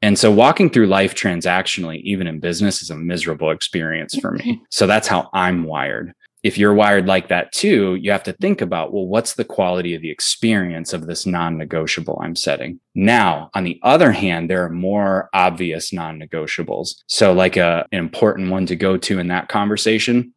And 0.00 0.16
so 0.16 0.30
walking 0.30 0.70
through 0.70 0.86
life 0.86 1.16
transactionally, 1.16 2.00
even 2.02 2.28
in 2.28 2.38
business, 2.38 2.80
is 2.80 2.90
a 2.90 2.96
miserable 2.96 3.50
experience 3.50 4.16
for 4.16 4.30
me. 4.30 4.62
So 4.70 4.86
that's 4.86 5.08
how 5.08 5.28
I'm 5.32 5.64
wired. 5.64 6.12
If 6.42 6.56
you're 6.56 6.74
wired 6.74 7.06
like 7.06 7.28
that 7.28 7.50
too, 7.52 7.96
you 7.96 8.12
have 8.12 8.22
to 8.24 8.32
think 8.32 8.60
about, 8.60 8.92
well, 8.92 9.06
what's 9.06 9.34
the 9.34 9.44
quality 9.44 9.94
of 9.94 10.02
the 10.02 10.10
experience 10.10 10.92
of 10.92 11.06
this 11.06 11.26
non 11.26 11.58
negotiable 11.58 12.20
I'm 12.22 12.36
setting? 12.36 12.78
Now, 12.94 13.50
on 13.54 13.64
the 13.64 13.80
other 13.82 14.12
hand, 14.12 14.48
there 14.48 14.64
are 14.64 14.70
more 14.70 15.28
obvious 15.34 15.92
non 15.92 16.20
negotiables. 16.20 16.94
So, 17.08 17.32
like 17.32 17.56
a, 17.56 17.86
an 17.90 17.98
important 17.98 18.50
one 18.50 18.66
to 18.66 18.76
go 18.76 18.96
to 18.96 19.18
in 19.18 19.28
that 19.28 19.48
conversation 19.48 20.32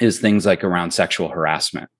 is 0.00 0.18
things 0.18 0.46
like 0.46 0.64
around 0.64 0.92
sexual 0.92 1.28
harassment 1.28 1.90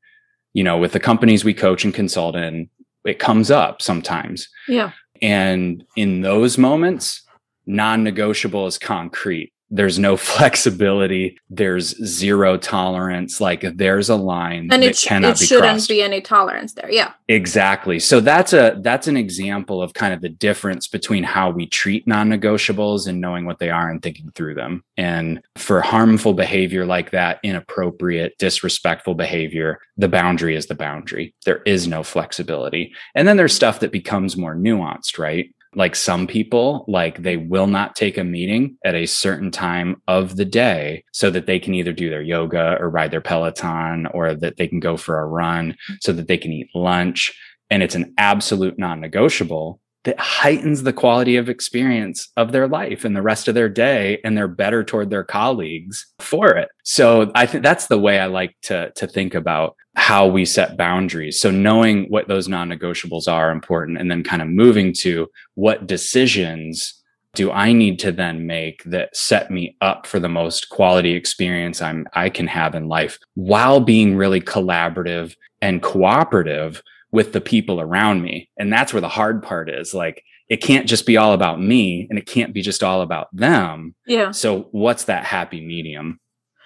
you 0.53 0.65
know, 0.65 0.77
with 0.79 0.93
the 0.93 1.01
companies 1.01 1.45
we 1.45 1.55
coach 1.55 1.85
and 1.85 1.95
consult 1.95 2.37
in, 2.37 2.69
it 3.05 3.19
comes 3.19 3.51
up 3.51 3.83
sometimes. 3.83 4.49
Yeah. 4.69 4.93
And 5.21 5.85
in 5.97 6.21
those 6.21 6.59
moments, 6.59 7.23
non 7.67 8.05
negotiable 8.05 8.67
is 8.67 8.79
concrete. 8.79 9.53
There's 9.73 9.99
no 9.99 10.16
flexibility 10.33 11.37
there's 11.51 11.97
zero 12.07 12.57
tolerance 12.57 13.41
like 13.41 13.64
there's 13.77 14.09
a 14.09 14.16
line 14.16 14.68
and 14.70 14.83
that 14.83 14.91
it, 14.91 14.97
sh- 14.97 15.07
cannot 15.07 15.37
it 15.37 15.41
be 15.41 15.47
shouldn't 15.47 15.64
crossed. 15.64 15.89
be 15.89 16.03
any 16.03 16.20
tolerance 16.20 16.75
there 16.75 16.93
yeah. 16.93 17.12
Exactly. 17.29 17.99
So 17.99 18.20
that's 18.20 18.53
a 18.53 18.79
that's 18.83 19.09
an 19.09 19.16
example 19.16 19.83
of 19.83 19.95
kind 19.95 20.12
of 20.12 20.20
the 20.20 20.29
difference 20.29 20.87
between 20.87 21.25
how 21.25 21.51
we 21.51 21.66
treat 21.66 22.07
non-negotiables 22.07 23.07
and 23.07 23.23
knowing 23.23 23.47
what 23.47 23.59
they 23.59 23.70
are 23.70 23.89
and 23.89 24.03
thinking 24.03 24.31
through 24.35 24.55
them. 24.55 24.85
And 24.99 25.41
for 25.57 25.81
harmful 25.81 26.35
behavior 26.35 26.85
like 26.85 27.11
that 27.12 27.41
inappropriate 27.43 28.37
disrespectful 28.39 29.14
behavior 29.14 29.81
the 29.97 30.09
boundary 30.09 30.57
is 30.57 30.66
the 30.66 30.75
boundary. 30.75 31.35
There 31.47 31.62
is 31.64 31.87
no 31.87 32.03
flexibility. 32.03 32.93
And 33.14 33.27
then 33.27 33.37
there's 33.37 33.55
stuff 33.55 33.81
that 33.81 33.93
becomes 33.93 34.37
more 34.37 34.55
nuanced 34.55 35.18
right 35.18 35.55
like 35.75 35.97
some 35.97 36.27
people 36.27 36.85
like 36.87 37.23
they 37.23 37.37
will 37.37 37.66
not 37.66 37.97
take 37.97 38.18
a 38.18 38.25
meeting 38.25 38.77
at 38.85 38.95
a 38.95 39.07
certain 39.07 39.51
time 39.51 40.01
of 40.07 40.37
the 40.37 40.45
day 40.45 41.05
so 41.12 41.31
that 41.31 41.47
they 41.47 41.59
can 41.59 41.75
either 41.75 41.93
do 41.93 42.11
their 42.11 42.23
yoga 42.23 42.77
or 42.79 42.91
ride 42.91 43.11
their 43.11 43.20
peloton 43.20 44.07
or 44.07 44.35
that 44.35 44.57
they 44.57 44.68
can 44.68 44.81
go 44.81 44.97
for 44.97 45.18
a 45.18 45.27
run 45.27 45.77
so 46.01 46.12
that 46.12 46.29
they 46.29 46.37
can 46.37 46.53
eat 46.53 46.68
lunch. 46.75 47.33
And 47.70 47.83
it's 47.83 47.95
an 47.95 48.12
absolute 48.18 48.79
non-negotiable 48.79 49.81
that 50.05 50.19
heightens 50.19 50.83
the 50.83 50.93
quality 50.93 51.37
of 51.37 51.49
experience 51.49 52.29
of 52.37 52.53
their 52.53 52.67
life 52.67 53.05
and 53.05 53.15
the 53.15 53.23
rest 53.23 53.47
of 53.47 53.55
their 53.55 53.69
day 53.69 54.21
and 54.25 54.37
they're 54.37 54.49
better 54.49 54.83
toward 54.83 55.11
their 55.11 55.25
colleagues 55.25 56.07
for 56.19 56.49
it. 56.49 56.69
So 56.85 57.31
i 57.35 57.47
think 57.47 57.63
that's 57.63 57.87
the 57.87 57.99
way 57.99 58.19
i 58.19 58.27
like 58.27 58.55
to 58.63 58.91
to 58.97 59.07
think 59.07 59.35
about 59.35 59.77
how 59.95 60.27
we 60.27 60.45
set 60.45 60.77
boundaries. 60.77 61.39
So 61.39 61.51
knowing 61.51 62.07
what 62.07 62.29
those 62.29 62.49
non-negotiables 62.49 63.29
are 63.29 63.51
important 63.51 63.99
and 63.99 64.11
then 64.11 64.25
kind 64.25 64.41
of 64.41 64.49
moving 64.49 64.93
to 65.01 65.29
what 65.55 65.87
decisions 65.87 67.03
do 67.35 67.51
I 67.51 67.73
need 67.73 67.99
to 68.01 68.13
then 68.13 68.47
make 68.47 68.83
that 68.85 69.17
set 69.17 69.51
me 69.51 69.77
up 69.81 70.07
for 70.07 70.21
the 70.21 70.29
most 70.29 70.69
quality 70.69 71.15
experience 71.15 71.81
I'm 71.81 72.07
I 72.13 72.29
can 72.29 72.47
have 72.47 72.75
in 72.75 72.89
life 72.89 73.19
while 73.35 73.81
being 73.81 74.17
really 74.17 74.41
collaborative 74.41 75.35
and 75.63 75.83
cooperative 75.83 76.83
with 77.13 77.33
the 77.33 77.41
people 77.41 77.81
around 77.81 78.23
me. 78.23 78.49
And 78.59 78.73
that's 78.73 78.93
where 78.93 79.01
the 79.01 79.09
hard 79.09 79.43
part 79.43 79.69
is. 79.71 79.95
Like 79.95 80.25
it 80.49 80.57
can't 80.57 80.89
just 80.89 81.07
be 81.07 81.17
all 81.17 81.33
about 81.33 81.61
me 81.61 82.07
and 82.11 82.19
it 82.19 82.27
can't 82.27 82.53
be 82.53 82.63
just 82.63 82.83
all 82.83 83.03
about 83.03 83.29
them. 83.33 83.95
yeah 84.07 84.31
So 84.33 84.69
what's 84.73 85.05
that 85.05 85.25
happy 85.25 85.65
medium? 85.65 86.19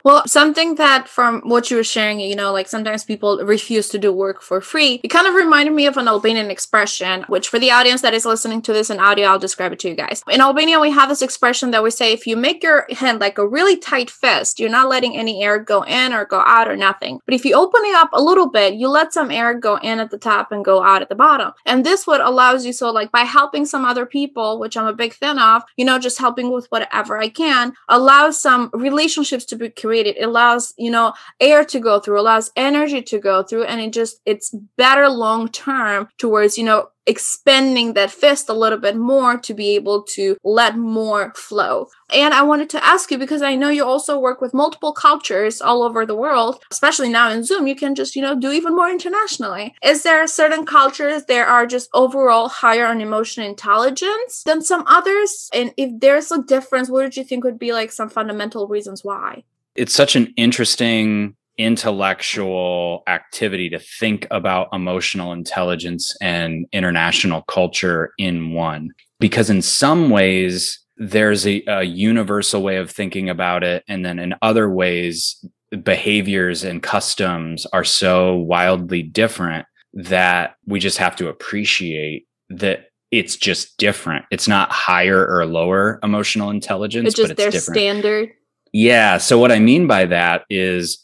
Well, 0.07 0.23
something 0.29 0.77
that 0.77 1.09
from 1.09 1.41
what 1.41 1.69
you 1.69 1.77
were 1.77 1.83
sharing, 1.83 2.21
you 2.21 2.37
know, 2.37 2.53
like 2.53 2.69
sometimes 2.69 3.03
people 3.03 3.45
refuse 3.45 3.89
to 3.89 3.99
do 3.99 4.13
work 4.13 4.41
for 4.41 4.61
free. 4.61 5.01
It 5.03 5.09
kind 5.09 5.27
of 5.27 5.35
reminded 5.35 5.75
me 5.75 5.87
of 5.87 5.97
an 5.97 6.07
Albanian 6.07 6.49
expression, 6.49 7.25
which 7.27 7.49
for 7.49 7.59
the 7.59 7.73
audience 7.73 8.03
that 8.03 8.15
is 8.15 8.25
listening 8.25 8.63
to 8.63 8.73
this 8.73 8.89
in 8.89 9.01
audio, 9.01 9.27
I'll 9.27 9.41
describe 9.41 9.73
it 9.73 9.81
to 9.81 9.89
you 9.89 9.97
guys. 9.97 10.23
In 10.31 10.41
Albania, 10.41 10.79
we 10.79 10.93
have 10.93 11.09
this 11.09 11.23
expression 11.23 11.73
that 11.73 11.83
we 11.83 11.91
say 11.91 12.13
if 12.13 12.25
you 12.25 12.37
make 12.37 12.63
your 12.63 12.87
hand 12.93 13.19
like 13.19 13.37
a 13.37 13.49
really 13.49 13.77
tight 13.77 14.09
fist, 14.09 14.61
you're 14.61 14.71
not 14.71 14.89
letting 14.89 15.17
any 15.17 15.43
air 15.43 15.59
go 15.59 15.83
in 15.83 16.13
or 16.13 16.25
go 16.25 16.39
out 16.39 16.69
or 16.69 16.77
nothing. 16.77 17.19
But 17.25 17.35
if 17.35 17.45
you 17.45 17.57
open 17.57 17.81
it 17.85 17.97
up 17.97 18.11
a 18.13 18.23
little 18.23 18.49
bit, 18.49 18.75
you 18.75 18.87
let 18.87 19.13
some 19.13 19.33
air 19.33 19.55
go 19.55 19.75
in 19.79 19.99
at 19.99 20.13
the 20.13 20.19
top 20.19 20.53
and 20.53 20.65
go 20.65 20.85
out 20.85 21.03
at 21.03 21.09
the 21.09 21.17
bottom. 21.17 21.51
And 21.65 21.85
this 21.85 22.07
what 22.07 22.21
allows 22.21 22.65
you 22.65 22.73
so 22.73 22.93
like 22.93 23.11
by 23.11 23.23
helping 23.23 23.67
some 23.67 23.85
other 23.85 24.07
people, 24.07 24.61
which 24.61 24.77
I'm 24.77 24.87
a 24.87 24.93
big 24.93 25.15
fan 25.15 25.41
of, 25.41 25.65
you 25.77 25.85
know, 25.85 25.99
just 25.99 26.19
helping 26.19 26.53
with 26.53 26.67
whatever 26.67 27.19
I 27.19 27.29
can, 27.29 27.73
allows 27.89 28.41
some 28.41 28.71
relationships 28.73 29.45
to 29.47 29.57
be 29.57 29.71
created. 29.71 29.96
It 30.05 30.23
allows, 30.23 30.75
you 30.77 30.91
know, 30.91 31.15
air 31.41 31.65
to 31.65 31.81
go 31.81 32.01
through, 32.01 32.21
allows 32.21 32.51
energy 32.57 33.01
to 33.03 33.19
go 33.19 33.43
through, 33.43 33.65
and 33.65 33.81
it 33.81 33.93
just 33.93 34.21
it's 34.27 34.55
better 34.77 35.09
long 35.09 35.49
term 35.49 36.09
towards, 36.19 36.59
you 36.59 36.65
know, 36.65 36.89
expanding 37.07 37.95
that 37.95 38.11
fist 38.11 38.49
a 38.49 38.53
little 38.53 38.79
bit 38.79 38.97
more 38.97 39.39
to 39.39 39.55
be 39.55 39.77
able 39.77 40.03
to 40.03 40.37
let 40.43 40.77
more 40.77 41.33
flow. 41.37 41.87
And 42.13 42.35
I 42.35 42.43
wanted 42.43 42.69
to 42.71 42.85
ask 42.85 43.11
you 43.11 43.19
because 43.19 43.43
I 43.43 43.55
know 43.55 43.69
you 43.69 43.85
also 43.85 44.19
work 44.19 44.41
with 44.41 44.53
multiple 44.53 44.93
cultures 44.93 45.61
all 45.61 45.83
over 45.83 46.05
the 46.05 46.17
world, 46.17 46.63
especially 46.71 47.09
now 47.09 47.31
in 47.31 47.45
Zoom, 47.45 47.67
you 47.67 47.77
can 47.77 47.95
just, 47.95 48.17
you 48.17 48.23
know, 48.23 48.39
do 48.39 48.51
even 48.51 48.75
more 48.75 48.91
internationally. 48.91 49.75
Is 49.83 50.03
there 50.03 50.27
certain 50.27 50.67
cultures 50.67 51.25
that 51.27 51.49
are 51.49 51.67
just 51.67 51.89
overall 51.95 52.49
higher 52.49 52.87
on 52.87 53.01
emotional 53.01 53.49
intelligence 53.49 54.43
than 54.45 54.63
some 54.63 54.85
others? 54.87 55.49
And 55.55 55.73
if 55.77 56.01
there's 56.01 56.33
a 56.33 56.43
difference, 56.43 56.91
what 56.91 57.03
did 57.03 57.17
you 57.17 57.25
think 57.25 57.45
would 57.45 57.59
be 57.59 57.73
like 57.73 57.93
some 57.93 58.09
fundamental 58.09 58.67
reasons 58.67 59.05
why? 59.05 59.45
It's 59.77 59.95
such 59.95 60.17
an 60.17 60.33
interesting 60.37 61.37
intellectual 61.59 63.03
activity 63.07 63.71
to 63.71 63.79
think 63.79 64.27
about 64.31 64.69
emotional 64.73 65.33
intelligence 65.33 66.15
and 66.21 66.67
international 66.73 67.43
culture 67.43 68.13
in 68.19 68.53
one. 68.53 68.91
Because 69.21 69.49
in 69.49 69.63
some 69.63 70.11
ways, 70.11 70.79
there's 70.99 71.47
a, 71.47 71.63
a, 71.67 71.83
universal 71.83 72.63
way 72.63 72.77
of 72.77 72.91
thinking 72.91 73.29
about 73.29 73.63
it. 73.65 73.85
And 73.89 74.05
then 74.05 74.19
in 74.19 74.35
other 74.43 74.71
ways, 74.71 75.43
behaviors 75.83 76.65
and 76.65 76.83
customs 76.83 77.67
are 77.73 77.85
so 77.85 78.35
wildly 78.35 79.03
different 79.03 79.67
that 79.95 80.57
we 80.67 80.79
just 80.79 80.99
have 80.99 81.17
to 81.17 81.29
appreciate 81.29 82.27
that 82.51 82.87
it's 83.11 83.37
just 83.37 83.77
different. 83.79 84.25
It's 84.31 84.49
not 84.49 84.71
higher 84.71 85.27
or 85.27 85.47
lower 85.47 85.99
emotional 86.03 86.51
intelligence, 86.51 87.09
It's 87.09 87.17
just 87.17 87.29
but 87.29 87.31
it's 87.33 87.39
their 87.39 87.51
different. 87.51 87.77
standard. 87.77 88.31
Yeah. 88.77 89.17
So 89.17 89.39
what 89.39 89.51
I 89.51 89.59
mean 89.59 89.87
by 89.87 90.05
that 90.05 90.45
is 90.51 91.03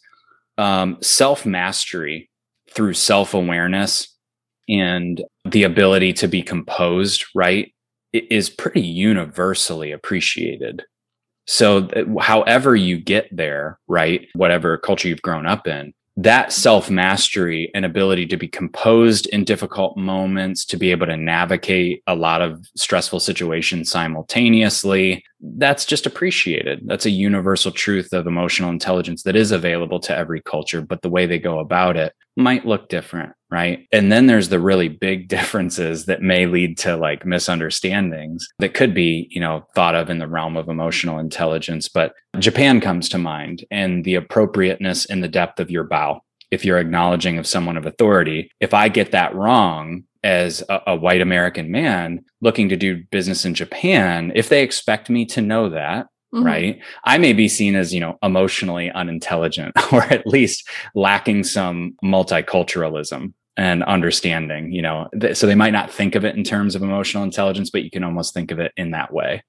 um, 0.58 0.98
self 1.00 1.46
mastery 1.46 2.28
through 2.70 2.92
self 2.92 3.32
awareness 3.32 4.14
and 4.68 5.24
the 5.46 5.62
ability 5.62 6.12
to 6.14 6.28
be 6.28 6.42
composed, 6.42 7.24
right, 7.34 7.72
is 8.12 8.50
pretty 8.50 8.82
universally 8.82 9.90
appreciated. 9.90 10.84
So, 11.46 11.86
th- 11.86 12.06
however 12.20 12.76
you 12.76 12.98
get 12.98 13.34
there, 13.34 13.78
right, 13.88 14.28
whatever 14.34 14.76
culture 14.76 15.08
you've 15.08 15.22
grown 15.22 15.46
up 15.46 15.66
in, 15.66 15.94
that 16.18 16.52
self 16.52 16.90
mastery 16.90 17.70
and 17.74 17.86
ability 17.86 18.26
to 18.26 18.36
be 18.36 18.48
composed 18.48 19.26
in 19.28 19.44
difficult 19.44 19.96
moments, 19.96 20.66
to 20.66 20.76
be 20.76 20.90
able 20.90 21.06
to 21.06 21.16
navigate 21.16 22.02
a 22.06 22.14
lot 22.14 22.42
of 22.42 22.66
stressful 22.76 23.20
situations 23.20 23.90
simultaneously, 23.90 25.24
that's 25.42 25.84
just 25.84 26.06
appreciated. 26.06 26.82
That's 26.86 27.06
a 27.06 27.10
universal 27.10 27.72
truth 27.72 28.12
of 28.12 28.26
emotional 28.26 28.70
intelligence 28.70 29.24
that 29.24 29.34
is 29.34 29.50
available 29.50 29.98
to 30.00 30.16
every 30.16 30.40
culture, 30.40 30.80
but 30.80 31.02
the 31.02 31.10
way 31.10 31.26
they 31.26 31.38
go 31.38 31.58
about 31.58 31.96
it 31.96 32.14
might 32.36 32.64
look 32.64 32.88
different, 32.88 33.32
right? 33.50 33.86
And 33.92 34.10
then 34.10 34.26
there's 34.26 34.48
the 34.48 34.60
really 34.60 34.88
big 34.88 35.28
differences 35.36 36.06
that 36.06 36.22
may 36.22 36.46
lead 36.46 36.78
to 36.78 36.96
like 36.96 37.26
misunderstandings 37.26 38.46
that 38.60 38.74
could 38.74 38.94
be, 38.94 39.26
you 39.30 39.40
know, 39.40 39.66
thought 39.74 39.96
of 39.96 40.08
in 40.08 40.18
the 40.18 40.28
realm 40.28 40.56
of 40.56 40.68
emotional 40.68 41.18
intelligence. 41.18 41.88
But 41.88 42.14
Japan 42.38 42.80
comes 42.80 43.08
to 43.10 43.18
mind 43.18 43.64
and 43.70 44.04
the 44.04 44.14
appropriateness 44.14 45.06
and 45.06 45.22
the 45.22 45.28
depth 45.28 45.58
of 45.58 45.70
your 45.70 45.84
bow. 45.84 46.22
If 46.50 46.64
you're 46.64 46.78
acknowledging 46.78 47.38
of 47.38 47.46
someone 47.46 47.76
of 47.76 47.86
authority, 47.86 48.50
if 48.60 48.74
I 48.74 48.88
get 48.88 49.12
that 49.12 49.34
wrong, 49.34 50.04
as 50.24 50.62
a, 50.68 50.80
a, 50.88 50.96
white 50.96 51.20
American 51.20 51.70
man 51.70 52.24
looking 52.40 52.68
to 52.68 52.76
do 52.76 53.02
business 53.10 53.44
in 53.44 53.54
Japan, 53.54 54.32
if 54.34 54.48
they 54.48 54.62
expect 54.62 55.10
me 55.10 55.24
to 55.26 55.40
know 55.40 55.68
that, 55.68 56.06
mm-hmm. 56.34 56.44
right, 56.44 56.80
I 57.04 57.18
may 57.18 57.32
be 57.32 57.48
seen 57.48 57.74
as, 57.76 57.92
you 57.92 58.00
know, 58.00 58.18
emotionally 58.22 58.90
unintelligent 58.90 59.74
or 59.92 60.02
at 60.04 60.26
least 60.26 60.68
lacking 60.94 61.44
some 61.44 61.96
multiculturalism 62.04 63.32
and 63.56 63.82
understanding, 63.84 64.72
you 64.72 64.82
know. 64.82 65.08
Th- 65.20 65.36
so 65.36 65.46
they 65.46 65.54
might 65.54 65.72
not 65.72 65.90
think 65.90 66.14
of 66.14 66.24
it 66.24 66.36
in 66.36 66.44
terms 66.44 66.74
of 66.74 66.82
emotional 66.82 67.24
intelligence, 67.24 67.70
but 67.70 67.82
you 67.82 67.90
can 67.90 68.04
almost 68.04 68.32
think 68.34 68.50
of 68.50 68.58
it 68.58 68.72
in 68.76 68.92
that 68.92 69.12
way. 69.12 69.42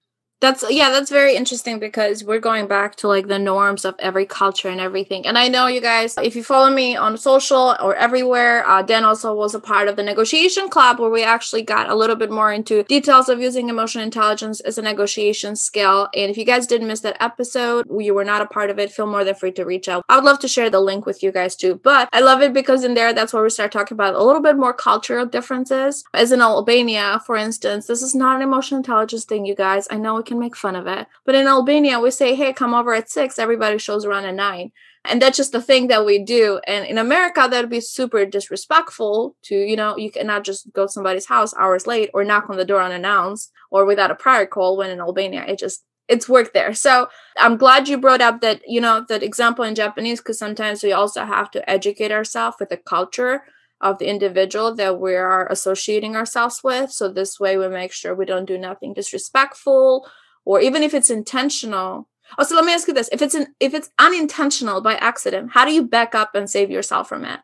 That's 0.43 0.61
yeah, 0.69 0.89
that's 0.89 1.09
very 1.09 1.37
interesting 1.37 1.79
because 1.79 2.21
we're 2.25 2.45
going 2.51 2.67
back 2.67 2.97
to 2.97 3.07
like 3.07 3.27
the 3.27 3.39
norms 3.39 3.85
of 3.85 3.95
every 3.97 4.25
culture 4.25 4.67
and 4.67 4.81
everything. 4.81 5.25
And 5.25 5.37
I 5.37 5.47
know 5.47 5.67
you 5.67 5.79
guys, 5.79 6.17
if 6.17 6.35
you 6.35 6.43
follow 6.43 6.69
me 6.69 6.97
on 6.97 7.15
social 7.17 7.77
or 7.79 7.95
everywhere, 7.95 8.67
uh, 8.67 8.81
Dan 8.81 9.05
also 9.05 9.33
was 9.33 9.55
a 9.55 9.61
part 9.61 9.87
of 9.87 9.95
the 9.95 10.03
negotiation 10.03 10.67
club 10.67 10.99
where 10.99 11.09
we 11.09 11.23
actually 11.23 11.61
got 11.61 11.89
a 11.89 11.95
little 11.95 12.17
bit 12.17 12.29
more 12.29 12.51
into 12.51 12.83
details 12.83 13.29
of 13.29 13.39
using 13.39 13.69
emotional 13.69 14.03
intelligence 14.03 14.59
as 14.59 14.77
a 14.77 14.81
negotiation 14.81 15.55
skill. 15.55 16.09
And 16.13 16.29
if 16.29 16.37
you 16.37 16.43
guys 16.43 16.67
didn't 16.67 16.89
miss 16.89 16.99
that 17.07 17.15
episode, 17.21 17.87
you 17.97 18.13
were 18.13 18.25
not 18.25 18.41
a 18.41 18.45
part 18.45 18.69
of 18.69 18.77
it, 18.79 18.91
feel 18.91 19.07
more 19.07 19.23
than 19.23 19.35
free 19.35 19.53
to 19.53 19.63
reach 19.63 19.87
out. 19.87 20.03
I 20.09 20.17
would 20.17 20.25
love 20.25 20.39
to 20.39 20.49
share 20.49 20.69
the 20.69 20.81
link 20.81 21.05
with 21.05 21.23
you 21.23 21.31
guys 21.31 21.55
too. 21.55 21.79
But 21.81 22.09
I 22.11 22.19
love 22.19 22.41
it 22.41 22.51
because 22.51 22.83
in 22.83 22.95
there, 22.95 23.13
that's 23.13 23.31
where 23.31 23.43
we 23.43 23.49
start 23.49 23.71
talking 23.71 23.95
about 23.95 24.15
a 24.15 24.23
little 24.25 24.41
bit 24.41 24.57
more 24.57 24.73
cultural 24.73 25.25
differences. 25.25 26.03
As 26.13 26.33
in 26.33 26.41
Albania, 26.41 27.21
for 27.25 27.37
instance, 27.37 27.87
this 27.87 28.01
is 28.01 28.13
not 28.13 28.35
an 28.35 28.41
emotional 28.41 28.79
intelligence 28.79 29.23
thing, 29.23 29.45
you 29.45 29.55
guys. 29.55 29.87
I 29.89 29.95
know 29.95 30.17
it 30.17 30.25
can 30.25 30.32
make 30.39 30.55
fun 30.55 30.75
of 30.75 30.87
it. 30.87 31.07
But 31.25 31.35
in 31.35 31.47
Albania, 31.47 31.99
we 31.99 32.11
say, 32.11 32.35
hey, 32.35 32.53
come 32.53 32.73
over 32.73 32.93
at 32.93 33.09
six, 33.09 33.39
everybody 33.39 33.77
shows 33.77 34.05
around 34.05 34.25
at 34.25 34.35
nine. 34.35 34.71
And 35.05 35.21
that's 35.21 35.37
just 35.37 35.51
the 35.51 35.61
thing 35.61 35.87
that 35.87 36.05
we 36.05 36.23
do. 36.23 36.61
And 36.65 36.85
in 36.85 36.97
America, 36.97 37.47
that'd 37.49 37.69
be 37.69 37.81
super 37.81 38.25
disrespectful 38.25 39.35
to, 39.43 39.55
you 39.55 39.75
know, 39.75 39.97
you 39.97 40.11
cannot 40.11 40.45
just 40.45 40.71
go 40.71 40.85
to 40.85 40.91
somebody's 40.91 41.25
house 41.25 41.53
hours 41.55 41.85
late 41.85 42.09
or 42.13 42.23
knock 42.23 42.49
on 42.49 42.57
the 42.57 42.65
door 42.65 42.81
unannounced 42.81 43.51
or 43.69 43.85
without 43.85 44.11
a 44.11 44.15
prior 44.15 44.45
call 44.45 44.77
when 44.77 44.89
in 44.89 45.01
Albania, 45.01 45.43
it 45.45 45.59
just 45.59 45.83
it's 46.07 46.27
work 46.27 46.53
there. 46.53 46.73
So 46.73 47.07
I'm 47.37 47.57
glad 47.57 47.87
you 47.87 47.97
brought 47.97 48.21
up 48.21 48.41
that, 48.41 48.61
you 48.67 48.81
know, 48.81 49.05
that 49.07 49.23
example 49.23 49.63
in 49.63 49.75
Japanese, 49.75 50.19
because 50.19 50.37
sometimes 50.37 50.83
we 50.83 50.91
also 50.91 51.25
have 51.25 51.49
to 51.51 51.69
educate 51.69 52.11
ourselves 52.11 52.57
with 52.59 52.69
the 52.69 52.77
culture 52.77 53.43
of 53.81 53.99
the 53.99 54.07
individual 54.07 54.73
that 54.75 54.99
we 54.99 55.15
are 55.15 55.49
associating 55.51 56.15
ourselves 56.15 56.61
with. 56.63 56.91
So 56.91 57.09
this 57.09 57.39
way 57.39 57.57
we 57.57 57.67
make 57.67 57.91
sure 57.91 58.15
we 58.15 58.25
don't 58.25 58.45
do 58.45 58.57
nothing 58.57 58.93
disrespectful 58.93 60.07
or 60.45 60.59
even 60.61 60.83
if 60.83 60.93
it's 60.93 61.09
intentional. 61.09 62.07
Also, 62.37 62.55
let 62.55 62.65
me 62.65 62.73
ask 62.73 62.87
you 62.87 62.93
this: 62.93 63.09
if 63.11 63.21
it's 63.21 63.35
an 63.35 63.47
if 63.59 63.73
it's 63.73 63.89
unintentional 63.99 64.81
by 64.81 64.95
accident, 64.95 65.51
how 65.53 65.65
do 65.65 65.73
you 65.73 65.83
back 65.87 66.15
up 66.15 66.35
and 66.35 66.49
save 66.49 66.71
yourself 66.71 67.09
from 67.09 67.25
it? 67.25 67.39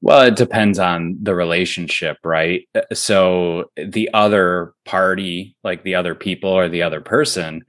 Well, 0.00 0.22
it 0.22 0.36
depends 0.36 0.78
on 0.78 1.18
the 1.20 1.34
relationship, 1.34 2.18
right? 2.24 2.62
Uh, 2.74 2.82
so 2.94 3.64
the 3.76 4.10
other 4.14 4.74
party, 4.84 5.56
like 5.64 5.82
the 5.82 5.96
other 5.96 6.14
people 6.14 6.50
or 6.50 6.68
the 6.68 6.82
other 6.82 7.00
person, 7.00 7.64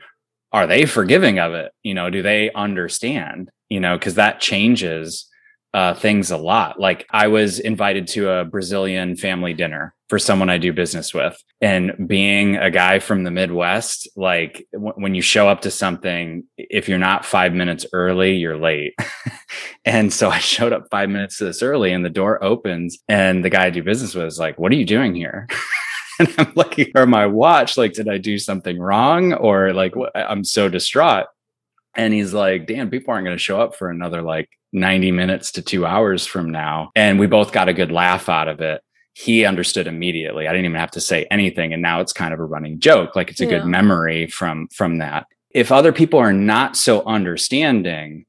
are 0.52 0.68
they 0.68 0.86
forgiving 0.86 1.39
of 1.39 1.54
it? 1.54 1.72
You 1.84 1.95
know, 1.95 2.10
do 2.10 2.22
they 2.22 2.52
understand? 2.52 3.50
You 3.70 3.80
know, 3.80 3.97
because 3.97 4.16
that 4.16 4.39
changes 4.39 5.28
uh, 5.74 5.93
things 5.93 6.32
a 6.32 6.38
lot. 6.38 6.80
Like 6.80 7.05
I 7.11 7.28
was 7.28 7.59
invited 7.59 8.07
to 8.09 8.30
a 8.30 8.45
Brazilian 8.45 9.15
family 9.15 9.53
dinner 9.53 9.93
for 10.07 10.17
someone 10.17 10.49
I 10.49 10.57
do 10.57 10.74
business 10.74 11.13
with. 11.13 11.41
And 11.61 12.07
being 12.07 12.57
a 12.57 12.72
guy 12.72 12.97
from 12.97 13.24
the 13.24 13.32
Midwest, 13.32 14.09
like 14.15 14.67
w- 14.74 14.93
when 14.95 15.13
you 15.13 15.22
show 15.22 15.47
up 15.47 15.61
to 15.61 15.72
something, 15.72 16.43
if 16.57 16.89
you're 16.89 16.97
not 16.97 17.26
five 17.26 17.53
minutes 17.53 17.86
early, 17.93 18.36
you're 18.36 18.57
late. 18.57 18.95
and 19.86 20.11
so 20.11 20.30
I 20.30 20.39
showed 20.39 20.74
up 20.74 20.88
five 20.89 21.09
minutes 21.09 21.38
to 21.38 21.45
this 21.45 21.61
early 21.61 21.91
and 21.91 22.03
the 22.03 22.09
door 22.09 22.43
opens 22.43 22.97
and 23.07 23.45
the 23.45 23.51
guy 23.51 23.65
I 23.65 23.70
do 23.70 23.84
business 23.84 24.15
with 24.15 24.26
is 24.26 24.39
like, 24.39 24.57
what 24.57 24.72
are 24.72 24.76
you 24.76 24.86
doing 24.86 25.13
here? 25.13 25.47
and 26.20 26.34
I'm 26.39 26.53
looking 26.55 26.88
for 26.91 27.05
my 27.05 27.28
watch. 27.28 27.78
Like, 27.78 27.93
did 27.93 28.09
I 28.09 28.17
do 28.17 28.39
something 28.39 28.80
wrong? 28.80 29.34
Or 29.34 29.74
like? 29.74 29.93
I'm 30.15 30.43
so 30.43 30.67
distraught. 30.70 31.28
And 32.00 32.14
he's 32.14 32.34
like, 32.34 32.66
Dan, 32.66 32.89
people 32.89 33.14
aren't 33.14 33.26
going 33.26 33.36
to 33.36 33.43
show 33.43 33.60
up 33.60 33.76
for 33.76 33.89
another 33.89 34.22
like 34.22 34.50
90 34.72 35.12
minutes 35.12 35.52
to 35.52 35.62
two 35.62 35.86
hours 35.86 36.26
from 36.26 36.50
now. 36.50 36.91
And 36.95 37.20
we 37.20 37.28
both 37.28 37.52
got 37.52 37.68
a 37.68 37.74
good 37.74 37.91
laugh 37.91 38.30
out 38.30 38.47
of 38.47 38.62
it. 38.62 38.82
He 39.12 39.43
understood 39.43 39.86
immediately. 39.86 40.47
I 40.47 40.54
didn't 40.54 40.64
even 40.64 40.80
have 40.80 40.91
to 40.91 41.02
say 41.02 41.28
anything. 41.30 41.74
And 41.74 41.82
now 41.82 42.00
it's 42.00 42.14
kind 42.14 42.34
of 42.34 42.39
a 42.39 42.45
running 42.45 42.80
joke. 42.80 43.18
Like 43.18 43.30
it's 43.30 43.41
a 43.41 43.43
yeah. 43.43 43.58
good 43.58 43.66
memory 43.66 44.28
from 44.28 44.70
from 44.70 45.00
that. 45.00 45.26
If 45.50 45.74
other 45.74 45.91
people 45.91 46.20
are 46.20 46.32
not 46.32 46.78
so 46.78 47.04
understanding, 47.06 48.26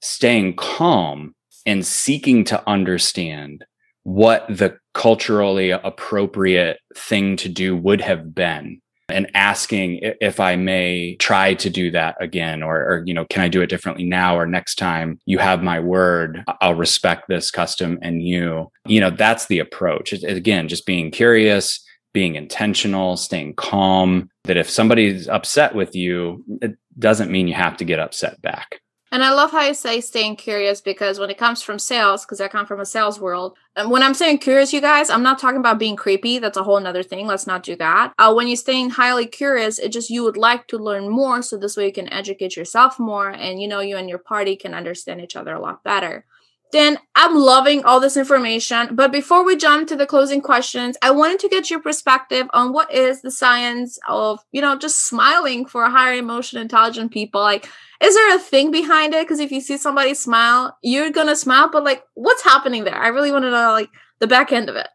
staying 0.00 0.56
calm 0.56 1.36
and 1.64 1.86
seeking 1.86 2.42
to 2.46 2.68
understand 2.68 3.64
what 4.02 4.48
the 4.48 4.78
culturally 4.94 5.70
appropriate 5.70 6.78
thing 6.96 7.36
to 7.36 7.48
do 7.48 7.76
would 7.76 8.00
have 8.00 8.34
been 8.34 8.82
and 9.08 9.30
asking 9.34 10.00
if 10.02 10.40
I 10.40 10.56
may 10.56 11.16
try 11.16 11.54
to 11.54 11.70
do 11.70 11.90
that 11.90 12.16
again, 12.20 12.62
or, 12.62 12.76
or, 12.76 13.02
you 13.06 13.14
know, 13.14 13.24
can 13.26 13.42
I 13.42 13.48
do 13.48 13.60
it 13.62 13.68
differently 13.68 14.04
now 14.04 14.38
or 14.38 14.46
next 14.46 14.76
time? 14.76 15.18
You 15.26 15.38
have 15.38 15.62
my 15.62 15.80
word. 15.80 16.44
I'll 16.60 16.74
respect 16.74 17.28
this 17.28 17.50
custom 17.50 17.98
and 18.02 18.22
you. 18.22 18.70
You 18.86 19.00
know, 19.00 19.10
that's 19.10 19.46
the 19.46 19.58
approach. 19.58 20.12
It, 20.12 20.24
again, 20.24 20.68
just 20.68 20.86
being 20.86 21.10
curious, 21.10 21.84
being 22.12 22.36
intentional, 22.36 23.16
staying 23.16 23.54
calm. 23.54 24.30
That 24.44 24.56
if 24.56 24.68
somebody's 24.68 25.28
upset 25.28 25.74
with 25.74 25.94
you, 25.94 26.44
it 26.60 26.76
doesn't 26.98 27.30
mean 27.30 27.48
you 27.48 27.54
have 27.54 27.76
to 27.78 27.84
get 27.84 28.00
upset 28.00 28.40
back. 28.42 28.80
And 29.12 29.22
I 29.22 29.30
love 29.30 29.50
how 29.50 29.60
you 29.60 29.74
say 29.74 30.00
staying 30.00 30.36
curious 30.36 30.80
because 30.80 31.18
when 31.18 31.28
it 31.28 31.36
comes 31.36 31.60
from 31.60 31.78
sales, 31.78 32.24
because 32.24 32.40
I 32.40 32.48
come 32.48 32.64
from 32.64 32.80
a 32.80 32.86
sales 32.86 33.20
world, 33.20 33.58
and 33.76 33.90
when 33.90 34.02
I'm 34.02 34.14
saying 34.14 34.38
curious, 34.38 34.72
you 34.72 34.80
guys, 34.80 35.10
I'm 35.10 35.22
not 35.22 35.38
talking 35.38 35.60
about 35.60 35.78
being 35.78 35.96
creepy. 35.96 36.38
That's 36.38 36.56
a 36.56 36.62
whole 36.62 36.80
nother 36.80 37.02
thing. 37.02 37.26
Let's 37.26 37.46
not 37.46 37.62
do 37.62 37.76
that. 37.76 38.14
Uh, 38.18 38.32
when 38.32 38.48
you're 38.48 38.56
staying 38.56 38.88
highly 38.88 39.26
curious, 39.26 39.78
it 39.78 39.92
just 39.92 40.08
you 40.08 40.24
would 40.24 40.38
like 40.38 40.66
to 40.68 40.78
learn 40.78 41.10
more, 41.10 41.42
so 41.42 41.58
this 41.58 41.76
way 41.76 41.86
you 41.86 41.92
can 41.92 42.10
educate 42.10 42.56
yourself 42.56 42.98
more, 42.98 43.28
and 43.28 43.60
you 43.60 43.68
know 43.68 43.80
you 43.80 43.98
and 43.98 44.08
your 44.08 44.18
party 44.18 44.56
can 44.56 44.72
understand 44.72 45.20
each 45.20 45.36
other 45.36 45.54
a 45.54 45.60
lot 45.60 45.84
better. 45.84 46.24
Dan, 46.72 46.98
I'm 47.14 47.36
loving 47.36 47.84
all 47.84 48.00
this 48.00 48.16
information. 48.16 48.96
But 48.96 49.12
before 49.12 49.44
we 49.44 49.56
jump 49.56 49.88
to 49.88 49.96
the 49.96 50.06
closing 50.06 50.40
questions, 50.40 50.96
I 51.02 51.10
wanted 51.10 51.38
to 51.40 51.48
get 51.50 51.70
your 51.70 51.80
perspective 51.80 52.46
on 52.54 52.72
what 52.72 52.90
is 52.90 53.20
the 53.20 53.30
science 53.30 53.98
of, 54.08 54.40
you 54.52 54.62
know, 54.62 54.78
just 54.78 55.06
smiling 55.06 55.66
for 55.66 55.84
higher 55.84 56.14
emotion 56.14 56.58
intelligent 56.58 57.12
people. 57.12 57.42
Like, 57.42 57.68
is 58.02 58.14
there 58.14 58.34
a 58.34 58.38
thing 58.38 58.70
behind 58.70 59.12
it? 59.12 59.26
Because 59.26 59.38
if 59.38 59.52
you 59.52 59.60
see 59.60 59.76
somebody 59.76 60.14
smile, 60.14 60.76
you're 60.82 61.10
gonna 61.10 61.36
smile, 61.36 61.68
but 61.70 61.84
like, 61.84 62.04
what's 62.14 62.42
happening 62.42 62.84
there? 62.84 62.96
I 62.96 63.08
really 63.08 63.30
want 63.30 63.44
to 63.44 63.50
know 63.50 63.72
like 63.72 63.90
the 64.20 64.26
back 64.26 64.50
end 64.50 64.70
of 64.70 64.76
it. 64.76 64.88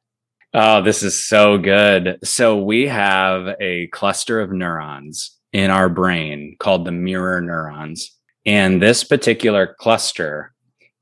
Oh, 0.55 0.81
this 0.81 1.03
is 1.03 1.27
so 1.27 1.59
good. 1.59 2.17
So 2.23 2.57
we 2.57 2.87
have 2.87 3.55
a 3.61 3.85
cluster 3.87 4.41
of 4.41 4.51
neurons 4.51 5.37
in 5.53 5.69
our 5.69 5.89
brain 5.89 6.55
called 6.59 6.85
the 6.85 6.91
mirror 6.91 7.39
neurons. 7.39 8.17
And 8.47 8.81
this 8.81 9.03
particular 9.03 9.75
cluster 9.79 10.55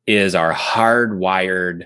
is 0.07 0.35
our 0.35 0.53
hardwired 0.53 1.85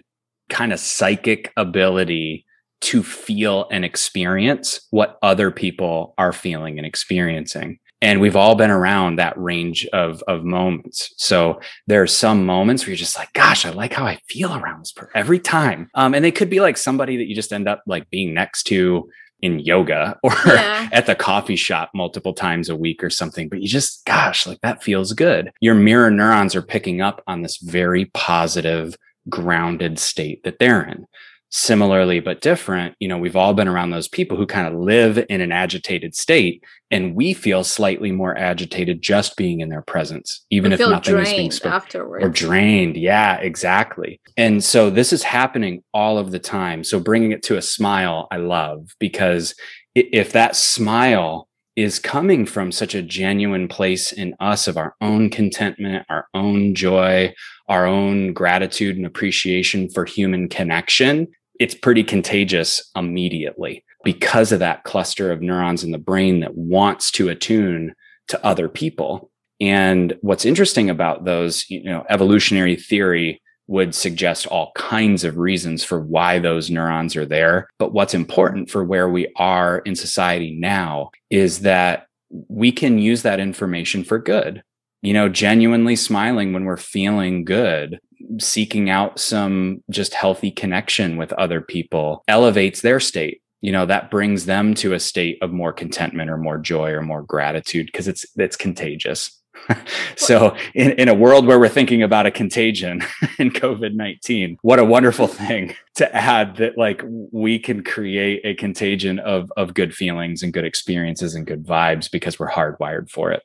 kind 0.49 0.73
of 0.73 0.79
psychic 0.79 1.51
ability 1.57 2.45
to 2.81 3.03
feel 3.03 3.67
and 3.71 3.83
experience 3.83 4.87
what 4.91 5.17
other 5.21 5.51
people 5.51 6.13
are 6.17 6.33
feeling 6.33 6.77
and 6.77 6.87
experiencing. 6.87 7.79
And 8.01 8.21
we've 8.21 8.37
all 8.37 8.55
been 8.55 8.71
around 8.71 9.17
that 9.17 9.37
range 9.37 9.85
of, 9.87 10.23
of 10.27 10.45
moments. 10.45 11.13
So 11.17 11.59
there 11.87 12.01
are 12.01 12.07
some 12.07 12.45
moments 12.45 12.83
where 12.83 12.91
you're 12.91 12.97
just 12.97 13.17
like, 13.17 13.33
gosh, 13.33 13.65
I 13.65 13.71
like 13.71 13.91
how 13.91 14.05
I 14.05 14.21
feel 14.29 14.55
around 14.55 14.79
this 14.79 14.93
person 14.93 15.11
every 15.15 15.39
time. 15.39 15.89
Um, 15.95 16.13
and 16.13 16.23
they 16.23 16.31
could 16.31 16.49
be 16.49 16.61
like 16.61 16.77
somebody 16.77 17.17
that 17.17 17.27
you 17.27 17.35
just 17.35 17.51
end 17.51 17.67
up 17.67 17.83
like 17.85 18.09
being 18.09 18.33
next 18.33 18.63
to 18.67 19.09
in 19.41 19.59
yoga 19.59 20.17
or 20.23 20.33
yeah. 20.45 20.89
at 20.91 21.05
the 21.05 21.15
coffee 21.15 21.55
shop 21.55 21.91
multiple 21.93 22.33
times 22.33 22.69
a 22.69 22.75
week 22.75 23.03
or 23.03 23.09
something, 23.09 23.49
but 23.49 23.61
you 23.61 23.67
just, 23.67 24.05
gosh, 24.05 24.45
like 24.45 24.59
that 24.61 24.83
feels 24.83 25.13
good. 25.13 25.51
Your 25.61 25.75
mirror 25.75 26.11
neurons 26.11 26.55
are 26.55 26.61
picking 26.61 27.01
up 27.01 27.21
on 27.27 27.41
this 27.41 27.57
very 27.57 28.05
positive, 28.13 28.97
grounded 29.29 29.99
state 29.99 30.43
that 30.43 30.59
they're 30.59 30.83
in 30.83 31.05
similarly 31.51 32.19
but 32.19 32.41
different 32.41 32.95
you 32.99 33.07
know 33.07 33.17
we've 33.17 33.35
all 33.35 33.55
been 33.55 33.67
around 33.67 33.89
those 33.89 34.07
people 34.07 34.37
who 34.37 34.45
kind 34.45 34.67
of 34.67 34.79
live 34.79 35.23
in 35.29 35.41
an 35.41 35.51
agitated 35.51 36.13
state 36.13 36.63
and 36.91 37.15
we 37.15 37.33
feel 37.33 37.63
slightly 37.63 38.11
more 38.11 38.37
agitated 38.37 39.01
just 39.01 39.35
being 39.35 39.59
in 39.59 39.69
their 39.69 39.81
presence 39.81 40.45
even 40.51 40.71
if 40.71 40.79
nothing 40.79 41.17
is 41.17 41.29
being 41.29 41.51
spoken 41.51 41.75
afterwards 41.75 42.23
or 42.23 42.29
drained. 42.29 42.97
Yeah 42.97 43.37
exactly. 43.37 44.21
And 44.37 44.63
so 44.63 44.89
this 44.89 45.11
is 45.11 45.23
happening 45.23 45.83
all 45.93 46.17
of 46.17 46.31
the 46.31 46.39
time. 46.39 46.83
So 46.83 46.99
bringing 46.99 47.31
it 47.31 47.43
to 47.43 47.57
a 47.57 47.61
smile 47.61 48.27
i 48.31 48.37
love 48.37 48.95
because 48.99 49.55
if 49.95 50.31
that 50.33 50.55
smile 50.55 51.47
is 51.75 51.97
coming 51.97 52.45
from 52.45 52.71
such 52.71 52.93
a 52.93 53.01
genuine 53.01 53.67
place 53.67 54.11
in 54.11 54.35
us 54.41 54.67
of 54.67 54.75
our 54.75 54.95
own 54.99 55.29
contentment, 55.29 56.05
our 56.09 56.27
own 56.33 56.75
joy, 56.75 57.33
our 57.69 57.85
own 57.85 58.33
gratitude 58.33 58.97
and 58.97 59.05
appreciation 59.05 59.89
for 59.89 60.03
human 60.03 60.49
connection, 60.49 61.25
it's 61.59 61.75
pretty 61.75 62.03
contagious 62.03 62.89
immediately 62.95 63.83
because 64.03 64.51
of 64.51 64.59
that 64.59 64.85
cluster 64.85 65.31
of 65.31 65.41
neurons 65.41 65.83
in 65.83 65.91
the 65.91 65.97
brain 65.97 66.39
that 66.39 66.55
wants 66.55 67.11
to 67.11 67.29
attune 67.29 67.93
to 68.29 68.43
other 68.45 68.69
people. 68.69 69.29
And 69.59 70.17
what's 70.21 70.45
interesting 70.45 70.89
about 70.89 71.25
those, 71.25 71.69
you 71.69 71.83
know, 71.83 72.05
evolutionary 72.09 72.77
theory 72.77 73.41
would 73.67 73.93
suggest 73.93 74.47
all 74.47 74.71
kinds 74.75 75.23
of 75.23 75.37
reasons 75.37 75.83
for 75.83 75.99
why 75.99 76.39
those 76.39 76.71
neurons 76.71 77.15
are 77.15 77.25
there. 77.25 77.67
But 77.77 77.93
what's 77.93 78.13
important 78.13 78.69
for 78.69 78.83
where 78.83 79.09
we 79.09 79.31
are 79.35 79.79
in 79.79 79.95
society 79.95 80.55
now 80.57 81.11
is 81.29 81.59
that 81.59 82.07
we 82.47 82.71
can 82.71 82.97
use 82.97 83.21
that 83.23 83.39
information 83.39 84.03
for 84.03 84.17
good. 84.17 84.63
You 85.01 85.13
know, 85.13 85.29
genuinely 85.29 85.95
smiling 85.95 86.51
when 86.51 86.65
we're 86.65 86.77
feeling 86.77 87.45
good 87.45 87.99
seeking 88.39 88.89
out 88.89 89.19
some 89.19 89.83
just 89.89 90.13
healthy 90.13 90.51
connection 90.51 91.17
with 91.17 91.33
other 91.33 91.61
people 91.61 92.23
elevates 92.27 92.81
their 92.81 92.99
state. 92.99 93.41
You 93.61 93.71
know 93.71 93.85
that 93.85 94.09
brings 94.09 94.45
them 94.45 94.73
to 94.75 94.93
a 94.93 94.99
state 94.99 95.37
of 95.41 95.51
more 95.51 95.73
contentment 95.73 96.29
or 96.29 96.37
more 96.37 96.57
joy 96.57 96.91
or 96.91 97.01
more 97.01 97.23
gratitude 97.23 97.87
because 97.87 98.07
it's 98.07 98.25
it's 98.37 98.55
contagious. 98.55 99.35
So 100.15 100.55
in, 100.73 100.91
in 100.91 101.07
a 101.07 101.13
world 101.13 101.47
where 101.47 101.59
we're 101.59 101.69
thinking 101.69 102.03
about 102.03 102.25
a 102.25 102.31
contagion 102.31 103.01
in 103.39 103.51
covid-19 103.51 104.57
what 104.61 104.79
a 104.79 104.85
wonderful 104.85 105.27
thing 105.27 105.75
to 105.95 106.15
add 106.15 106.57
that 106.57 106.77
like 106.77 107.01
we 107.31 107.57
can 107.57 107.83
create 107.83 108.41
a 108.43 108.53
contagion 108.55 109.19
of 109.19 109.51
of 109.57 109.73
good 109.73 109.93
feelings 109.93 110.43
and 110.43 110.53
good 110.53 110.65
experiences 110.65 111.35
and 111.35 111.47
good 111.47 111.65
vibes 111.65 112.11
because 112.11 112.37
we're 112.39 112.49
hardwired 112.49 113.09
for 113.09 113.31
it 113.31 113.43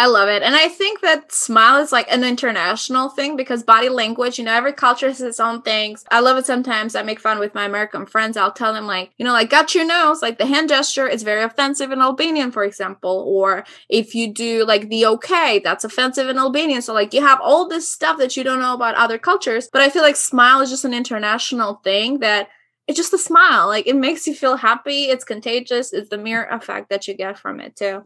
I 0.00 0.06
love 0.06 0.30
it. 0.30 0.42
And 0.42 0.56
I 0.56 0.68
think 0.68 1.02
that 1.02 1.30
smile 1.30 1.78
is 1.82 1.92
like 1.92 2.10
an 2.10 2.24
international 2.24 3.10
thing 3.10 3.36
because 3.36 3.62
body 3.62 3.90
language, 3.90 4.38
you 4.38 4.46
know, 4.46 4.54
every 4.54 4.72
culture 4.72 5.08
has 5.08 5.20
its 5.20 5.38
own 5.38 5.60
things. 5.60 6.06
I 6.10 6.20
love 6.20 6.38
it 6.38 6.46
sometimes. 6.46 6.94
I 6.94 7.02
make 7.02 7.20
fun 7.20 7.38
with 7.38 7.54
my 7.54 7.66
American 7.66 8.06
friends. 8.06 8.38
I'll 8.38 8.50
tell 8.50 8.72
them, 8.72 8.86
like, 8.86 9.12
you 9.18 9.26
know, 9.26 9.32
like, 9.34 9.50
got 9.50 9.74
your 9.74 9.84
nose, 9.84 10.22
like 10.22 10.38
the 10.38 10.46
hand 10.46 10.70
gesture 10.70 11.06
is 11.06 11.22
very 11.22 11.42
offensive 11.42 11.92
in 11.92 12.00
Albanian, 12.00 12.50
for 12.50 12.64
example. 12.64 13.26
Or 13.28 13.62
if 13.90 14.14
you 14.14 14.32
do 14.32 14.64
like 14.64 14.88
the 14.88 15.04
okay, 15.04 15.60
that's 15.62 15.84
offensive 15.84 16.30
in 16.30 16.38
Albanian. 16.38 16.80
So, 16.80 16.94
like, 16.94 17.12
you 17.12 17.20
have 17.20 17.40
all 17.42 17.68
this 17.68 17.92
stuff 17.92 18.16
that 18.20 18.38
you 18.38 18.42
don't 18.42 18.60
know 18.60 18.72
about 18.72 18.94
other 18.94 19.18
cultures. 19.18 19.68
But 19.70 19.82
I 19.82 19.90
feel 19.90 20.00
like 20.00 20.16
smile 20.16 20.62
is 20.62 20.70
just 20.70 20.86
an 20.86 20.94
international 20.94 21.74
thing 21.84 22.20
that 22.20 22.48
it's 22.88 22.96
just 22.96 23.12
a 23.12 23.18
smile. 23.18 23.66
Like, 23.66 23.86
it 23.86 23.96
makes 23.96 24.26
you 24.26 24.34
feel 24.34 24.56
happy. 24.56 25.10
It's 25.10 25.24
contagious. 25.24 25.92
It's 25.92 26.08
the 26.08 26.16
mirror 26.16 26.46
effect 26.50 26.88
that 26.88 27.06
you 27.06 27.12
get 27.12 27.38
from 27.38 27.60
it, 27.60 27.76
too. 27.76 28.02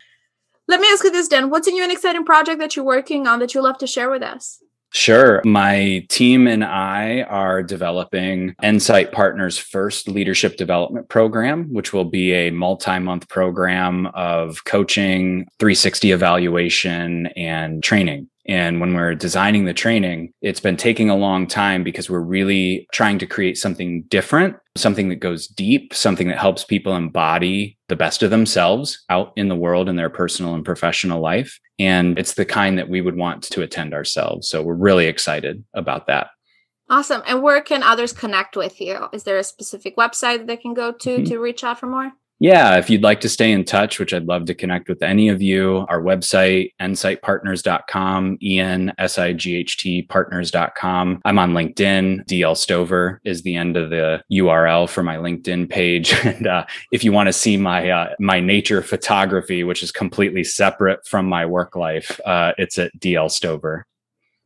Let 0.67 0.81
me 0.81 0.89
ask 0.91 1.05
you 1.05 1.11
this, 1.11 1.29
Dan. 1.29 1.51
What's 1.51 1.69
a 1.69 1.71
new 1.71 1.83
and 1.83 1.93
exciting 1.93 2.25
project 2.25 2.59
that 2.59 2.75
you're 2.75 2.85
working 2.85 3.27
on 3.27 3.39
that 3.41 3.55
you 3.55 3.63
love 3.63 3.79
to 3.79 3.87
share 3.87 4.11
with 4.11 4.23
us? 4.23 4.63
Sure. 4.95 5.43
My 5.45 6.07
team 6.09 6.47
and 6.47 6.63
I 6.65 7.23
are 7.23 7.65
developing 7.65 8.55
Ensight 8.63 9.11
Partners' 9.11 9.59
first 9.59 10.09
leadership 10.09 10.57
development 10.57 11.09
program, 11.09 11.73
which 11.73 11.93
will 11.93 12.05
be 12.05 12.33
a 12.33 12.51
multi 12.51 13.01
month 13.01 13.29
program 13.29 14.07
of 14.15 14.65
coaching, 14.65 15.49
360 15.59 16.13
evaluation, 16.13 17.27
and 17.37 17.83
training. 17.83 18.29
And 18.47 18.81
when 18.81 18.95
we're 18.95 19.15
designing 19.15 19.65
the 19.65 19.73
training, 19.73 20.33
it's 20.43 20.61
been 20.61 20.77
taking 20.77 21.09
a 21.09 21.17
long 21.17 21.47
time 21.47 21.83
because 21.83 22.11
we're 22.11 22.21
really 22.21 22.87
trying 22.93 23.19
to 23.21 23.27
create 23.27 23.57
something 23.57 24.03
different, 24.09 24.57
something 24.77 25.09
that 25.09 25.17
goes 25.17 25.47
deep, 25.47 25.95
something 25.95 26.29
that 26.29 26.39
helps 26.39 26.65
people 26.65 26.95
embody 26.95 27.79
the 27.89 27.97
best 27.97 28.23
of 28.23 28.31
themselves 28.31 29.03
out 29.09 29.33
in 29.37 29.49
the 29.49 29.57
world 29.57 29.89
in 29.89 29.97
their 29.97 30.11
personal 30.11 30.55
and 30.55 30.65
professional 30.65 31.21
life. 31.21 31.59
And 31.79 32.19
it's 32.19 32.35
the 32.35 32.45
kind 32.45 32.79
that 32.79 32.89
we 32.89 33.01
would 33.01 33.17
want 33.17 33.45
to 33.45 33.63
attend 33.63 33.95
ourselves. 33.95 34.49
So 34.49 34.63
we're 34.63 34.75
really 34.75 35.07
excited 35.07 35.65
about 35.75 36.07
that. 36.09 36.29
Awesome. 36.91 37.23
And 37.27 37.43
where 37.43 37.63
can 37.63 37.83
others 37.83 38.13
connect 38.13 38.57
with 38.57 38.79
you? 38.81 39.09
Is 39.13 39.25
there 39.25 39.39
a 39.39 39.45
specific 39.45 39.97
website 39.97 40.39
that 40.39 40.47
they 40.47 40.59
can 40.59 40.75
go 40.75 40.93
to 40.93 41.11
mm-hmm. 41.17 41.25
to 41.25 41.39
reach 41.39 41.65
out 41.65 41.81
for 41.81 41.87
more? 41.87 42.13
Yeah, 42.45 42.77
if 42.77 42.91
you'd 42.91 43.03
like 43.03 43.23
to 43.23 43.29
stay 43.31 43.53
in 43.53 43.65
touch, 43.65 43.99
which 43.99 44.13
I'd 44.13 44.27
love 44.27 44.45
to 44.45 44.55
connect 44.55 44.91
with 44.91 45.03
any 45.03 45.31
of 45.31 45.41
you, 45.41 45.87
our 45.89 46.03
website, 46.03 46.75
ensightpartners.com, 46.79 48.37
E-N-S-I-G-H-T 48.43 50.03
partners.com. 50.03 51.23
I'm 51.25 51.39
on 51.39 51.53
LinkedIn. 51.53 52.27
DL 52.27 52.55
Stover 52.55 53.23
is 53.25 53.41
the 53.45 53.57
end 53.57 53.79
of 53.79 53.89
the 53.89 54.23
URL 54.31 54.87
for 54.91 55.03
my 55.03 55.17
LinkedIn 55.17 55.71
page. 55.71 56.13
and 56.25 56.47
uh, 56.47 56.67
if 56.93 57.03
you 57.03 57.13
want 57.13 57.29
to 57.29 57.33
see 57.33 57.57
my 57.57 57.89
uh, 57.89 58.15
my 58.21 58.41
nature 58.41 58.83
photography, 58.83 59.65
which 59.65 59.83
is 59.83 59.91
completely 59.91 60.45
separate 60.45 61.07
from 61.07 61.25
my 61.25 61.47
work 61.47 61.75
life, 61.75 62.21
uh, 62.27 62.53
it's 62.59 62.79
at 62.79 62.93
DL 62.99 63.31
Stover 63.31 63.87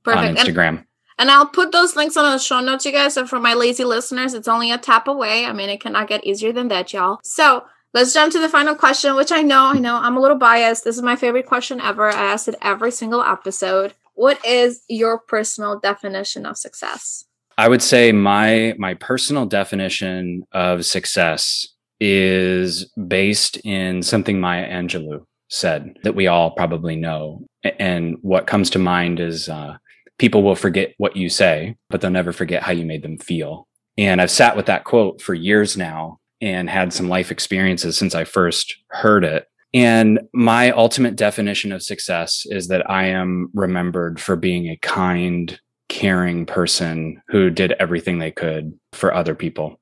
Perfect. 0.05 0.25
on 0.25 0.37
Instagram. 0.37 0.69
And- 0.69 0.85
and 1.21 1.33
I'll 1.33 1.49
put 1.49 1.73
those 1.73 1.97
links 1.97 2.17
on 2.17 2.31
the 2.31 2.39
show 2.39 2.61
notes, 2.61 2.87
you 2.87 2.93
guys. 2.93 3.15
So 3.15 3.27
for 3.27 3.41
my 3.41 3.55
lazy 3.55 3.83
listeners, 3.83 4.35
it's 4.35 4.47
only 4.47 4.71
a 4.71 4.79
tap 4.79 5.09
away. 5.09 5.47
I 5.47 5.53
mean, 5.53 5.69
it 5.69 5.81
cannot 5.81 6.07
get 6.07 6.25
easier 6.25 6.53
than 6.53 6.69
that, 6.69 6.93
y'all. 6.93 7.19
So 7.25 7.65
Let's 7.95 8.13
jump 8.13 8.33
to 8.33 8.39
the 8.39 8.51
final 8.51 8.75
question, 8.75 9.17
which 9.17 9.33
I 9.33 9.41
know, 9.41 9.65
I 9.65 9.79
know 9.79 9.97
I'm 9.97 10.17
a 10.17 10.21
little 10.21 10.37
biased. 10.37 10.85
This 10.85 10.97
is 10.97 11.03
my 11.03 11.17
favorite 11.17 11.47
question 11.47 11.81
ever. 11.81 12.11
I 12.11 12.33
ask 12.33 12.47
it 12.47 12.55
every 12.61 12.91
single 12.91 13.23
episode. 13.23 13.95
What 14.15 14.45
is 14.45 14.83
your 14.89 15.19
personal 15.19 15.79
definition 15.79 16.45
of 16.45 16.59
success? 16.59 17.25
I 17.57 17.69
would 17.69 17.83
say 17.83 18.13
my 18.13 18.75
my 18.79 18.95
personal 18.95 19.47
definition 19.47 20.45
of 20.53 20.85
success 20.85 21.67
is 21.99 22.85
based 23.09 23.57
in 23.65 24.03
something 24.03 24.39
Maya 24.39 24.69
Angelou 24.69 25.25
said 25.49 25.97
that 26.05 26.15
we 26.15 26.27
all 26.27 26.51
probably 26.51 26.95
know. 26.95 27.45
And 27.79 28.17
what 28.21 28.47
comes 28.47 28.71
to 28.71 28.79
mind 28.79 29.19
is 29.19 29.49
uh, 29.49 29.79
people 30.19 30.43
will 30.43 30.55
forget 30.55 30.95
what 30.99 31.17
you 31.17 31.29
say, 31.29 31.75
but 31.89 32.01
they'll 32.01 32.11
never 32.11 32.33
forget 32.33 32.63
how 32.63 32.73
you 32.73 32.85
made 32.85 33.03
them 33.03 33.19
feel. 33.19 33.67
And 33.97 34.21
I've 34.21 34.31
sat 34.31 34.57
with 34.57 34.67
that 34.67 34.85
quote 34.85 35.21
for 35.21 35.35
years 35.35 35.77
now 35.77 36.19
and 36.41 36.71
had 36.71 36.93
some 36.93 37.09
life 37.09 37.31
experiences 37.31 37.97
since 37.97 38.15
I 38.15 38.25
first 38.25 38.77
heard 38.91 39.25
it. 39.25 39.47
And 39.75 40.21
my 40.33 40.71
ultimate 40.71 41.17
definition 41.17 41.73
of 41.73 41.83
success 41.83 42.47
is 42.47 42.69
that 42.69 42.89
I 42.91 43.07
am 43.07 43.51
remembered 43.53 44.21
for 44.21 44.37
being 44.37 44.69
a 44.69 44.79
kind, 44.79 45.61
caring 45.89 46.47
person 46.47 47.21
who 47.29 47.51
did 47.51 47.73
everything 47.73 48.19
they 48.19 48.31
could 48.31 48.79
for 48.93 49.13
other 49.13 49.35
people. 49.35 49.79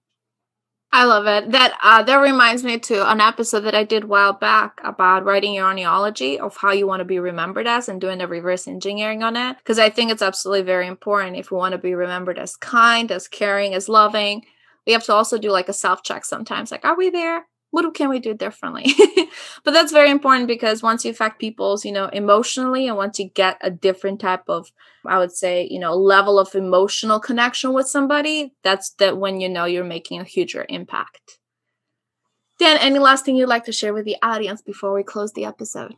I 0.92 1.04
love 1.04 1.26
it. 1.26 1.50
That 1.50 1.76
uh, 1.82 2.02
that 2.04 2.16
reminds 2.16 2.64
me 2.64 2.78
to 2.78 3.10
an 3.10 3.20
episode 3.20 3.60
that 3.60 3.74
I 3.74 3.84
did 3.84 4.04
a 4.04 4.06
while 4.06 4.32
back 4.32 4.80
about 4.82 5.24
writing 5.24 5.52
your 5.52 5.66
ideology 5.66 6.38
of 6.38 6.56
how 6.56 6.72
you 6.72 6.86
want 6.86 7.00
to 7.00 7.04
be 7.04 7.18
remembered 7.18 7.66
as 7.66 7.88
and 7.88 8.00
doing 8.00 8.18
the 8.18 8.26
reverse 8.26 8.66
engineering 8.66 9.22
on 9.22 9.36
it. 9.36 9.58
Because 9.58 9.78
I 9.78 9.90
think 9.90 10.10
it's 10.10 10.22
absolutely 10.22 10.62
very 10.62 10.86
important 10.86 11.36
if 11.36 11.50
we 11.50 11.58
want 11.58 11.72
to 11.72 11.78
be 11.78 11.94
remembered 11.94 12.38
as 12.38 12.56
kind, 12.56 13.12
as 13.12 13.28
caring, 13.28 13.74
as 13.74 13.90
loving 13.90 14.46
we 14.86 14.92
have 14.92 15.04
to 15.04 15.12
also 15.12 15.38
do 15.38 15.50
like 15.50 15.68
a 15.68 15.72
self 15.72 16.02
check 16.02 16.24
sometimes 16.24 16.70
like 16.70 16.84
are 16.84 16.96
we 16.96 17.10
there? 17.10 17.46
What 17.70 17.92
can 17.94 18.08
we 18.08 18.20
do 18.20 18.32
differently? 18.32 18.86
But 19.64 19.72
that's 19.72 19.92
very 19.92 20.10
important 20.10 20.46
because 20.46 20.82
once 20.82 21.04
you 21.04 21.10
affect 21.10 21.40
people's 21.40 21.84
you 21.84 21.92
know 21.92 22.06
emotionally 22.06 22.86
and 22.86 22.96
once 22.96 23.18
you 23.18 23.28
get 23.28 23.58
a 23.60 23.70
different 23.70 24.20
type 24.20 24.44
of 24.48 24.70
i 25.04 25.18
would 25.18 25.32
say 25.32 25.66
you 25.70 25.78
know 25.78 25.94
level 25.94 26.38
of 26.38 26.54
emotional 26.54 27.18
connection 27.20 27.72
with 27.72 27.88
somebody 27.88 28.54
that's 28.62 28.90
that 28.94 29.18
when 29.18 29.40
you 29.40 29.48
know 29.48 29.64
you're 29.64 29.84
making 29.84 30.20
a 30.20 30.24
huger 30.24 30.64
impact. 30.68 31.38
Dan 32.58 32.78
any 32.78 32.98
last 32.98 33.24
thing 33.24 33.36
you'd 33.36 33.48
like 33.48 33.64
to 33.64 33.72
share 33.72 33.92
with 33.92 34.04
the 34.04 34.16
audience 34.22 34.62
before 34.62 34.94
we 34.94 35.02
close 35.02 35.32
the 35.32 35.44
episode? 35.44 35.94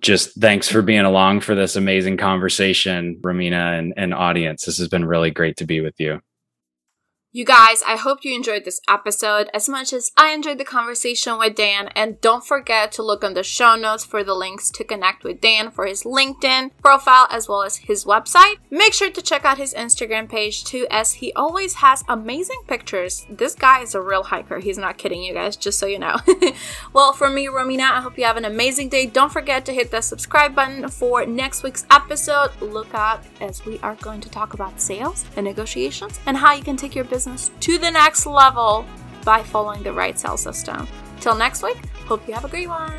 Just 0.00 0.34
thanks 0.40 0.68
for 0.68 0.82
being 0.82 1.06
along 1.06 1.40
for 1.40 1.54
this 1.54 1.76
amazing 1.76 2.16
conversation 2.16 3.20
Romina 3.22 3.78
and, 3.78 3.94
and 3.96 4.12
audience. 4.12 4.64
This 4.64 4.78
has 4.78 4.88
been 4.88 5.04
really 5.04 5.30
great 5.30 5.56
to 5.58 5.64
be 5.64 5.80
with 5.80 5.94
you 6.00 6.20
you 7.36 7.44
guys, 7.44 7.82
I 7.86 7.96
hope 7.96 8.24
you 8.24 8.34
enjoyed 8.34 8.64
this 8.64 8.80
episode 8.88 9.50
as 9.52 9.68
much 9.68 9.92
as 9.92 10.10
I 10.16 10.32
enjoyed 10.32 10.56
the 10.56 10.64
conversation 10.64 11.36
with 11.36 11.54
Dan. 11.54 11.88
And 11.88 12.18
don't 12.22 12.42
forget 12.42 12.92
to 12.92 13.02
look 13.02 13.22
on 13.22 13.34
the 13.34 13.42
show 13.42 13.76
notes 13.76 14.06
for 14.06 14.24
the 14.24 14.32
links 14.32 14.70
to 14.70 14.84
connect 14.84 15.22
with 15.22 15.42
Dan 15.42 15.70
for 15.70 15.84
his 15.84 16.04
LinkedIn 16.04 16.70
profile 16.82 17.26
as 17.30 17.46
well 17.46 17.62
as 17.62 17.76
his 17.76 18.06
website. 18.06 18.54
Make 18.70 18.94
sure 18.94 19.10
to 19.10 19.20
check 19.20 19.44
out 19.44 19.58
his 19.58 19.74
Instagram 19.74 20.30
page 20.30 20.64
too, 20.64 20.86
as 20.90 21.12
he 21.12 21.30
always 21.34 21.74
has 21.74 22.02
amazing 22.08 22.62
pictures. 22.68 23.26
This 23.28 23.54
guy 23.54 23.82
is 23.82 23.94
a 23.94 24.00
real 24.00 24.22
hiker. 24.22 24.58
He's 24.58 24.78
not 24.78 24.96
kidding 24.96 25.22
you 25.22 25.34
guys, 25.34 25.58
just 25.58 25.78
so 25.78 25.84
you 25.84 25.98
know. 25.98 26.16
well, 26.94 27.12
for 27.12 27.28
me, 27.28 27.48
Romina, 27.48 27.90
I 27.90 28.00
hope 28.00 28.16
you 28.16 28.24
have 28.24 28.38
an 28.38 28.46
amazing 28.46 28.88
day. 28.88 29.04
Don't 29.04 29.30
forget 29.30 29.66
to 29.66 29.74
hit 29.74 29.90
the 29.90 30.00
subscribe 30.00 30.54
button 30.54 30.88
for 30.88 31.26
next 31.26 31.62
week's 31.62 31.84
episode. 31.90 32.58
Look 32.62 32.94
out 32.94 33.22
as 33.42 33.62
we 33.66 33.78
are 33.80 33.96
going 33.96 34.22
to 34.22 34.30
talk 34.30 34.54
about 34.54 34.80
sales 34.80 35.26
and 35.36 35.44
negotiations 35.44 36.18
and 36.24 36.38
how 36.38 36.54
you 36.54 36.62
can 36.62 36.78
take 36.78 36.94
your 36.94 37.04
business 37.04 37.25
business 37.26 37.50
to 37.60 37.78
the 37.78 37.90
next 37.90 38.26
level 38.26 38.84
by 39.24 39.42
following 39.42 39.82
the 39.82 39.92
right 39.92 40.18
sales 40.18 40.40
system. 40.40 40.86
Till 41.20 41.34
next 41.34 41.62
week, 41.62 41.78
hope 42.06 42.26
you 42.28 42.34
have 42.34 42.44
a 42.44 42.48
great 42.48 42.68
one. 42.68 42.92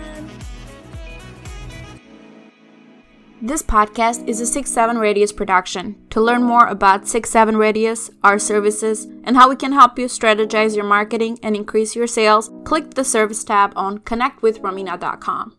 This 3.40 3.62
podcast 3.62 4.28
is 4.28 4.42
a 4.42 4.48
6 4.48 4.70
7 4.70 4.98
Radius 4.98 5.32
production. 5.32 5.96
To 6.10 6.20
learn 6.20 6.44
more 6.44 6.68
about 6.68 7.08
6 7.08 7.30
7 7.30 7.56
Radius, 7.56 8.10
our 8.24 8.40
services, 8.40 9.06
and 9.24 9.38
how 9.38 9.48
we 9.48 9.56
can 9.56 9.74
help 9.74 10.00
you 10.00 10.08
strategize 10.08 10.76
your 10.76 10.86
marketing 10.86 11.38
and 11.44 11.56
increase 11.56 11.96
your 11.96 12.08
sales, 12.08 12.52
click 12.66 12.96
the 12.96 13.04
service 13.04 13.44
tab 13.44 13.74
on 13.76 14.00
connectwithromina.com. 14.00 15.54